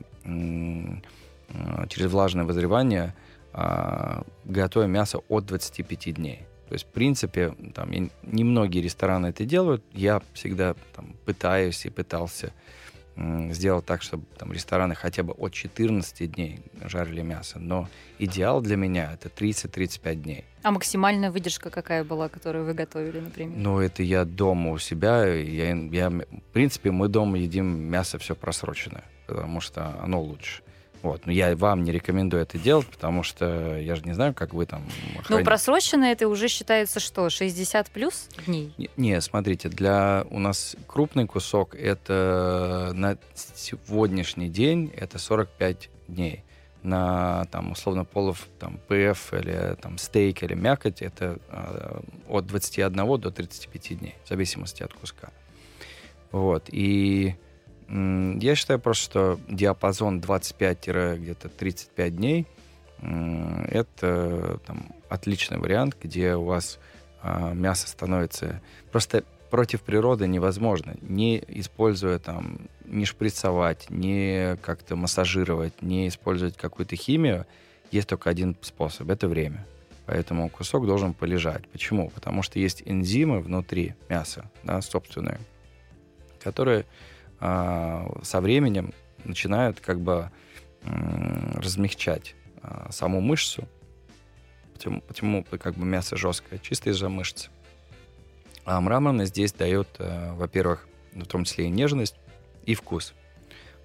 через 1.89 2.11
влажное 2.11 2.43
вызревание 2.43 3.15
а, 3.53 4.23
готовим 4.45 4.91
мясо 4.91 5.19
от 5.29 5.45
25 5.45 6.13
дней. 6.15 6.41
То 6.67 6.73
есть, 6.73 6.85
в 6.85 6.89
принципе, 6.89 7.55
там, 7.73 7.89
немногие 8.23 8.83
рестораны 8.83 9.27
это 9.27 9.45
делают. 9.45 9.83
Я 9.93 10.21
всегда 10.33 10.75
там, 10.95 11.15
пытаюсь 11.25 11.85
и 11.85 11.89
пытался 11.89 12.51
сделать 13.51 13.85
так, 13.85 14.01
чтобы 14.01 14.25
там 14.37 14.53
рестораны 14.53 14.95
хотя 14.95 15.23
бы 15.23 15.33
от 15.33 15.53
14 15.53 16.31
дней 16.31 16.59
жарили 16.83 17.21
мясо. 17.21 17.59
Но 17.59 17.87
идеал 18.19 18.61
для 18.61 18.75
меня 18.75 19.13
это 19.13 19.29
30-35 19.29 20.15
дней. 20.15 20.45
А 20.63 20.71
максимальная 20.71 21.31
выдержка 21.31 21.69
какая 21.69 22.03
была, 22.03 22.29
которую 22.29 22.65
вы 22.65 22.73
готовили, 22.73 23.19
например? 23.19 23.57
Ну, 23.57 23.79
это 23.79 24.03
я 24.03 24.25
дома 24.25 24.71
у 24.71 24.77
себя. 24.77 25.25
Я, 25.25 25.73
я, 25.73 26.09
в 26.09 26.53
принципе, 26.53 26.91
мы 26.91 27.07
дома 27.07 27.37
едим 27.37 27.65
мясо 27.65 28.17
все 28.19 28.35
просроченное, 28.35 29.05
потому 29.25 29.61
что 29.61 29.99
оно 30.01 30.21
лучше. 30.21 30.61
Вот. 31.07 31.25
Но 31.25 31.31
я 31.31 31.55
вам 31.55 31.85
не 31.85 31.93
рекомендую 31.93 32.43
это 32.43 32.57
делать, 32.57 32.85
потому 32.85 33.23
что 33.23 33.77
я 33.77 33.95
же 33.95 34.01
не 34.03 34.11
знаю, 34.11 34.33
как 34.33 34.53
вы 34.53 34.65
там... 34.65 34.83
Ну, 35.29 35.41
просроченное 35.41 36.11
это 36.11 36.27
уже 36.27 36.49
считается 36.49 36.99
что, 36.99 37.29
60 37.29 37.89
плюс 37.91 38.27
дней? 38.45 38.73
Не, 38.77 38.89
не, 38.97 39.21
смотрите, 39.21 39.69
для 39.69 40.25
у 40.29 40.37
нас 40.37 40.75
крупный 40.85 41.25
кусок 41.25 41.75
это 41.75 42.91
на 42.93 43.17
сегодняшний 43.55 44.49
день 44.49 44.91
это 44.97 45.17
45 45.17 45.89
дней. 46.09 46.43
На 46.83 47.45
там 47.51 47.71
условно 47.71 48.03
полов 48.03 48.45
там 48.59 48.77
ПФ 48.89 49.33
или 49.33 49.77
там 49.81 49.97
стейк 49.97 50.43
или 50.43 50.55
мякоть 50.55 51.01
это 51.01 51.39
э, 51.49 52.01
от 52.27 52.47
21 52.47 53.19
до 53.21 53.31
35 53.31 53.99
дней, 53.99 54.15
в 54.25 54.27
зависимости 54.27 54.83
от 54.83 54.93
куска. 54.93 55.29
Вот. 56.31 56.65
И 56.67 57.35
я 57.89 58.55
считаю 58.55 58.79
просто, 58.79 59.03
что 59.03 59.39
диапазон 59.47 60.19
25-где-то 60.19 61.49
35 61.49 62.15
дней 62.15 62.47
это 62.99 64.59
там, 64.65 64.87
отличный 65.07 65.57
вариант, 65.57 65.95
где 66.01 66.35
у 66.35 66.43
вас 66.43 66.79
а, 67.21 67.53
мясо 67.53 67.87
становится... 67.87 68.61
Просто 68.91 69.23
против 69.49 69.81
природы 69.81 70.27
невозможно, 70.27 70.95
не 71.01 71.43
используя 71.47 72.19
там, 72.19 72.57
не 72.85 73.05
шприцовать, 73.05 73.89
не 73.89 74.57
как-то 74.61 74.95
массажировать, 74.95 75.81
не 75.81 76.07
использовать 76.07 76.57
какую-то 76.57 76.95
химию. 76.95 77.45
Есть 77.91 78.09
только 78.09 78.29
один 78.29 78.55
способ— 78.61 79.09
это 79.11 79.27
время. 79.27 79.65
Поэтому 80.05 80.49
кусок 80.49 80.85
должен 80.85 81.13
полежать. 81.13 81.67
Почему? 81.69 82.09
Потому 82.09 82.41
что 82.41 82.59
есть 82.59 82.81
энзимы 82.85 83.41
внутри 83.41 83.93
мяса, 84.09 84.49
да, 84.63 84.81
собственные, 84.81 85.39
которые 86.41 86.85
со 87.39 88.41
временем 88.41 88.93
начинают 89.23 89.79
как 89.79 89.99
бы 89.99 90.31
размягчать 90.83 92.35
а, 92.61 92.91
саму 92.91 93.21
мышцу, 93.21 93.67
почему, 94.73 95.01
почему 95.01 95.43
как 95.43 95.75
бы 95.75 95.85
мясо 95.85 96.17
жесткое, 96.17 96.59
чисто 96.59 96.89
из-за 96.89 97.09
мышцы. 97.09 97.49
А 98.65 98.81
мраморный 98.81 99.25
здесь 99.25 99.53
дает, 99.53 99.87
э, 99.99 100.33
во-первых, 100.33 100.87
в 101.13 101.25
том 101.25 101.45
числе 101.45 101.65
и 101.65 101.69
нежность, 101.69 102.15
и 102.65 102.75
вкус. 102.75 103.13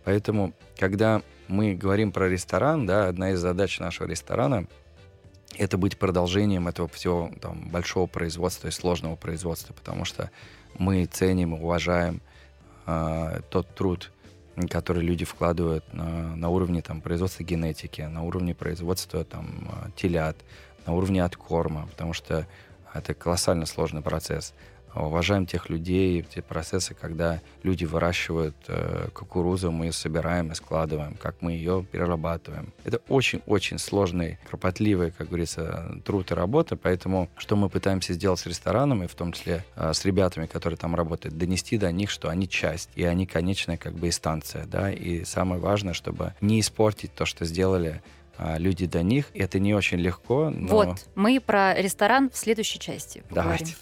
Поэтому, 0.05 0.53
когда 0.77 1.23
мы 1.47 1.75
говорим 1.75 2.11
про 2.11 2.29
ресторан, 2.29 2.87
да, 2.87 3.07
одна 3.07 3.31
из 3.31 3.39
задач 3.39 3.79
нашего 3.79 4.09
ресторана— 4.09 4.67
это 5.57 5.79
быть 5.79 5.99
продолжением 5.99 6.67
этого 6.67 6.89
всего 6.89 7.31
там, 7.41 7.69
большого 7.69 8.07
производства 8.07 8.69
и 8.69 8.73
сложного 8.73 9.15
производства, 9.15 9.73
потому 9.73 10.05
что 10.05 10.31
мы 10.75 11.05
ценим, 11.05 11.53
уважаем 11.53 12.21
а, 12.87 13.41
тот 13.51 13.74
труд, 13.74 14.12
который 14.70 15.03
люди 15.03 15.24
вкладывают 15.24 15.85
на, 15.93 16.37
на 16.37 16.49
уровне 16.49 16.83
там, 16.83 17.01
производства 17.01 17.43
генетики, 17.43 18.03
на 18.03 18.22
уровне 18.22 18.55
производства 18.55 19.24
там, 19.24 19.68
а, 19.70 19.91
телят, 19.97 20.37
на 20.87 20.95
уровне 20.95 21.24
откорма, 21.24 21.87
потому 21.87 22.12
что 22.12 22.47
это 22.93 23.14
колоссально 23.14 23.66
сложный 23.66 24.03
процесс 24.03 24.53
уважаем 24.95 25.47
тех 25.47 25.70
людей, 25.70 26.22
те 26.22 26.43
процессы, 26.43 26.95
когда 26.95 27.40
люди 27.62 27.84
выращивают 27.84 28.57
э, 28.68 29.09
кукурузу, 29.14 29.70
мы 29.70 29.86
ее 29.86 29.93
собираем 29.93 30.53
и 30.53 30.55
складываем, 30.55 31.14
как 31.14 31.36
мы 31.40 31.53
ее 31.53 31.84
перерабатываем. 31.90 32.72
Это 32.84 33.01
очень-очень 33.09 33.78
сложный, 33.78 34.38
кропотливый, 34.49 35.11
как 35.12 35.28
говорится, 35.28 35.99
труд 36.05 36.30
и 36.30 36.34
работа, 36.34 36.76
поэтому 36.76 37.28
что 37.36 37.57
мы 37.57 37.68
пытаемся 37.68 38.12
сделать 38.12 38.40
с 38.40 38.47
рестораном, 38.47 39.03
и 39.03 39.07
в 39.07 39.14
том 39.14 39.32
числе 39.32 39.64
э, 39.76 39.93
с 39.93 40.05
ребятами, 40.05 40.47
которые 40.47 40.76
там 40.76 40.95
работают, 40.95 41.36
донести 41.38 41.78
до 41.78 41.90
них, 41.90 42.11
что 42.11 42.28
они 42.28 42.49
часть, 42.49 42.90
и 42.95 43.05
они 43.05 43.26
конечная 43.26 43.76
как 43.76 43.95
бы 43.95 44.09
инстанция, 44.09 44.66
да, 44.66 44.93
и 44.93 45.24
самое 45.24 45.61
важное, 45.61 45.95
чтобы 45.95 46.34
не 46.40 46.61
испортить 46.61 47.14
то, 47.14 47.24
что 47.24 47.45
сделали 47.45 48.03
э, 48.38 48.59
люди 48.59 48.86
до 48.86 49.03
них. 49.03 49.26
Это 49.34 49.59
не 49.59 49.74
очень 49.74 49.99
легко. 49.99 50.51
Но... 50.51 50.68
Вот, 50.68 51.07
мы 51.14 51.40
про 51.40 51.74
ресторан 51.74 52.30
в 52.30 52.36
следующей 52.36 52.78
части 52.78 53.22
поговорим. 53.28 53.59
Давайте. 53.59 53.76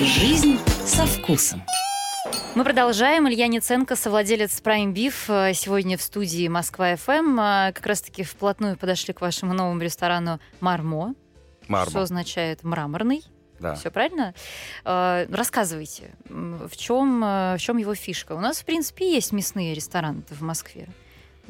Жизнь 0.00 0.58
со 0.84 1.06
вкусом. 1.06 1.62
Мы 2.54 2.64
продолжаем. 2.64 3.28
Илья 3.28 3.46
Ниценко, 3.46 3.96
совладелец 3.96 4.60
Prime 4.60 4.92
Beef, 4.92 5.54
сегодня 5.54 5.96
в 5.96 6.02
студии 6.02 6.48
Москва 6.48 6.94
FM. 6.94 7.72
Как 7.72 7.86
раз-таки 7.86 8.22
вплотную 8.24 8.76
подошли 8.76 9.14
к 9.14 9.20
вашему 9.20 9.54
новому 9.54 9.80
ресторану 9.80 10.40
Мармо. 10.60 11.14
Мармо. 11.68 11.90
Что 11.90 12.00
означает 12.00 12.64
мраморный. 12.64 13.22
Да. 13.60 13.74
Все 13.74 13.90
правильно? 13.90 14.34
А, 14.84 15.26
рассказывайте, 15.30 16.10
в 16.28 16.76
чем, 16.76 17.20
в 17.20 17.58
чем 17.58 17.76
его 17.76 17.94
фишка? 17.94 18.32
У 18.32 18.40
нас, 18.40 18.60
в 18.60 18.64
принципе, 18.64 19.12
есть 19.12 19.32
мясные 19.32 19.74
рестораны 19.74 20.22
в 20.30 20.42
Москве 20.42 20.88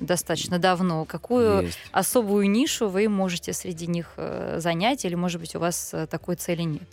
достаточно 0.01 0.59
давно. 0.59 1.05
Какую 1.05 1.63
Есть. 1.63 1.79
особую 1.93 2.51
нишу 2.51 2.89
вы 2.89 3.09
можете 3.09 3.53
среди 3.53 3.87
них 3.87 4.15
э, 4.17 4.57
занять, 4.59 5.05
или, 5.05 5.15
может 5.15 5.41
быть, 5.41 5.55
у 5.55 5.61
вас 5.61 5.95
э, 5.95 6.07
такой 6.07 6.37
цели 6.37 6.63
нет? 6.63 6.89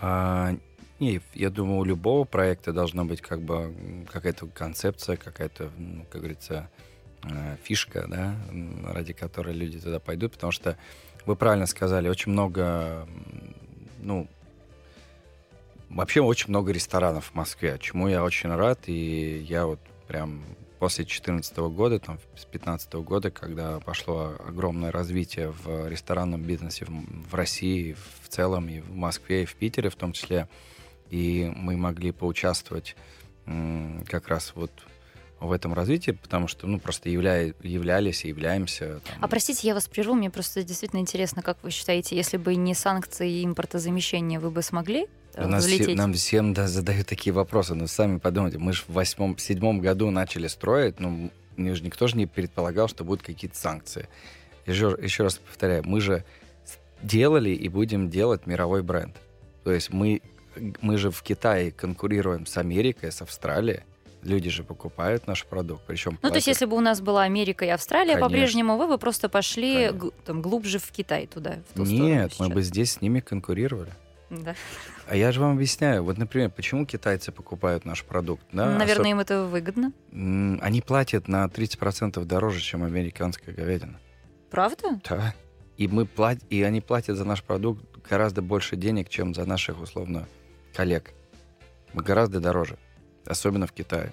А, 0.00 0.54
не, 1.00 1.20
я 1.34 1.50
думаю, 1.50 1.80
у 1.80 1.84
любого 1.84 2.24
проекта 2.24 2.72
должна 2.72 3.04
быть 3.04 3.20
как 3.20 3.40
бы 3.40 3.74
какая-то 4.12 4.46
концепция, 4.46 5.16
какая-то, 5.16 5.70
ну, 5.76 6.04
как 6.10 6.20
говорится, 6.20 6.70
э, 7.24 7.56
фишка, 7.62 8.06
да, 8.08 8.36
ради 8.92 9.12
которой 9.12 9.54
люди 9.54 9.80
туда 9.80 9.98
пойдут, 9.98 10.32
потому 10.32 10.52
что 10.52 10.76
вы 11.26 11.36
правильно 11.36 11.66
сказали, 11.66 12.08
очень 12.08 12.32
много, 12.32 13.06
ну, 14.00 14.28
вообще 15.88 16.20
очень 16.20 16.48
много 16.48 16.72
ресторанов 16.72 17.26
в 17.26 17.34
Москве, 17.34 17.78
чему 17.80 18.08
я 18.08 18.24
очень 18.24 18.50
рад, 18.54 18.80
и 18.86 19.44
я 19.48 19.66
вот 19.66 19.80
прям 20.08 20.42
после 20.82 21.04
2014 21.04 21.56
года, 21.58 22.00
там, 22.00 22.18
с 22.34 22.42
2015 22.42 22.94
года, 22.94 23.30
когда 23.30 23.78
пошло 23.78 24.34
огромное 24.44 24.90
развитие 24.90 25.52
в 25.52 25.86
ресторанном 25.88 26.42
бизнесе 26.42 26.86
в, 26.88 27.32
России 27.32 27.94
в 28.20 28.28
целом, 28.28 28.68
и 28.68 28.80
в 28.80 28.92
Москве, 28.92 29.44
и 29.44 29.46
в 29.46 29.54
Питере 29.54 29.90
в 29.90 29.94
том 29.94 30.12
числе, 30.12 30.48
и 31.08 31.52
мы 31.54 31.76
могли 31.76 32.10
поучаствовать 32.10 32.96
как 34.08 34.26
раз 34.26 34.54
вот 34.56 34.72
в 35.38 35.52
этом 35.52 35.72
развитии, 35.72 36.10
потому 36.10 36.48
что, 36.48 36.66
ну, 36.66 36.80
просто 36.80 37.10
явля... 37.10 37.54
являлись 37.62 38.24
и 38.24 38.28
являемся. 38.28 38.98
Там... 39.06 39.18
А 39.20 39.28
простите, 39.28 39.68
я 39.68 39.74
вас 39.74 39.86
прерву, 39.86 40.14
мне 40.14 40.30
просто 40.30 40.64
действительно 40.64 40.98
интересно, 40.98 41.42
как 41.42 41.58
вы 41.62 41.70
считаете, 41.70 42.16
если 42.16 42.38
бы 42.38 42.56
не 42.56 42.74
санкции 42.74 43.30
и 43.30 43.44
импортозамещение, 43.44 44.40
вы 44.40 44.50
бы 44.50 44.62
смогли 44.62 45.06
у 45.36 45.46
нас 45.46 45.64
все, 45.66 45.94
нам 45.94 46.12
всем 46.12 46.52
да, 46.54 46.68
задают 46.68 47.06
такие 47.06 47.32
вопросы. 47.32 47.74
Но 47.74 47.86
сами 47.86 48.18
подумайте, 48.18 48.58
мы 48.58 48.72
же 48.72 48.82
в 48.86 48.92
восьмом, 48.92 49.38
седьмом 49.38 49.80
году 49.80 50.10
начали 50.10 50.46
строить, 50.46 51.00
ну, 51.00 51.30
мне 51.56 51.74
же 51.74 51.82
никто 51.82 52.06
же 52.06 52.16
не 52.16 52.26
предполагал, 52.26 52.88
что 52.88 53.04
будут 53.04 53.24
какие-то 53.24 53.56
санкции. 53.56 54.08
Еще, 54.66 54.96
еще 55.00 55.24
раз 55.24 55.36
повторяю, 55.38 55.82
мы 55.86 56.00
же 56.00 56.24
делали 57.02 57.50
и 57.50 57.68
будем 57.68 58.10
делать 58.10 58.46
мировой 58.46 58.82
бренд. 58.82 59.16
То 59.64 59.72
есть 59.72 59.92
мы, 59.92 60.22
мы 60.80 60.96
же 60.98 61.10
в 61.10 61.22
Китае 61.22 61.70
конкурируем 61.72 62.46
с 62.46 62.56
Америкой, 62.56 63.10
с 63.12 63.22
Австралией. 63.22 63.80
Люди 64.22 64.50
же 64.50 64.62
покупают 64.62 65.26
наш 65.26 65.44
продукт, 65.44 65.82
причем 65.84 66.16
Ну, 66.22 66.28
то 66.28 66.36
есть, 66.36 66.46
если 66.46 66.64
бы 66.64 66.76
у 66.76 66.80
нас 66.80 67.00
была 67.00 67.24
Америка 67.24 67.64
и 67.64 67.68
Австралия, 67.68 68.12
Конечно. 68.12 68.28
по-прежнему 68.28 68.76
вы 68.76 68.86
бы 68.86 68.96
просто 68.96 69.28
пошли 69.28 69.90
г- 69.90 70.10
там, 70.24 70.40
глубже 70.40 70.78
в 70.78 70.92
Китай 70.92 71.26
туда, 71.26 71.56
в 71.74 71.84
сторону 71.84 71.90
Нет, 71.90 72.32
мы 72.38 72.46
сейчас. 72.46 72.54
бы 72.54 72.62
здесь 72.62 72.92
с 72.92 73.00
ними 73.00 73.18
конкурировали. 73.18 73.92
Да. 74.32 74.54
А 75.06 75.14
я 75.14 75.30
же 75.30 75.40
вам 75.40 75.52
объясняю. 75.52 76.02
Вот, 76.04 76.16
например, 76.16 76.50
почему 76.50 76.86
китайцы 76.86 77.32
покупают 77.32 77.84
наш 77.84 78.02
продукт? 78.02 78.42
Да? 78.50 78.70
Наверное, 78.70 79.06
Особ- 79.06 79.10
им 79.10 79.20
это 79.20 79.44
выгодно. 79.44 79.92
Они 80.10 80.80
платят 80.80 81.28
на 81.28 81.44
30% 81.46 82.24
дороже, 82.24 82.60
чем 82.60 82.82
американская 82.82 83.54
говядина. 83.54 84.00
Правда? 84.50 85.00
Да. 85.08 85.34
И, 85.76 85.86
мы 85.86 86.06
плат... 86.06 86.38
и 86.48 86.62
они 86.62 86.80
платят 86.80 87.16
за 87.16 87.24
наш 87.24 87.42
продукт 87.42 87.84
гораздо 88.08 88.40
больше 88.40 88.76
денег, 88.76 89.08
чем 89.10 89.34
за 89.34 89.44
наших, 89.44 89.80
условно, 89.80 90.26
коллег. 90.74 91.12
Мы 91.92 92.02
гораздо 92.02 92.40
дороже. 92.40 92.78
Особенно 93.26 93.66
в 93.66 93.72
Китае. 93.72 94.12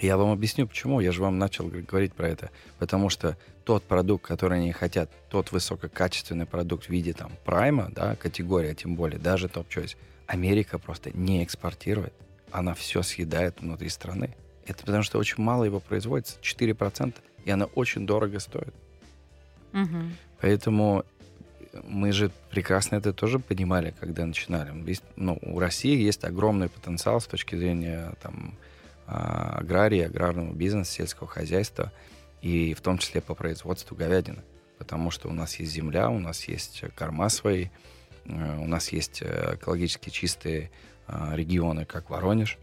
Я 0.00 0.16
вам 0.16 0.30
объясню, 0.30 0.68
почему. 0.68 1.00
Я 1.00 1.10
же 1.10 1.20
вам 1.20 1.38
начал 1.38 1.66
говорить 1.66 2.14
про 2.14 2.28
это. 2.28 2.50
Потому 2.78 3.08
что 3.10 3.36
тот 3.70 3.84
продукт, 3.84 4.26
который 4.26 4.58
они 4.58 4.72
хотят, 4.72 5.08
тот 5.28 5.52
высококачественный 5.52 6.44
продукт 6.44 6.86
в 6.86 6.88
виде 6.88 7.12
там 7.12 7.30
прайма, 7.44 7.88
да, 7.94 8.16
категория, 8.16 8.74
тем 8.74 8.96
более, 8.96 9.20
даже 9.20 9.48
топ-чойс, 9.48 9.96
Америка 10.26 10.80
просто 10.80 11.16
не 11.16 11.44
экспортирует. 11.44 12.12
Она 12.50 12.74
все 12.74 13.02
съедает 13.02 13.60
внутри 13.60 13.88
страны. 13.88 14.34
Это 14.66 14.84
потому 14.84 15.04
что 15.04 15.18
очень 15.18 15.40
мало 15.40 15.62
его 15.62 15.78
производится, 15.78 16.36
4%, 16.40 17.14
и 17.44 17.50
она 17.52 17.66
очень 17.66 18.08
дорого 18.08 18.40
стоит. 18.40 18.74
Мгм. 19.70 20.16
Поэтому 20.40 21.04
мы 21.84 22.10
же 22.10 22.32
прекрасно 22.50 22.96
это 22.96 23.12
тоже 23.12 23.38
понимали, 23.38 23.94
когда 24.00 24.26
начинали. 24.26 24.72
Есть- 24.88 25.04
ну, 25.14 25.38
у 25.42 25.60
России 25.60 25.96
есть 25.96 26.24
огромный 26.24 26.68
потенциал 26.68 27.20
с 27.20 27.26
точки 27.26 27.54
зрения 27.54 28.14
там, 28.20 28.56
а, 29.06 29.58
аграрии, 29.60 30.00
аграрного 30.00 30.52
бизнеса, 30.52 30.90
сельского 30.90 31.28
хозяйства, 31.28 31.92
и 32.42 32.74
в 32.74 32.80
том 32.80 32.98
числе 32.98 33.20
по 33.20 33.34
производству 33.34 33.96
говядины. 33.96 34.42
Потому 34.78 35.10
что 35.10 35.28
у 35.28 35.32
нас 35.32 35.56
есть 35.56 35.72
земля, 35.72 36.08
у 36.08 36.18
нас 36.18 36.44
есть 36.44 36.82
корма 36.96 37.28
свои, 37.28 37.68
э, 38.24 38.58
у 38.58 38.66
нас 38.66 38.92
есть 38.92 39.22
э, 39.22 39.56
экологически 39.56 40.10
чистые 40.10 40.70
регионы, 41.32 41.86
как 41.86 42.08
Воронеж. 42.08 42.56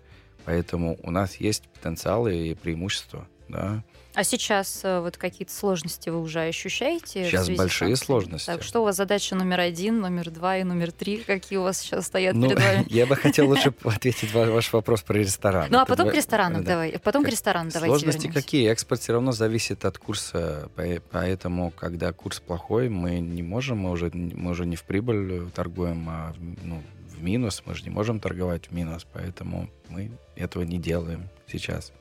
Поэтому 0.46 0.98
у 1.04 1.12
нас 1.12 1.36
есть 1.36 1.68
потенциалы 1.68 2.34
и 2.34 2.56
преимущества. 2.56 3.28
Да? 3.50 3.84
А 4.18 4.24
сейчас 4.24 4.82
э, 4.84 5.00
вот 5.00 5.16
какие-то 5.16 5.54
сложности 5.54 6.10
вы 6.10 6.20
уже 6.20 6.42
ощущаете? 6.42 7.30
Сейчас 7.30 7.46
с 7.46 7.50
большие 7.50 7.90
санкциями? 7.90 7.94
сложности. 7.94 8.48
Так, 8.48 8.64
что 8.64 8.82
у 8.82 8.84
вас 8.84 8.96
задача 8.96 9.36
номер 9.36 9.60
один, 9.60 10.00
номер 10.00 10.32
два 10.32 10.58
и 10.58 10.64
номер 10.64 10.92
три? 10.92 11.18
Какие 11.18 11.60
у 11.60 11.62
вас 11.62 11.80
сейчас 11.80 12.08
стоят 12.08 12.34
Ну, 12.34 12.50
перед 12.50 12.60
вами? 12.60 12.86
я 12.90 13.06
бы 13.06 13.16
хотел 13.16 13.48
лучше 13.48 13.76
ответить 13.84 14.34
ва- 14.34 14.46
ваш 14.48 14.74
вопрос 14.74 15.04
про 15.04 15.18
ресторан. 15.20 15.68
Ну, 15.70 15.78
а 15.78 15.86
потом 15.86 16.10
к 16.10 16.16
ресторанам 16.16 16.64
да. 16.64 16.72
давай. 16.72 16.98
Потом 16.98 17.24
к 17.24 17.30
ресторанам 17.30 17.70
давайте 17.70 17.96
Сложности 17.96 18.28
какие? 18.32 18.72
Экспорт 18.72 19.02
все 19.02 19.14
равно 19.14 19.34
зависит 19.34 19.86
от 19.86 20.00
курса, 20.00 20.70
по- 20.76 21.02
поэтому, 21.12 21.70
когда 21.70 22.12
курс 22.12 22.40
плохой, 22.40 22.90
мы 22.90 23.20
не 23.20 23.44
можем, 23.44 23.78
мы 23.78 23.92
уже, 23.92 24.10
мы 24.14 24.50
уже 24.50 24.66
не 24.66 24.78
в 24.78 24.84
прибыль 24.84 25.52
торгуем, 25.52 26.08
а 26.10 26.34
в, 26.34 26.66
ну, 26.66 26.82
в 27.16 27.22
минус, 27.22 27.62
мы 27.68 27.76
же 27.76 27.84
не 27.84 27.92
можем 27.92 28.20
торговать 28.20 28.70
в 28.70 28.72
минус, 28.72 29.06
поэтому 29.14 29.70
мы 29.90 30.10
этого 30.36 30.64
не 30.64 30.80
делаем 30.80 31.30
сейчас. 31.48 31.92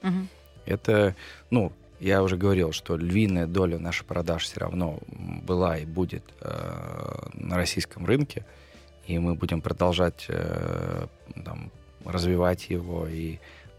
Это, 0.67 1.14
ну, 1.51 1.73
я 2.01 2.23
уже 2.23 2.37
говорил, 2.37 2.73
что 2.73 2.97
львиная 2.97 3.47
доля 3.47 3.79
наших 3.79 4.07
продаж 4.07 4.45
все 4.45 4.61
равно 4.61 4.99
была 5.09 5.79
и 5.79 5.87
будет 5.87 6.25
э, 6.41 7.29
на 7.35 7.57
российском 7.57 8.05
рынке, 8.05 8.45
и 9.07 9.19
мы 9.19 9.35
будем 9.35 9.61
продолжать 9.61 10.27
э, 10.29 11.07
там, 11.45 11.71
развивать 12.05 12.69
его, 12.69 13.07
и 13.07 13.39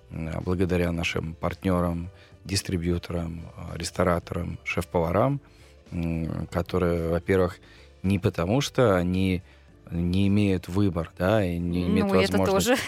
э, 0.09 0.39
благодаря 0.41 0.91
нашим 0.91 1.35
партнерам, 1.35 2.09
дистрибьюторам, 2.45 3.41
э, 3.55 3.77
рестораторам, 3.77 4.57
шеф-поварам, 4.63 5.39
м, 5.91 6.47
которые, 6.47 7.09
во-первых, 7.09 7.59
не 8.03 8.19
потому 8.19 8.61
что 8.61 8.95
они 8.95 9.43
не 9.91 10.27
имеют 10.27 10.67
выбор, 10.67 11.11
да, 11.17 11.43
и 11.43 11.57
не 11.57 11.87
имеют 11.87 12.09
Ну, 12.09 12.15
возможность. 12.15 12.81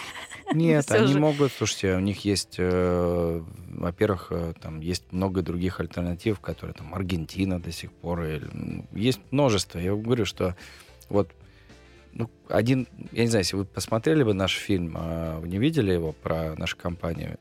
Нет, 0.54 0.92
они 0.92 1.14
же. 1.14 1.20
могут, 1.20 1.52
слушайте, 1.52 1.96
у 1.96 2.00
них 2.00 2.26
есть, 2.26 2.56
э, 2.58 3.44
во-первых, 3.70 4.28
э, 4.32 4.54
там 4.62 4.80
есть 4.80 5.12
много 5.12 5.42
других 5.42 5.80
альтернатив, 5.80 6.40
которые 6.40 6.74
там 6.74 6.94
Аргентина 6.94 7.60
до 7.60 7.72
сих 7.72 7.92
пор, 7.92 8.24
и, 8.24 8.40
м, 8.40 8.88
есть 8.92 9.20
множество. 9.32 9.80
Я 9.80 9.96
говорю, 9.96 10.26
что 10.26 10.56
вот 11.10 11.32
ну, 12.14 12.30
один, 12.48 12.88
я 13.12 13.24
не 13.24 13.30
знаю, 13.30 13.44
если 13.44 13.56
вы 13.56 13.66
посмотрели 13.66 14.24
бы 14.24 14.34
наш 14.34 14.56
фильм, 14.56 14.96
а 14.98 15.40
вы 15.40 15.48
не 15.48 15.60
видели 15.60 15.92
его 15.92 16.12
про 16.12 16.56
нашу 16.56 16.76
компанию, 16.78 17.38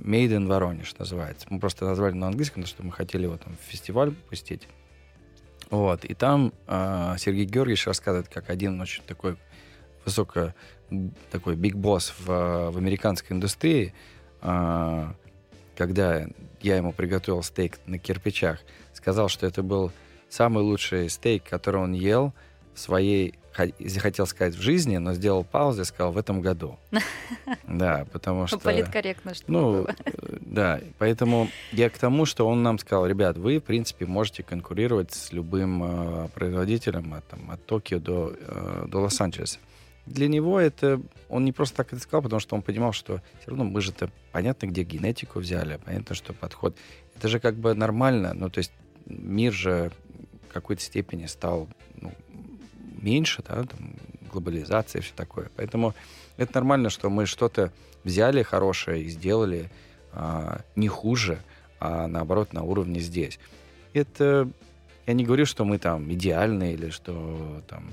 Made 0.00 0.30
in 0.30 0.46
Воронеж 0.46 0.94
называется. 0.98 1.46
Мы 1.50 1.60
просто 1.60 1.84
назвали 1.84 2.14
на 2.14 2.26
английском, 2.26 2.62
потому 2.62 2.74
что 2.74 2.82
мы 2.82 2.92
хотели 2.92 3.24
его 3.24 3.36
там 3.36 3.56
в 3.56 3.70
фестиваль 3.70 4.12
пустить. 4.12 4.66
Вот, 5.70 6.04
и 6.04 6.14
там 6.14 6.52
а, 6.66 7.16
Сергей 7.18 7.44
Георгиевич 7.44 7.86
рассказывает, 7.86 8.28
как 8.28 8.50
один 8.50 8.80
очень 8.80 9.02
такой 9.04 9.36
высоко 10.04 10.54
такой 11.30 11.56
биг 11.56 11.76
босс 11.76 12.12
в, 12.18 12.70
в 12.70 12.76
американской 12.76 13.36
индустрии, 13.36 13.94
а, 14.42 15.14
когда 15.76 16.26
я 16.60 16.76
ему 16.76 16.92
приготовил 16.92 17.42
стейк 17.42 17.78
на 17.86 17.98
кирпичах, 17.98 18.60
сказал, 18.92 19.28
что 19.28 19.46
это 19.46 19.62
был 19.62 19.92
самый 20.28 20.62
лучший 20.62 21.08
стейк, 21.08 21.44
который 21.44 21.80
он 21.80 21.92
ел 21.92 22.32
в 22.74 22.78
своей, 22.78 23.34
хотел 23.52 24.26
сказать, 24.26 24.54
в 24.54 24.60
жизни, 24.60 24.96
но 24.98 25.14
сделал 25.14 25.44
паузу 25.44 25.82
и 25.82 25.84
сказал 25.84 26.12
в 26.12 26.18
этом 26.18 26.40
году. 26.40 26.78
Да, 27.66 28.06
потому 28.12 28.46
что... 28.46 28.58
Политкорректно, 28.58 29.34
что 29.34 29.44
Ну, 29.50 29.84
э, 29.84 29.92
да, 30.40 30.80
поэтому 30.98 31.48
я 31.72 31.88
к 31.88 31.98
тому, 31.98 32.26
что 32.26 32.46
он 32.46 32.62
нам 32.62 32.78
сказал, 32.78 33.06
ребят, 33.06 33.38
вы, 33.38 33.58
в 33.58 33.62
принципе, 33.62 34.06
можете 34.06 34.42
конкурировать 34.42 35.12
с 35.12 35.32
любым 35.32 35.82
э, 35.82 36.28
производителем 36.34 37.14
от, 37.14 37.26
там, 37.28 37.50
от 37.50 37.64
Токио 37.66 37.98
до, 37.98 38.34
э, 38.38 38.84
до 38.88 39.00
Лос-Анджелеса. 39.00 39.58
Для 40.06 40.28
него 40.28 40.58
это... 40.58 41.00
Он 41.28 41.44
не 41.44 41.52
просто 41.52 41.76
так 41.76 41.92
это 41.92 42.02
сказал, 42.02 42.22
потому 42.22 42.40
что 42.40 42.56
он 42.56 42.62
понимал, 42.62 42.92
что 42.92 43.22
все 43.40 43.50
равно 43.50 43.64
мы 43.64 43.80
же-то 43.80 44.10
понятно, 44.32 44.66
где 44.66 44.82
генетику 44.82 45.40
взяли, 45.40 45.78
понятно, 45.84 46.14
что 46.14 46.32
подход. 46.32 46.76
Это 47.16 47.28
же 47.28 47.38
как 47.38 47.56
бы 47.56 47.74
нормально. 47.74 48.32
Ну, 48.34 48.50
то 48.50 48.58
есть 48.58 48.72
мир 49.06 49.52
же 49.52 49.92
в 50.48 50.52
какой-то 50.52 50.82
степени 50.82 51.26
стал 51.26 51.68
ну, 52.00 52.12
меньше, 53.00 53.42
да, 53.46 53.64
там, 53.64 53.94
глобализация 54.32 55.00
и 55.00 55.02
все 55.02 55.12
такое. 55.14 55.50
Поэтому 55.56 55.94
это 56.36 56.54
нормально, 56.54 56.90
что 56.90 57.10
мы 57.10 57.26
что-то 57.26 57.72
взяли 58.04 58.42
хорошее 58.42 59.04
и 59.04 59.08
сделали 59.08 59.70
а, 60.12 60.62
не 60.76 60.88
хуже, 60.88 61.42
а 61.78 62.06
наоборот 62.06 62.52
на 62.52 62.62
уровне 62.62 63.00
здесь. 63.00 63.38
Это 63.92 64.48
я 65.06 65.14
не 65.14 65.24
говорю, 65.24 65.46
что 65.46 65.64
мы 65.64 65.78
там 65.78 66.12
идеальны 66.12 66.72
или 66.72 66.90
что 66.90 67.62
там 67.66 67.90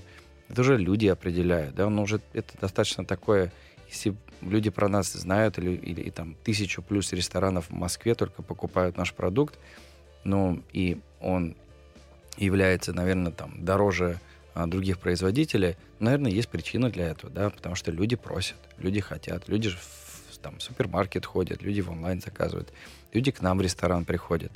это 0.49 0.61
уже 0.61 0.77
люди 0.77 1.07
определяют, 1.07 1.75
да, 1.75 1.89
но 1.89 2.03
уже 2.03 2.21
это 2.33 2.57
достаточно 2.59 3.05
такое, 3.05 3.51
если 3.89 4.15
люди 4.41 4.69
про 4.69 4.87
нас 4.87 5.11
знают 5.11 5.57
или, 5.57 5.71
или 5.71 6.01
и 6.01 6.11
там 6.11 6.35
тысячу 6.43 6.81
плюс 6.81 7.11
ресторанов 7.13 7.69
в 7.69 7.73
Москве 7.73 8.15
только 8.15 8.41
покупают 8.41 8.97
наш 8.97 9.13
продукт, 9.13 9.57
ну 10.23 10.61
и 10.73 10.99
он 11.19 11.55
является, 12.37 12.93
наверное, 12.93 13.31
там 13.31 13.63
дороже 13.63 14.19
а, 14.53 14.67
других 14.67 14.99
производителей, 14.99 15.75
наверное, 15.99 16.31
есть 16.31 16.49
причина 16.49 16.89
для 16.89 17.07
этого, 17.07 17.31
да, 17.31 17.49
потому 17.49 17.75
что 17.75 17.91
люди 17.91 18.15
просят, 18.15 18.57
люди 18.77 18.99
хотят, 18.99 19.47
люди 19.49 19.69
же 19.69 19.77
в 19.77 20.37
там, 20.37 20.59
супермаркет 20.59 21.25
ходят, 21.25 21.61
люди 21.61 21.81
в 21.81 21.89
онлайн 21.89 22.21
заказывают, 22.21 22.71
люди 23.11 23.31
к 23.31 23.41
нам 23.41 23.57
в 23.57 23.61
ресторан 23.61 24.05
приходят, 24.05 24.51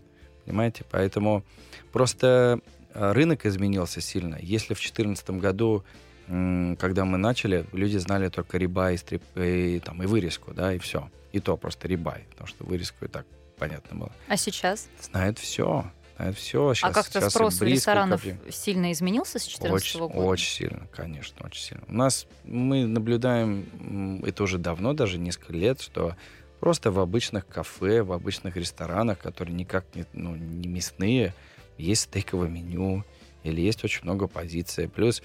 понимаете? 0.46 0.86
Поэтому 0.89 1.44
просто 1.92 2.62
рынок 2.94 3.46
изменился 3.46 4.02
сильно. 4.02 4.38
Если 4.42 4.74
в 4.74 4.80
2014 4.80 5.30
году, 5.32 5.84
когда 6.28 7.06
мы 7.06 7.18
начали, 7.18 7.66
люди 7.72 7.98
знали 7.98 8.30
только 8.30 8.58
рибай 8.58 8.96
и, 8.96 8.98
стрип, 8.98 9.24
и, 9.36 9.80
там, 9.84 10.02
и 10.04 10.06
вырезку, 10.06 10.54
да, 10.54 10.74
и 10.74 10.80
все. 10.80 11.10
И 11.32 11.39
то 11.39 11.58
просто 11.58 11.88
рибай, 11.88 12.26
потому 12.32 12.48
что 12.48 12.64
вырезку 12.66 13.06
и 13.06 13.08
так 13.08 13.26
понятно 13.58 13.98
было. 13.98 14.12
А 14.28 14.38
сейчас? 14.38 14.88
Знают 15.02 15.39
все, 15.39 15.86
знают 16.18 16.38
все. 16.38 16.74
а 16.82 16.92
как-то 16.92 17.30
спрос 17.30 17.62
у 17.62 17.66
ресторанов 17.66 18.24
сильно 18.50 18.92
изменился 18.92 19.39
с 19.39 19.44
2014 19.44 19.86
Очень, 19.86 20.00
года? 20.00 20.14
очень 20.28 20.50
сильно, 20.50 20.88
конечно, 20.96 21.46
очень 21.46 21.62
сильно. 21.62 21.84
У 21.88 21.94
нас 21.94 22.28
мы 22.44 22.86
наблюдаем, 22.86 24.22
это 24.26 24.44
уже 24.44 24.58
давно, 24.58 24.94
даже 24.94 25.18
несколько 25.18 25.54
лет, 25.54 25.82
что 25.82 26.16
просто 26.60 26.92
в 26.92 27.00
обычных 27.00 27.48
кафе, 27.48 28.04
в 28.04 28.14
обычных 28.14 28.56
ресторанах, 28.56 29.20
которые 29.20 29.56
никак 29.56 29.86
не, 29.96 30.06
ну, 30.14 30.36
не 30.36 30.68
мясные, 30.68 31.34
есть 31.82 32.04
стейковое 32.04 32.48
меню 32.48 33.04
или 33.44 33.62
есть 33.62 33.84
очень 33.84 34.04
много 34.04 34.28
позиций. 34.28 34.88
Плюс 34.88 35.22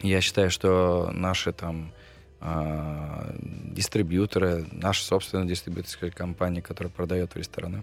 я 0.00 0.20
считаю, 0.20 0.50
что 0.50 1.10
наши 1.12 1.52
там 1.52 1.92
а, 2.40 3.34
дистрибьюторы, 3.40 4.66
наша 4.70 5.04
собственная 5.04 5.46
дистрибьюторская 5.46 6.10
компания, 6.10 6.62
которая 6.62 6.92
продает 6.92 7.34
в 7.34 7.36
рестораны, 7.36 7.82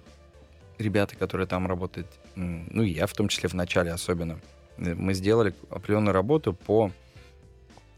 ребята, 0.78 1.16
которые 1.16 1.48
там 1.48 1.68
работают, 1.68 2.08
ну 2.36 2.82
я 2.84 3.08
в 3.08 3.14
том 3.14 3.28
числе 3.28 3.50
в 3.50 3.54
начале 3.54 3.92
особенно, 3.92 4.40
Мы 4.78 5.14
сделали 5.14 5.54
определенную 5.70 6.14
работу 6.14 6.54
по 6.54 6.92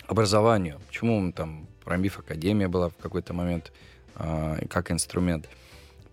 образованию. 0.07 0.79
Почему 0.87 1.31
там 1.31 1.67
Промбиф 1.83 2.19
Академия 2.19 2.67
была 2.67 2.89
в 2.89 2.95
какой-то 2.97 3.33
момент 3.33 3.71
э, 4.15 4.65
как 4.69 4.91
инструмент? 4.91 5.49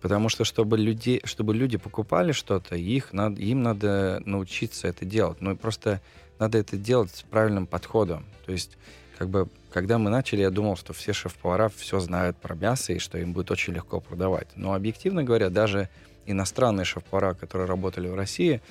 Потому 0.05 0.29
что 0.29 0.43
чтобы 0.43 0.77
люди, 0.77 1.19
чтобы 1.23 1.55
люди 1.55 1.77
покупали 1.77 2.31
что-то, 2.31 2.75
их 2.75 3.11
надо, 3.11 3.41
им 3.41 3.63
надо 3.63 4.21
научиться 4.23 4.87
это 4.87 5.03
делать. 5.03 5.41
Ну, 5.41 5.57
просто 5.57 5.99
надо 6.37 6.59
это 6.59 6.77
делать 6.77 7.09
с 7.09 7.23
правильным 7.23 7.65
подходом. 7.65 8.23
То 8.45 8.51
есть, 8.51 8.77
как 9.17 9.29
бы, 9.29 9.49
когда 9.73 9.97
мы 9.97 10.11
начали, 10.11 10.41
я 10.41 10.51
думал, 10.51 10.75
что 10.75 10.93
все 10.93 11.11
шеф-повара 11.11 11.71
все 11.75 11.99
знают 11.99 12.37
про 12.37 12.53
мясо 12.53 12.93
и 12.93 12.99
что 12.99 13.17
им 13.17 13.33
будет 13.33 13.49
очень 13.49 13.73
легко 13.73 13.99
продавать. 13.99 14.49
Но 14.55 14.75
объективно 14.75 15.23
говоря, 15.23 15.49
даже 15.49 15.89
иностранные 16.27 16.85
шеф-повара, 16.85 17.33
которые 17.33 17.67
работали 17.67 18.07
в 18.07 18.13
России, 18.13 18.61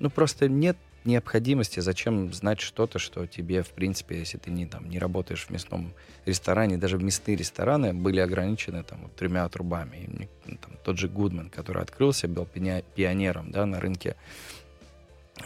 ну, 0.00 0.10
просто 0.10 0.48
нет 0.48 0.76
необходимости, 1.04 1.80
зачем 1.80 2.32
знать 2.32 2.60
что-то, 2.60 2.98
что 2.98 3.26
тебе, 3.26 3.62
в 3.62 3.70
принципе, 3.70 4.18
если 4.18 4.38
ты 4.38 4.50
не, 4.50 4.66
там, 4.66 4.88
не 4.88 4.98
работаешь 4.98 5.46
в 5.46 5.50
мясном 5.50 5.92
ресторане, 6.26 6.76
даже 6.76 6.98
мясные 6.98 7.36
рестораны 7.36 7.94
были 7.94 8.20
ограничены 8.20 8.82
там, 8.82 9.00
вот, 9.02 9.16
тремя 9.16 9.48
трубами. 9.48 9.96
И, 9.96 10.28
ну, 10.46 10.56
там, 10.58 10.72
тот 10.84 10.98
же 10.98 11.08
Гудман, 11.08 11.50
который 11.50 11.82
открылся, 11.82 12.28
был 12.28 12.46
пионером 12.46 13.50
да, 13.50 13.66
на 13.66 13.80
рынке, 13.80 14.16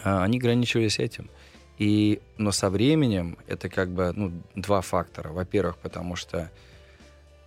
а, 0.03 0.23
они 0.23 0.37
ограничивались 0.37 0.99
этим. 0.99 1.29
И, 1.77 2.21
но 2.37 2.51
со 2.51 2.69
временем 2.69 3.37
это 3.47 3.69
как 3.69 3.89
бы 3.89 4.11
ну, 4.15 4.31
два 4.55 4.81
фактора. 4.81 5.29
Во-первых, 5.29 5.77
потому 5.77 6.15
что 6.15 6.49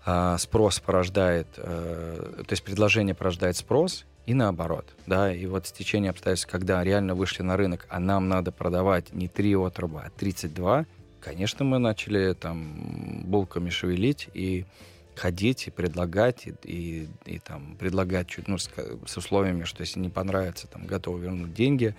э, 0.05 0.37
спрос 0.39 0.81
порождает, 0.81 1.47
э, 1.57 2.43
то 2.47 2.53
есть 2.53 2.63
предложение 2.63 3.15
порождает 3.15 3.57
спрос, 3.57 4.05
и 4.29 4.35
наоборот, 4.35 4.85
да, 5.07 5.33
и 5.33 5.47
вот 5.47 5.67
стечение 5.67 6.11
обстоятельств, 6.11 6.51
когда 6.53 6.85
реально 6.85 7.15
вышли 7.15 7.43
на 7.43 7.57
рынок, 7.57 7.87
а 7.89 7.99
нам 7.99 8.29
надо 8.29 8.53
продавать 8.53 9.11
не 9.15 9.27
3 9.27 9.57
отруба, 9.57 10.03
а 10.05 10.11
32, 10.11 10.85
конечно, 11.19 11.65
мы 11.65 11.79
начали 11.79 12.35
там 12.35 13.23
булками 13.25 13.71
шевелить 13.71 14.29
и 14.35 14.67
ходить 15.15 15.69
и 15.69 15.71
предлагать, 15.71 16.47
и, 16.47 16.55
и, 16.63 17.09
и 17.25 17.39
там 17.39 17.75
предлагать 17.79 18.29
чуть, 18.29 18.49
ну, 18.49 18.59
с, 18.59 18.69
с 19.07 19.17
условиями, 19.17 19.65
что 19.65 19.81
если 19.81 19.99
не 19.99 20.11
понравится, 20.11 20.67
там, 20.67 20.85
готовы 20.85 21.21
вернуть 21.23 21.55
деньги. 21.55 21.95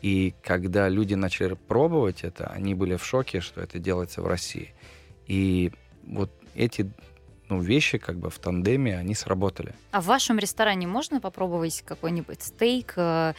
И 0.00 0.32
когда 0.44 0.88
люди 0.88 1.14
начали 1.14 1.54
пробовать 1.54 2.22
это, 2.22 2.46
они 2.46 2.76
были 2.76 2.94
в 2.94 3.04
шоке, 3.04 3.40
что 3.40 3.60
это 3.60 3.80
делается 3.80 4.22
в 4.22 4.28
России. 4.28 4.72
И 5.26 5.72
вот 6.06 6.30
эти 6.54 6.88
ну, 7.48 7.60
вещи 7.60 7.98
как 7.98 8.16
бы 8.16 8.30
в 8.30 8.38
тандеме, 8.38 8.96
они 8.96 9.14
сработали. 9.14 9.74
А 9.90 10.00
в 10.00 10.06
вашем 10.06 10.38
ресторане 10.38 10.86
можно 10.86 11.20
попробовать 11.20 11.82
какой-нибудь 11.86 12.42
стейк, 12.42 12.94
э, 12.96 13.34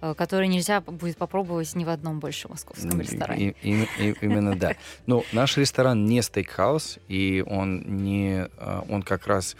э, 0.00 0.14
который 0.14 0.48
нельзя 0.48 0.80
будет 0.80 1.16
попробовать 1.16 1.74
ни 1.74 1.84
в 1.84 1.88
одном 1.88 2.20
больше 2.20 2.48
московском 2.48 3.00
ресторане? 3.00 3.54
И, 3.62 3.72
и, 3.72 4.10
и, 4.10 4.16
именно 4.20 4.56
да. 4.56 4.76
Ну, 5.06 5.24
наш 5.32 5.56
ресторан 5.56 6.06
не 6.06 6.22
стейкхаус, 6.22 6.98
и 7.08 7.44
он 7.46 7.82
не, 8.02 8.48
э, 8.56 8.82
он 8.88 9.02
как 9.02 9.26
раз 9.26 9.56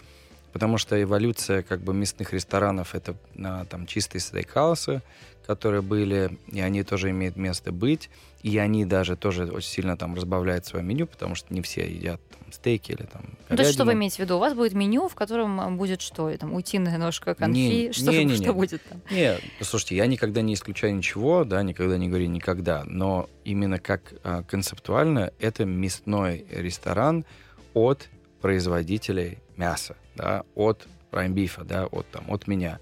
потому 0.53 0.77
что 0.77 1.01
эволюция 1.01 1.63
как 1.63 1.81
бы 1.81 1.93
мясных 1.93 2.31
ресторанов 2.31 2.95
это 2.95 3.15
на 3.33 3.65
там 3.65 3.87
чистые 3.87 4.21
стейкхаусы, 4.21 5.01
которые 5.45 5.81
были, 5.81 6.37
и 6.51 6.61
они 6.61 6.83
тоже 6.83 7.09
имеют 7.09 7.35
место 7.35 7.71
быть, 7.71 8.09
и 8.43 8.57
они 8.57 8.85
даже 8.85 9.17
тоже 9.17 9.45
очень 9.45 9.69
сильно 9.69 9.97
там 9.97 10.15
разбавляют 10.15 10.65
свое 10.65 10.85
меню, 10.85 11.07
потому 11.07 11.35
что 11.35 11.53
не 11.53 11.61
все 11.61 11.89
едят 11.89 12.21
там, 12.29 12.51
стейки 12.53 12.91
или 12.91 13.03
там 13.03 13.23
Ну, 13.49 13.57
то 13.57 13.65
что 13.65 13.83
вы 13.83 13.93
имеете 13.93 14.17
в 14.17 14.19
виду? 14.19 14.35
У 14.35 14.39
вас 14.39 14.53
будет 14.53 14.73
меню, 14.73 15.07
в 15.07 15.15
котором 15.15 15.77
будет 15.77 16.01
что? 16.01 16.29
Там 16.37 16.53
утиная 16.53 16.97
ножка, 16.97 17.35
конфи? 17.35 17.87
Не, 17.87 17.91
что, 17.91 18.11
не, 18.11 18.25
не, 18.25 18.35
что 18.35 18.45
не. 18.45 18.51
будет 18.51 18.81
там? 18.83 19.01
Нет, 19.11 19.41
слушайте, 19.61 19.95
я 19.95 20.07
никогда 20.07 20.41
не 20.41 20.53
исключаю 20.53 20.95
ничего, 20.95 21.43
да, 21.45 21.63
никогда 21.63 21.97
не 21.97 22.07
говорю 22.07 22.27
никогда, 22.27 22.83
но 22.85 23.29
именно 23.43 23.79
как 23.79 24.13
а, 24.23 24.43
концептуально 24.43 25.31
это 25.39 25.65
мясной 25.65 26.45
ресторан 26.51 27.25
от 27.73 28.07
производителей 28.43 29.39
мяса, 29.55 29.95
да, 30.15 30.43
от 30.53 30.85
праймбифа, 31.11 31.63
да, 31.63 31.85
от, 31.85 32.05
там, 32.11 32.25
от 32.27 32.45
меня. 32.45 32.79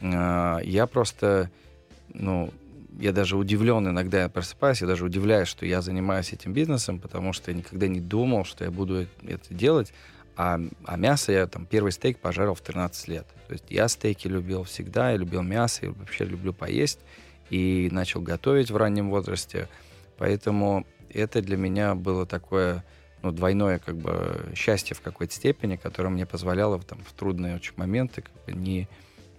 А, 0.00 0.58
я 0.64 0.86
просто 0.86 1.50
ну, 2.14 2.50
я 2.98 3.12
даже 3.12 3.36
удивлен 3.36 3.86
иногда, 3.86 4.22
я 4.22 4.28
просыпаюсь, 4.30 4.80
я 4.80 4.86
даже 4.86 5.04
удивляюсь, 5.04 5.48
что 5.48 5.66
я 5.66 5.82
занимаюсь 5.82 6.32
этим 6.32 6.54
бизнесом, 6.54 6.98
потому 6.98 7.34
что 7.34 7.50
я 7.50 7.58
никогда 7.58 7.88
не 7.88 8.00
думал, 8.00 8.44
что 8.44 8.64
я 8.64 8.70
буду 8.70 9.06
это 9.26 9.54
делать. 9.54 9.92
А, 10.34 10.58
а 10.86 10.96
мясо 10.96 11.30
я 11.30 11.46
там 11.46 11.66
первый 11.66 11.92
стейк 11.92 12.18
пожарил 12.18 12.54
в 12.54 12.62
13 12.62 13.08
лет. 13.08 13.26
То 13.48 13.52
есть 13.52 13.64
я 13.68 13.88
стейки 13.88 14.28
любил 14.28 14.64
всегда, 14.64 15.10
я 15.10 15.18
любил 15.18 15.42
мясо, 15.42 15.86
я 15.86 15.92
вообще 15.92 16.24
люблю 16.24 16.54
поесть. 16.54 17.00
И 17.50 17.90
начал 17.92 18.22
готовить 18.22 18.70
в 18.70 18.76
раннем 18.78 19.10
возрасте. 19.10 19.68
Поэтому 20.16 20.86
это 21.10 21.42
для 21.42 21.58
меня 21.58 21.94
было 21.94 22.24
такое 22.24 22.82
ну, 23.22 23.32
двойное 23.32 23.78
как 23.78 23.96
бы 23.96 24.52
счастье 24.54 24.96
в 24.96 25.00
какой-то 25.00 25.34
степени, 25.34 25.76
которое 25.76 26.08
мне 26.08 26.26
позволяло 26.26 26.80
там, 26.80 26.98
в 27.04 27.12
трудные 27.12 27.56
очень 27.56 27.74
моменты 27.76 28.22
как 28.22 28.32
бы, 28.44 28.52
не, 28.52 28.88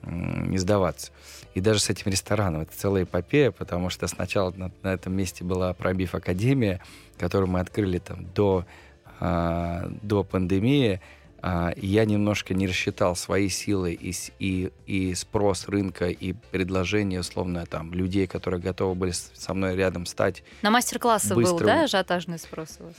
не 0.06 0.58
сдаваться. 0.58 1.12
И 1.54 1.62
даже 1.62 1.80
с 1.80 1.90
этим 1.90 2.12
рестораном 2.12 2.62
это 2.62 2.72
целая 2.76 3.04
эпопея, 3.04 3.52
потому 3.52 3.90
что 3.90 4.08
сначала 4.08 4.52
на, 4.52 4.72
на 4.82 4.94
этом 4.94 5.14
месте 5.14 5.44
была 5.44 5.74
пробив 5.74 6.16
академия, 6.16 6.82
которую 7.18 7.50
мы 7.50 7.60
открыли 7.60 8.00
там 8.00 8.26
до, 8.34 8.66
а, 9.20 9.92
до 10.02 10.24
пандемии. 10.24 11.02
А, 11.42 11.74
я 11.76 12.06
немножко 12.06 12.54
не 12.54 12.68
рассчитал 12.68 13.18
свои 13.18 13.50
силы 13.50 13.94
и, 13.94 14.14
и, 14.40 14.72
и 14.86 15.14
спрос 15.14 15.68
рынка, 15.68 16.08
и 16.08 16.34
предложение, 16.52 17.20
условно, 17.20 17.66
там, 17.66 17.94
людей, 17.94 18.28
которые 18.28 18.62
готовы 18.62 18.96
были 18.96 19.12
со 19.12 19.54
мной 19.54 19.76
рядом 19.76 20.06
стать. 20.06 20.42
На 20.62 20.72
мастер-классы 20.72 21.36
был, 21.36 21.60
да, 21.60 21.84
ажиотажный 21.84 22.40
спрос 22.40 22.78
у 22.80 22.86
вас? 22.86 22.96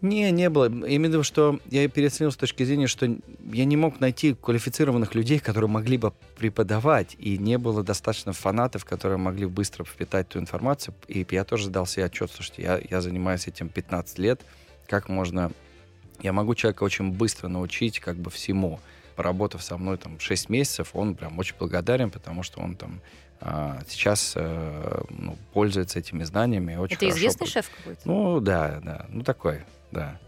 Не, 0.00 0.30
не 0.30 0.50
было. 0.50 0.66
Именно 0.66 1.22
что 1.22 1.58
я 1.70 1.88
переоценил 1.88 2.30
с 2.30 2.36
точки 2.36 2.64
зрения, 2.64 2.86
что 2.86 3.06
я 3.52 3.64
не 3.64 3.76
мог 3.76 4.00
найти 4.00 4.34
квалифицированных 4.34 5.14
людей, 5.14 5.38
которые 5.38 5.70
могли 5.70 5.96
бы 5.96 6.12
преподавать, 6.36 7.16
и 7.18 7.38
не 7.38 7.58
было 7.58 7.82
достаточно 7.82 8.32
фанатов, 8.32 8.84
которые 8.84 9.18
могли 9.18 9.46
быстро 9.46 9.84
впитать 9.84 10.28
ту 10.28 10.38
информацию. 10.38 10.94
И 11.08 11.26
я 11.30 11.44
тоже 11.44 11.70
дал 11.70 11.86
себе 11.86 12.04
отчет, 12.04 12.30
слушайте, 12.30 12.62
я, 12.62 12.80
я 12.90 13.00
занимаюсь 13.00 13.46
этим 13.46 13.68
15 13.68 14.18
лет, 14.18 14.40
как 14.86 15.08
можно... 15.08 15.50
Я 16.20 16.32
могу 16.32 16.54
человека 16.54 16.82
очень 16.82 17.12
быстро 17.12 17.48
научить 17.48 18.00
как 18.00 18.16
бы 18.16 18.30
всему. 18.30 18.80
Поработав 19.16 19.62
со 19.62 19.76
мной 19.76 19.96
там 19.96 20.18
6 20.20 20.48
месяцев, 20.50 20.90
он 20.92 21.14
прям 21.14 21.38
очень 21.38 21.54
благодарен, 21.58 22.10
потому 22.10 22.42
что 22.42 22.60
он 22.60 22.74
там 22.74 23.00
а, 23.40 23.78
сейчас 23.88 24.32
э, 24.34 25.02
ну, 25.10 25.36
пользуется 25.52 25.98
этими 25.98 26.24
знаниями. 26.24 26.76
Очень 26.76 26.96
Это 26.96 27.08
известный 27.10 27.46
шеф 27.46 27.70
какой-то? 27.76 28.00
Ну, 28.04 28.40
да, 28.40 28.80
да. 28.82 29.06
Ну, 29.08 29.22
такой 29.22 29.62
да. 29.96 30.18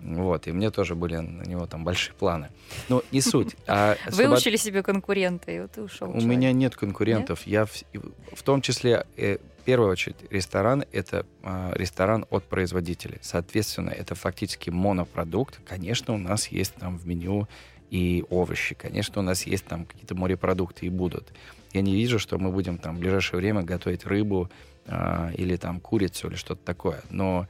Вот, 0.00 0.46
и 0.46 0.52
мне 0.52 0.70
тоже 0.70 0.94
были 0.94 1.16
на 1.16 1.42
него 1.44 1.66
там 1.66 1.84
большие 1.84 2.14
планы. 2.14 2.48
Но 2.88 3.02
не 3.12 3.20
суть. 3.20 3.56
А 3.66 3.96
Выучили 4.10 4.56
себе 4.56 4.82
конкурента, 4.82 5.50
и 5.50 5.60
вот 5.60 5.76
и 5.78 5.80
ушел. 5.80 6.08
У 6.08 6.12
человек. 6.12 6.28
меня 6.28 6.52
нет 6.52 6.76
конкурентов. 6.76 7.46
Нет? 7.46 7.46
Я 7.46 7.64
в, 7.64 8.36
в 8.36 8.42
том 8.42 8.60
числе, 8.60 9.06
э, 9.16 9.38
в 9.60 9.64
первую 9.64 9.90
очередь, 9.90 10.16
ресторан— 10.30 10.84
это 10.92 11.24
э, 11.42 11.72
ресторан 11.74 12.26
от 12.30 12.44
производителей. 12.44 13.18
Соответственно, 13.22 13.90
это 13.90 14.14
фактически 14.14 14.68
монопродукт. 14.68 15.60
Конечно, 15.66 16.14
у 16.14 16.18
нас 16.18 16.48
есть 16.48 16.74
там 16.74 16.98
в 16.98 17.06
меню 17.06 17.48
и 17.90 18.24
овощи. 18.28 18.74
Конечно, 18.74 19.22
у 19.22 19.24
нас 19.24 19.46
есть 19.46 19.64
там 19.64 19.86
какие-то 19.86 20.14
морепродукты 20.14 20.86
и 20.86 20.90
будут. 20.90 21.32
Я 21.72 21.80
не 21.80 21.94
вижу, 21.94 22.18
что 22.18 22.38
мы 22.38 22.50
будем 22.50 22.78
там 22.78 22.96
в 22.96 23.00
ближайшее 23.00 23.38
время 23.38 23.62
готовить 23.62 24.04
рыбу 24.04 24.50
э, 24.86 25.32
или 25.36 25.56
там 25.56 25.80
курицу 25.80 26.28
или 26.28 26.36
что-то 26.36 26.62
такое. 26.64 27.02
Но 27.10 27.46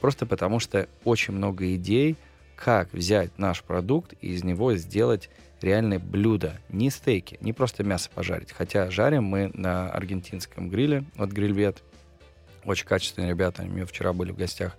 просто 0.00 0.26
потому 0.26 0.60
что 0.60 0.88
очень 1.04 1.34
много 1.34 1.74
идей, 1.74 2.16
как 2.56 2.92
взять 2.92 3.36
наш 3.38 3.62
продукт 3.62 4.14
и 4.20 4.28
из 4.28 4.44
него 4.44 4.74
сделать 4.74 5.28
реальное 5.60 5.98
блюдо. 5.98 6.58
Не 6.68 6.90
стейки, 6.90 7.38
не 7.40 7.52
просто 7.52 7.84
мясо 7.84 8.10
пожарить. 8.14 8.52
Хотя 8.52 8.90
жарим 8.90 9.24
мы 9.24 9.50
на 9.54 9.90
аргентинском 9.90 10.68
гриле 10.68 11.04
от 11.16 11.30
Грильвет. 11.30 11.82
Очень 12.64 12.86
качественные 12.86 13.30
ребята, 13.30 13.62
они 13.62 13.70
у 13.70 13.74
меня 13.74 13.86
вчера 13.86 14.12
были 14.12 14.32
в 14.32 14.36
гостях. 14.36 14.76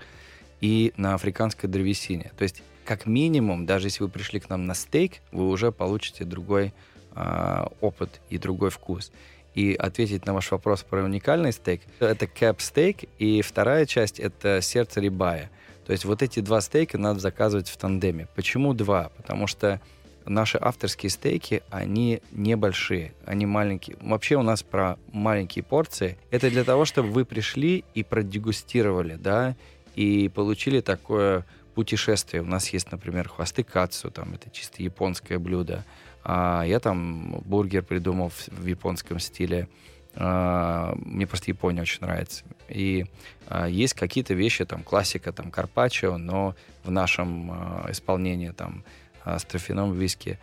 И 0.60 0.94
на 0.98 1.14
африканской 1.14 1.70
древесине. 1.70 2.32
То 2.38 2.44
есть, 2.44 2.64
как 2.84 3.06
минимум, 3.06 3.66
даже 3.66 3.88
если 3.88 4.04
вы 4.04 4.10
пришли 4.10 4.40
к 4.40 4.50
нам 4.50 4.66
на 4.66 4.74
стейк, 4.74 5.18
вы 5.32 5.48
уже 5.48 5.72
получите 5.72 6.26
другой 6.26 6.74
э, 7.16 7.66
опыт 7.80 8.22
и 8.30 8.38
другой 8.38 8.72
вкус 8.72 9.12
и 9.58 9.74
ответить 9.74 10.28
на 10.28 10.36
ваш 10.36 10.52
вопрос 10.52 10.84
про 10.84 11.04
уникальный 11.04 11.52
стейк, 11.52 11.82
это 12.00 12.28
кэп 12.28 12.62
стейк, 12.62 13.10
и 13.18 13.42
вторая 13.42 13.88
часть— 13.88 14.20
это 14.20 14.62
сердце 14.62 15.02
рибая. 15.02 15.50
То 15.88 15.94
есть 15.94 16.06
вот 16.06 16.22
эти 16.22 16.42
два 16.42 16.62
стейка 16.62 17.00
надо 17.00 17.20
заказывать 17.20 17.68
в 17.68 17.76
тандеме. 17.76 18.28
Почему 18.36 18.76
два? 18.76 19.10
Потому 19.18 19.48
что 19.48 19.82
наши 20.28 20.60
авторские 20.62 21.10
стейки, 21.10 21.64
они 21.72 22.22
небольшие, 22.32 23.14
они 23.26 23.48
маленькие. 23.48 23.98
Вообще 24.00 24.36
у 24.36 24.44
нас 24.44 24.62
про 24.62 25.00
маленькие 25.12 25.64
порции. 25.64 26.20
Это 26.30 26.52
для 26.52 26.64
того, 26.64 26.86
чтобы 26.86 27.10
вы 27.10 27.26
пришли 27.26 27.84
и 27.96 28.04
продегустировали, 28.04 29.16
да, 29.16 29.56
и 29.96 30.30
получили 30.30 30.82
такое 30.82 31.46
путешествие. 31.78 32.42
У 32.42 32.46
нас 32.48 32.70
есть, 32.70 32.92
например, 32.92 33.30
хвосты 33.30 33.62
кацу, 33.62 34.10
там 34.10 34.34
это 34.34 34.50
чисто 34.50 34.82
японское 34.82 35.38
блюдо. 35.38 35.86
А 36.24 36.64
я 36.66 36.80
там 36.80 37.40
бургер 37.46 37.84
придумал 37.84 38.32
в, 38.32 38.66
японском 38.66 39.20
стиле. 39.20 39.70
А, 40.16 40.96
мне 40.96 41.28
просто 41.28 41.52
Япония 41.52 41.84
очень 41.84 42.02
нравится. 42.02 42.44
И 42.68 43.06
а, 43.46 43.68
есть 43.68 43.94
какие-то 43.94 44.34
вещи, 44.34 44.66
там, 44.66 44.82
классика, 44.82 45.32
там, 45.32 45.52
карпаччо, 45.52 46.18
но 46.18 46.56
в 46.84 46.90
нашем 46.90 47.52
а, 47.52 47.86
исполнении, 47.92 48.50
там, 48.50 48.84
с 49.24 49.44
трофяном 49.44 49.94
виски, 49.94 50.40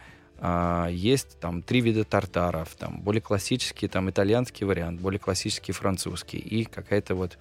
есть 0.91 1.39
там 1.41 1.62
три 1.62 1.80
вида 1.80 2.05
тартаров, 2.05 2.74
там 2.74 3.01
более 3.01 3.22
классический, 3.22 3.89
там 3.89 4.11
итальянский 4.11 4.66
вариант, 4.66 5.01
более 5.01 5.18
классический 5.18 5.72
французский 5.72 6.37
и 6.37 6.64
какая-то 6.64 7.14
вот 7.14 7.39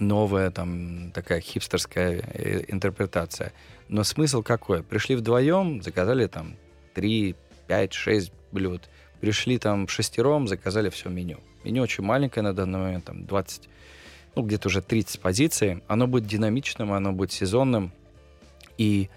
новая 0.00 0.50
там 0.50 1.10
такая 1.12 1.40
хипстерская 1.40 2.22
э, 2.32 2.64
интерпретация. 2.68 3.52
Но 3.88 4.04
смысл 4.04 4.42
какой? 4.42 4.82
Пришли 4.82 5.16
вдвоем, 5.16 5.82
заказали 5.82 6.26
там 6.26 6.56
3, 6.94 7.34
5, 7.66 7.92
6 7.92 8.32
блюд. 8.52 8.82
Пришли 9.20 9.58
там 9.58 9.88
шестером, 9.88 10.48
заказали 10.48 10.90
все 10.90 11.08
меню. 11.08 11.38
Меню 11.64 11.82
очень 11.82 12.04
маленькое 12.04 12.42
на 12.42 12.52
данный 12.52 12.78
момент, 12.78 13.04
там 13.04 13.26
20, 13.26 13.68
ну 14.34 14.42
где-то 14.42 14.68
уже 14.68 14.82
30 14.82 15.20
позиций. 15.20 15.82
Оно 15.88 16.06
будет 16.06 16.26
динамичным, 16.26 16.92
оно 16.92 17.12
будет 17.12 17.32
сезонным. 17.32 17.92
И 18.78 19.08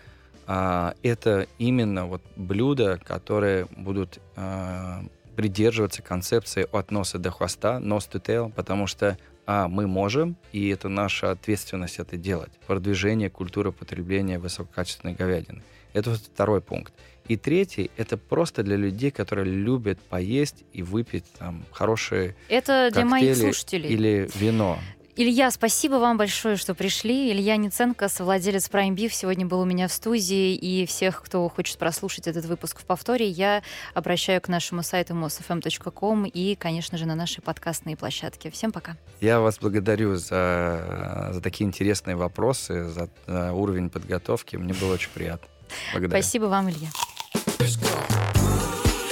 а, 0.47 0.95
это 1.03 1.47
именно 1.57 2.07
вот 2.07 2.21
блюда, 2.35 2.99
которые 3.03 3.67
будут 3.77 4.19
а, 4.35 5.03
придерживаться 5.35 6.01
концепции 6.01 6.67
от 6.71 6.91
носа 6.91 7.19
до 7.19 7.31
хвоста, 7.31 7.79
nose 7.79 8.09
to 8.11 8.21
tail, 8.21 8.51
потому 8.51 8.87
что 8.87 9.17
а 9.51 9.67
мы 9.67 9.87
можем, 9.87 10.35
и 10.51 10.69
это 10.69 10.89
наша 10.89 11.31
ответственность 11.31 11.97
это 11.97 12.17
делать. 12.17 12.51
Продвижение 12.67 13.31
культуры 13.31 13.71
потребления 13.71 14.37
высококачественной 14.37 15.15
говядины. 15.15 15.63
Это 15.93 16.13
второй 16.13 16.61
пункт. 16.61 16.93
И 17.27 17.35
третий— 17.35 17.89
это 17.97 18.15
просто 18.15 18.61
для 18.61 18.75
людей, 18.75 19.09
которые 19.09 19.51
любят 19.51 19.99
поесть 20.01 20.65
и 20.71 20.83
выпить 20.83 21.25
там 21.39 21.65
хорошие 21.71 22.35
Это 22.47 22.91
для 22.93 23.05
моих 23.05 23.35
слушателей. 23.35 23.89
Или 23.89 24.29
вино. 24.35 24.77
Илья, 25.15 25.51
спасибо 25.51 25.95
вам 25.95 26.17
большое, 26.17 26.55
что 26.55 26.73
пришли. 26.73 27.31
Илья 27.31 27.57
Ниценко, 27.57 28.07
совладелец 28.07 28.69
Prime 28.69 28.95
Beef, 28.95 29.09
сегодня 29.09 29.45
был 29.45 29.59
у 29.59 29.65
меня 29.65 29.87
в 29.87 29.91
студии. 29.91 30.55
И 30.55 30.85
всех, 30.85 31.21
кто 31.23 31.47
хочет 31.49 31.77
прослушать 31.77 32.27
этот 32.27 32.45
выпуск 32.45 32.79
в 32.79 32.85
повторе, 32.85 33.27
я 33.27 33.61
обращаю 33.93 34.39
к 34.39 34.47
нашему 34.47 34.83
сайту 34.83 35.15
mosfm.com 35.15 36.25
и, 36.25 36.55
конечно 36.55 36.97
же, 36.97 37.05
на 37.05 37.15
наши 37.15 37.41
подкастные 37.41 37.97
площадки. 37.97 38.49
Всем 38.49 38.71
пока. 38.71 38.95
Я 39.19 39.39
вас 39.41 39.59
благодарю 39.59 40.15
за, 40.15 41.31
за 41.33 41.41
такие 41.41 41.67
интересные 41.67 42.15
вопросы, 42.15 42.87
за, 42.87 43.09
за 43.27 43.51
уровень 43.51 43.89
подготовки. 43.89 44.55
Мне 44.55 44.73
было 44.73 44.93
очень 44.93 45.09
приятно. 45.13 45.47
Благодарю. 45.91 46.21
Спасибо 46.21 46.45
вам, 46.45 46.69
Илья. 46.69 46.89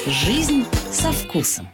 Жизнь 0.08 0.66
со 0.92 1.12
вкусом. 1.12 1.68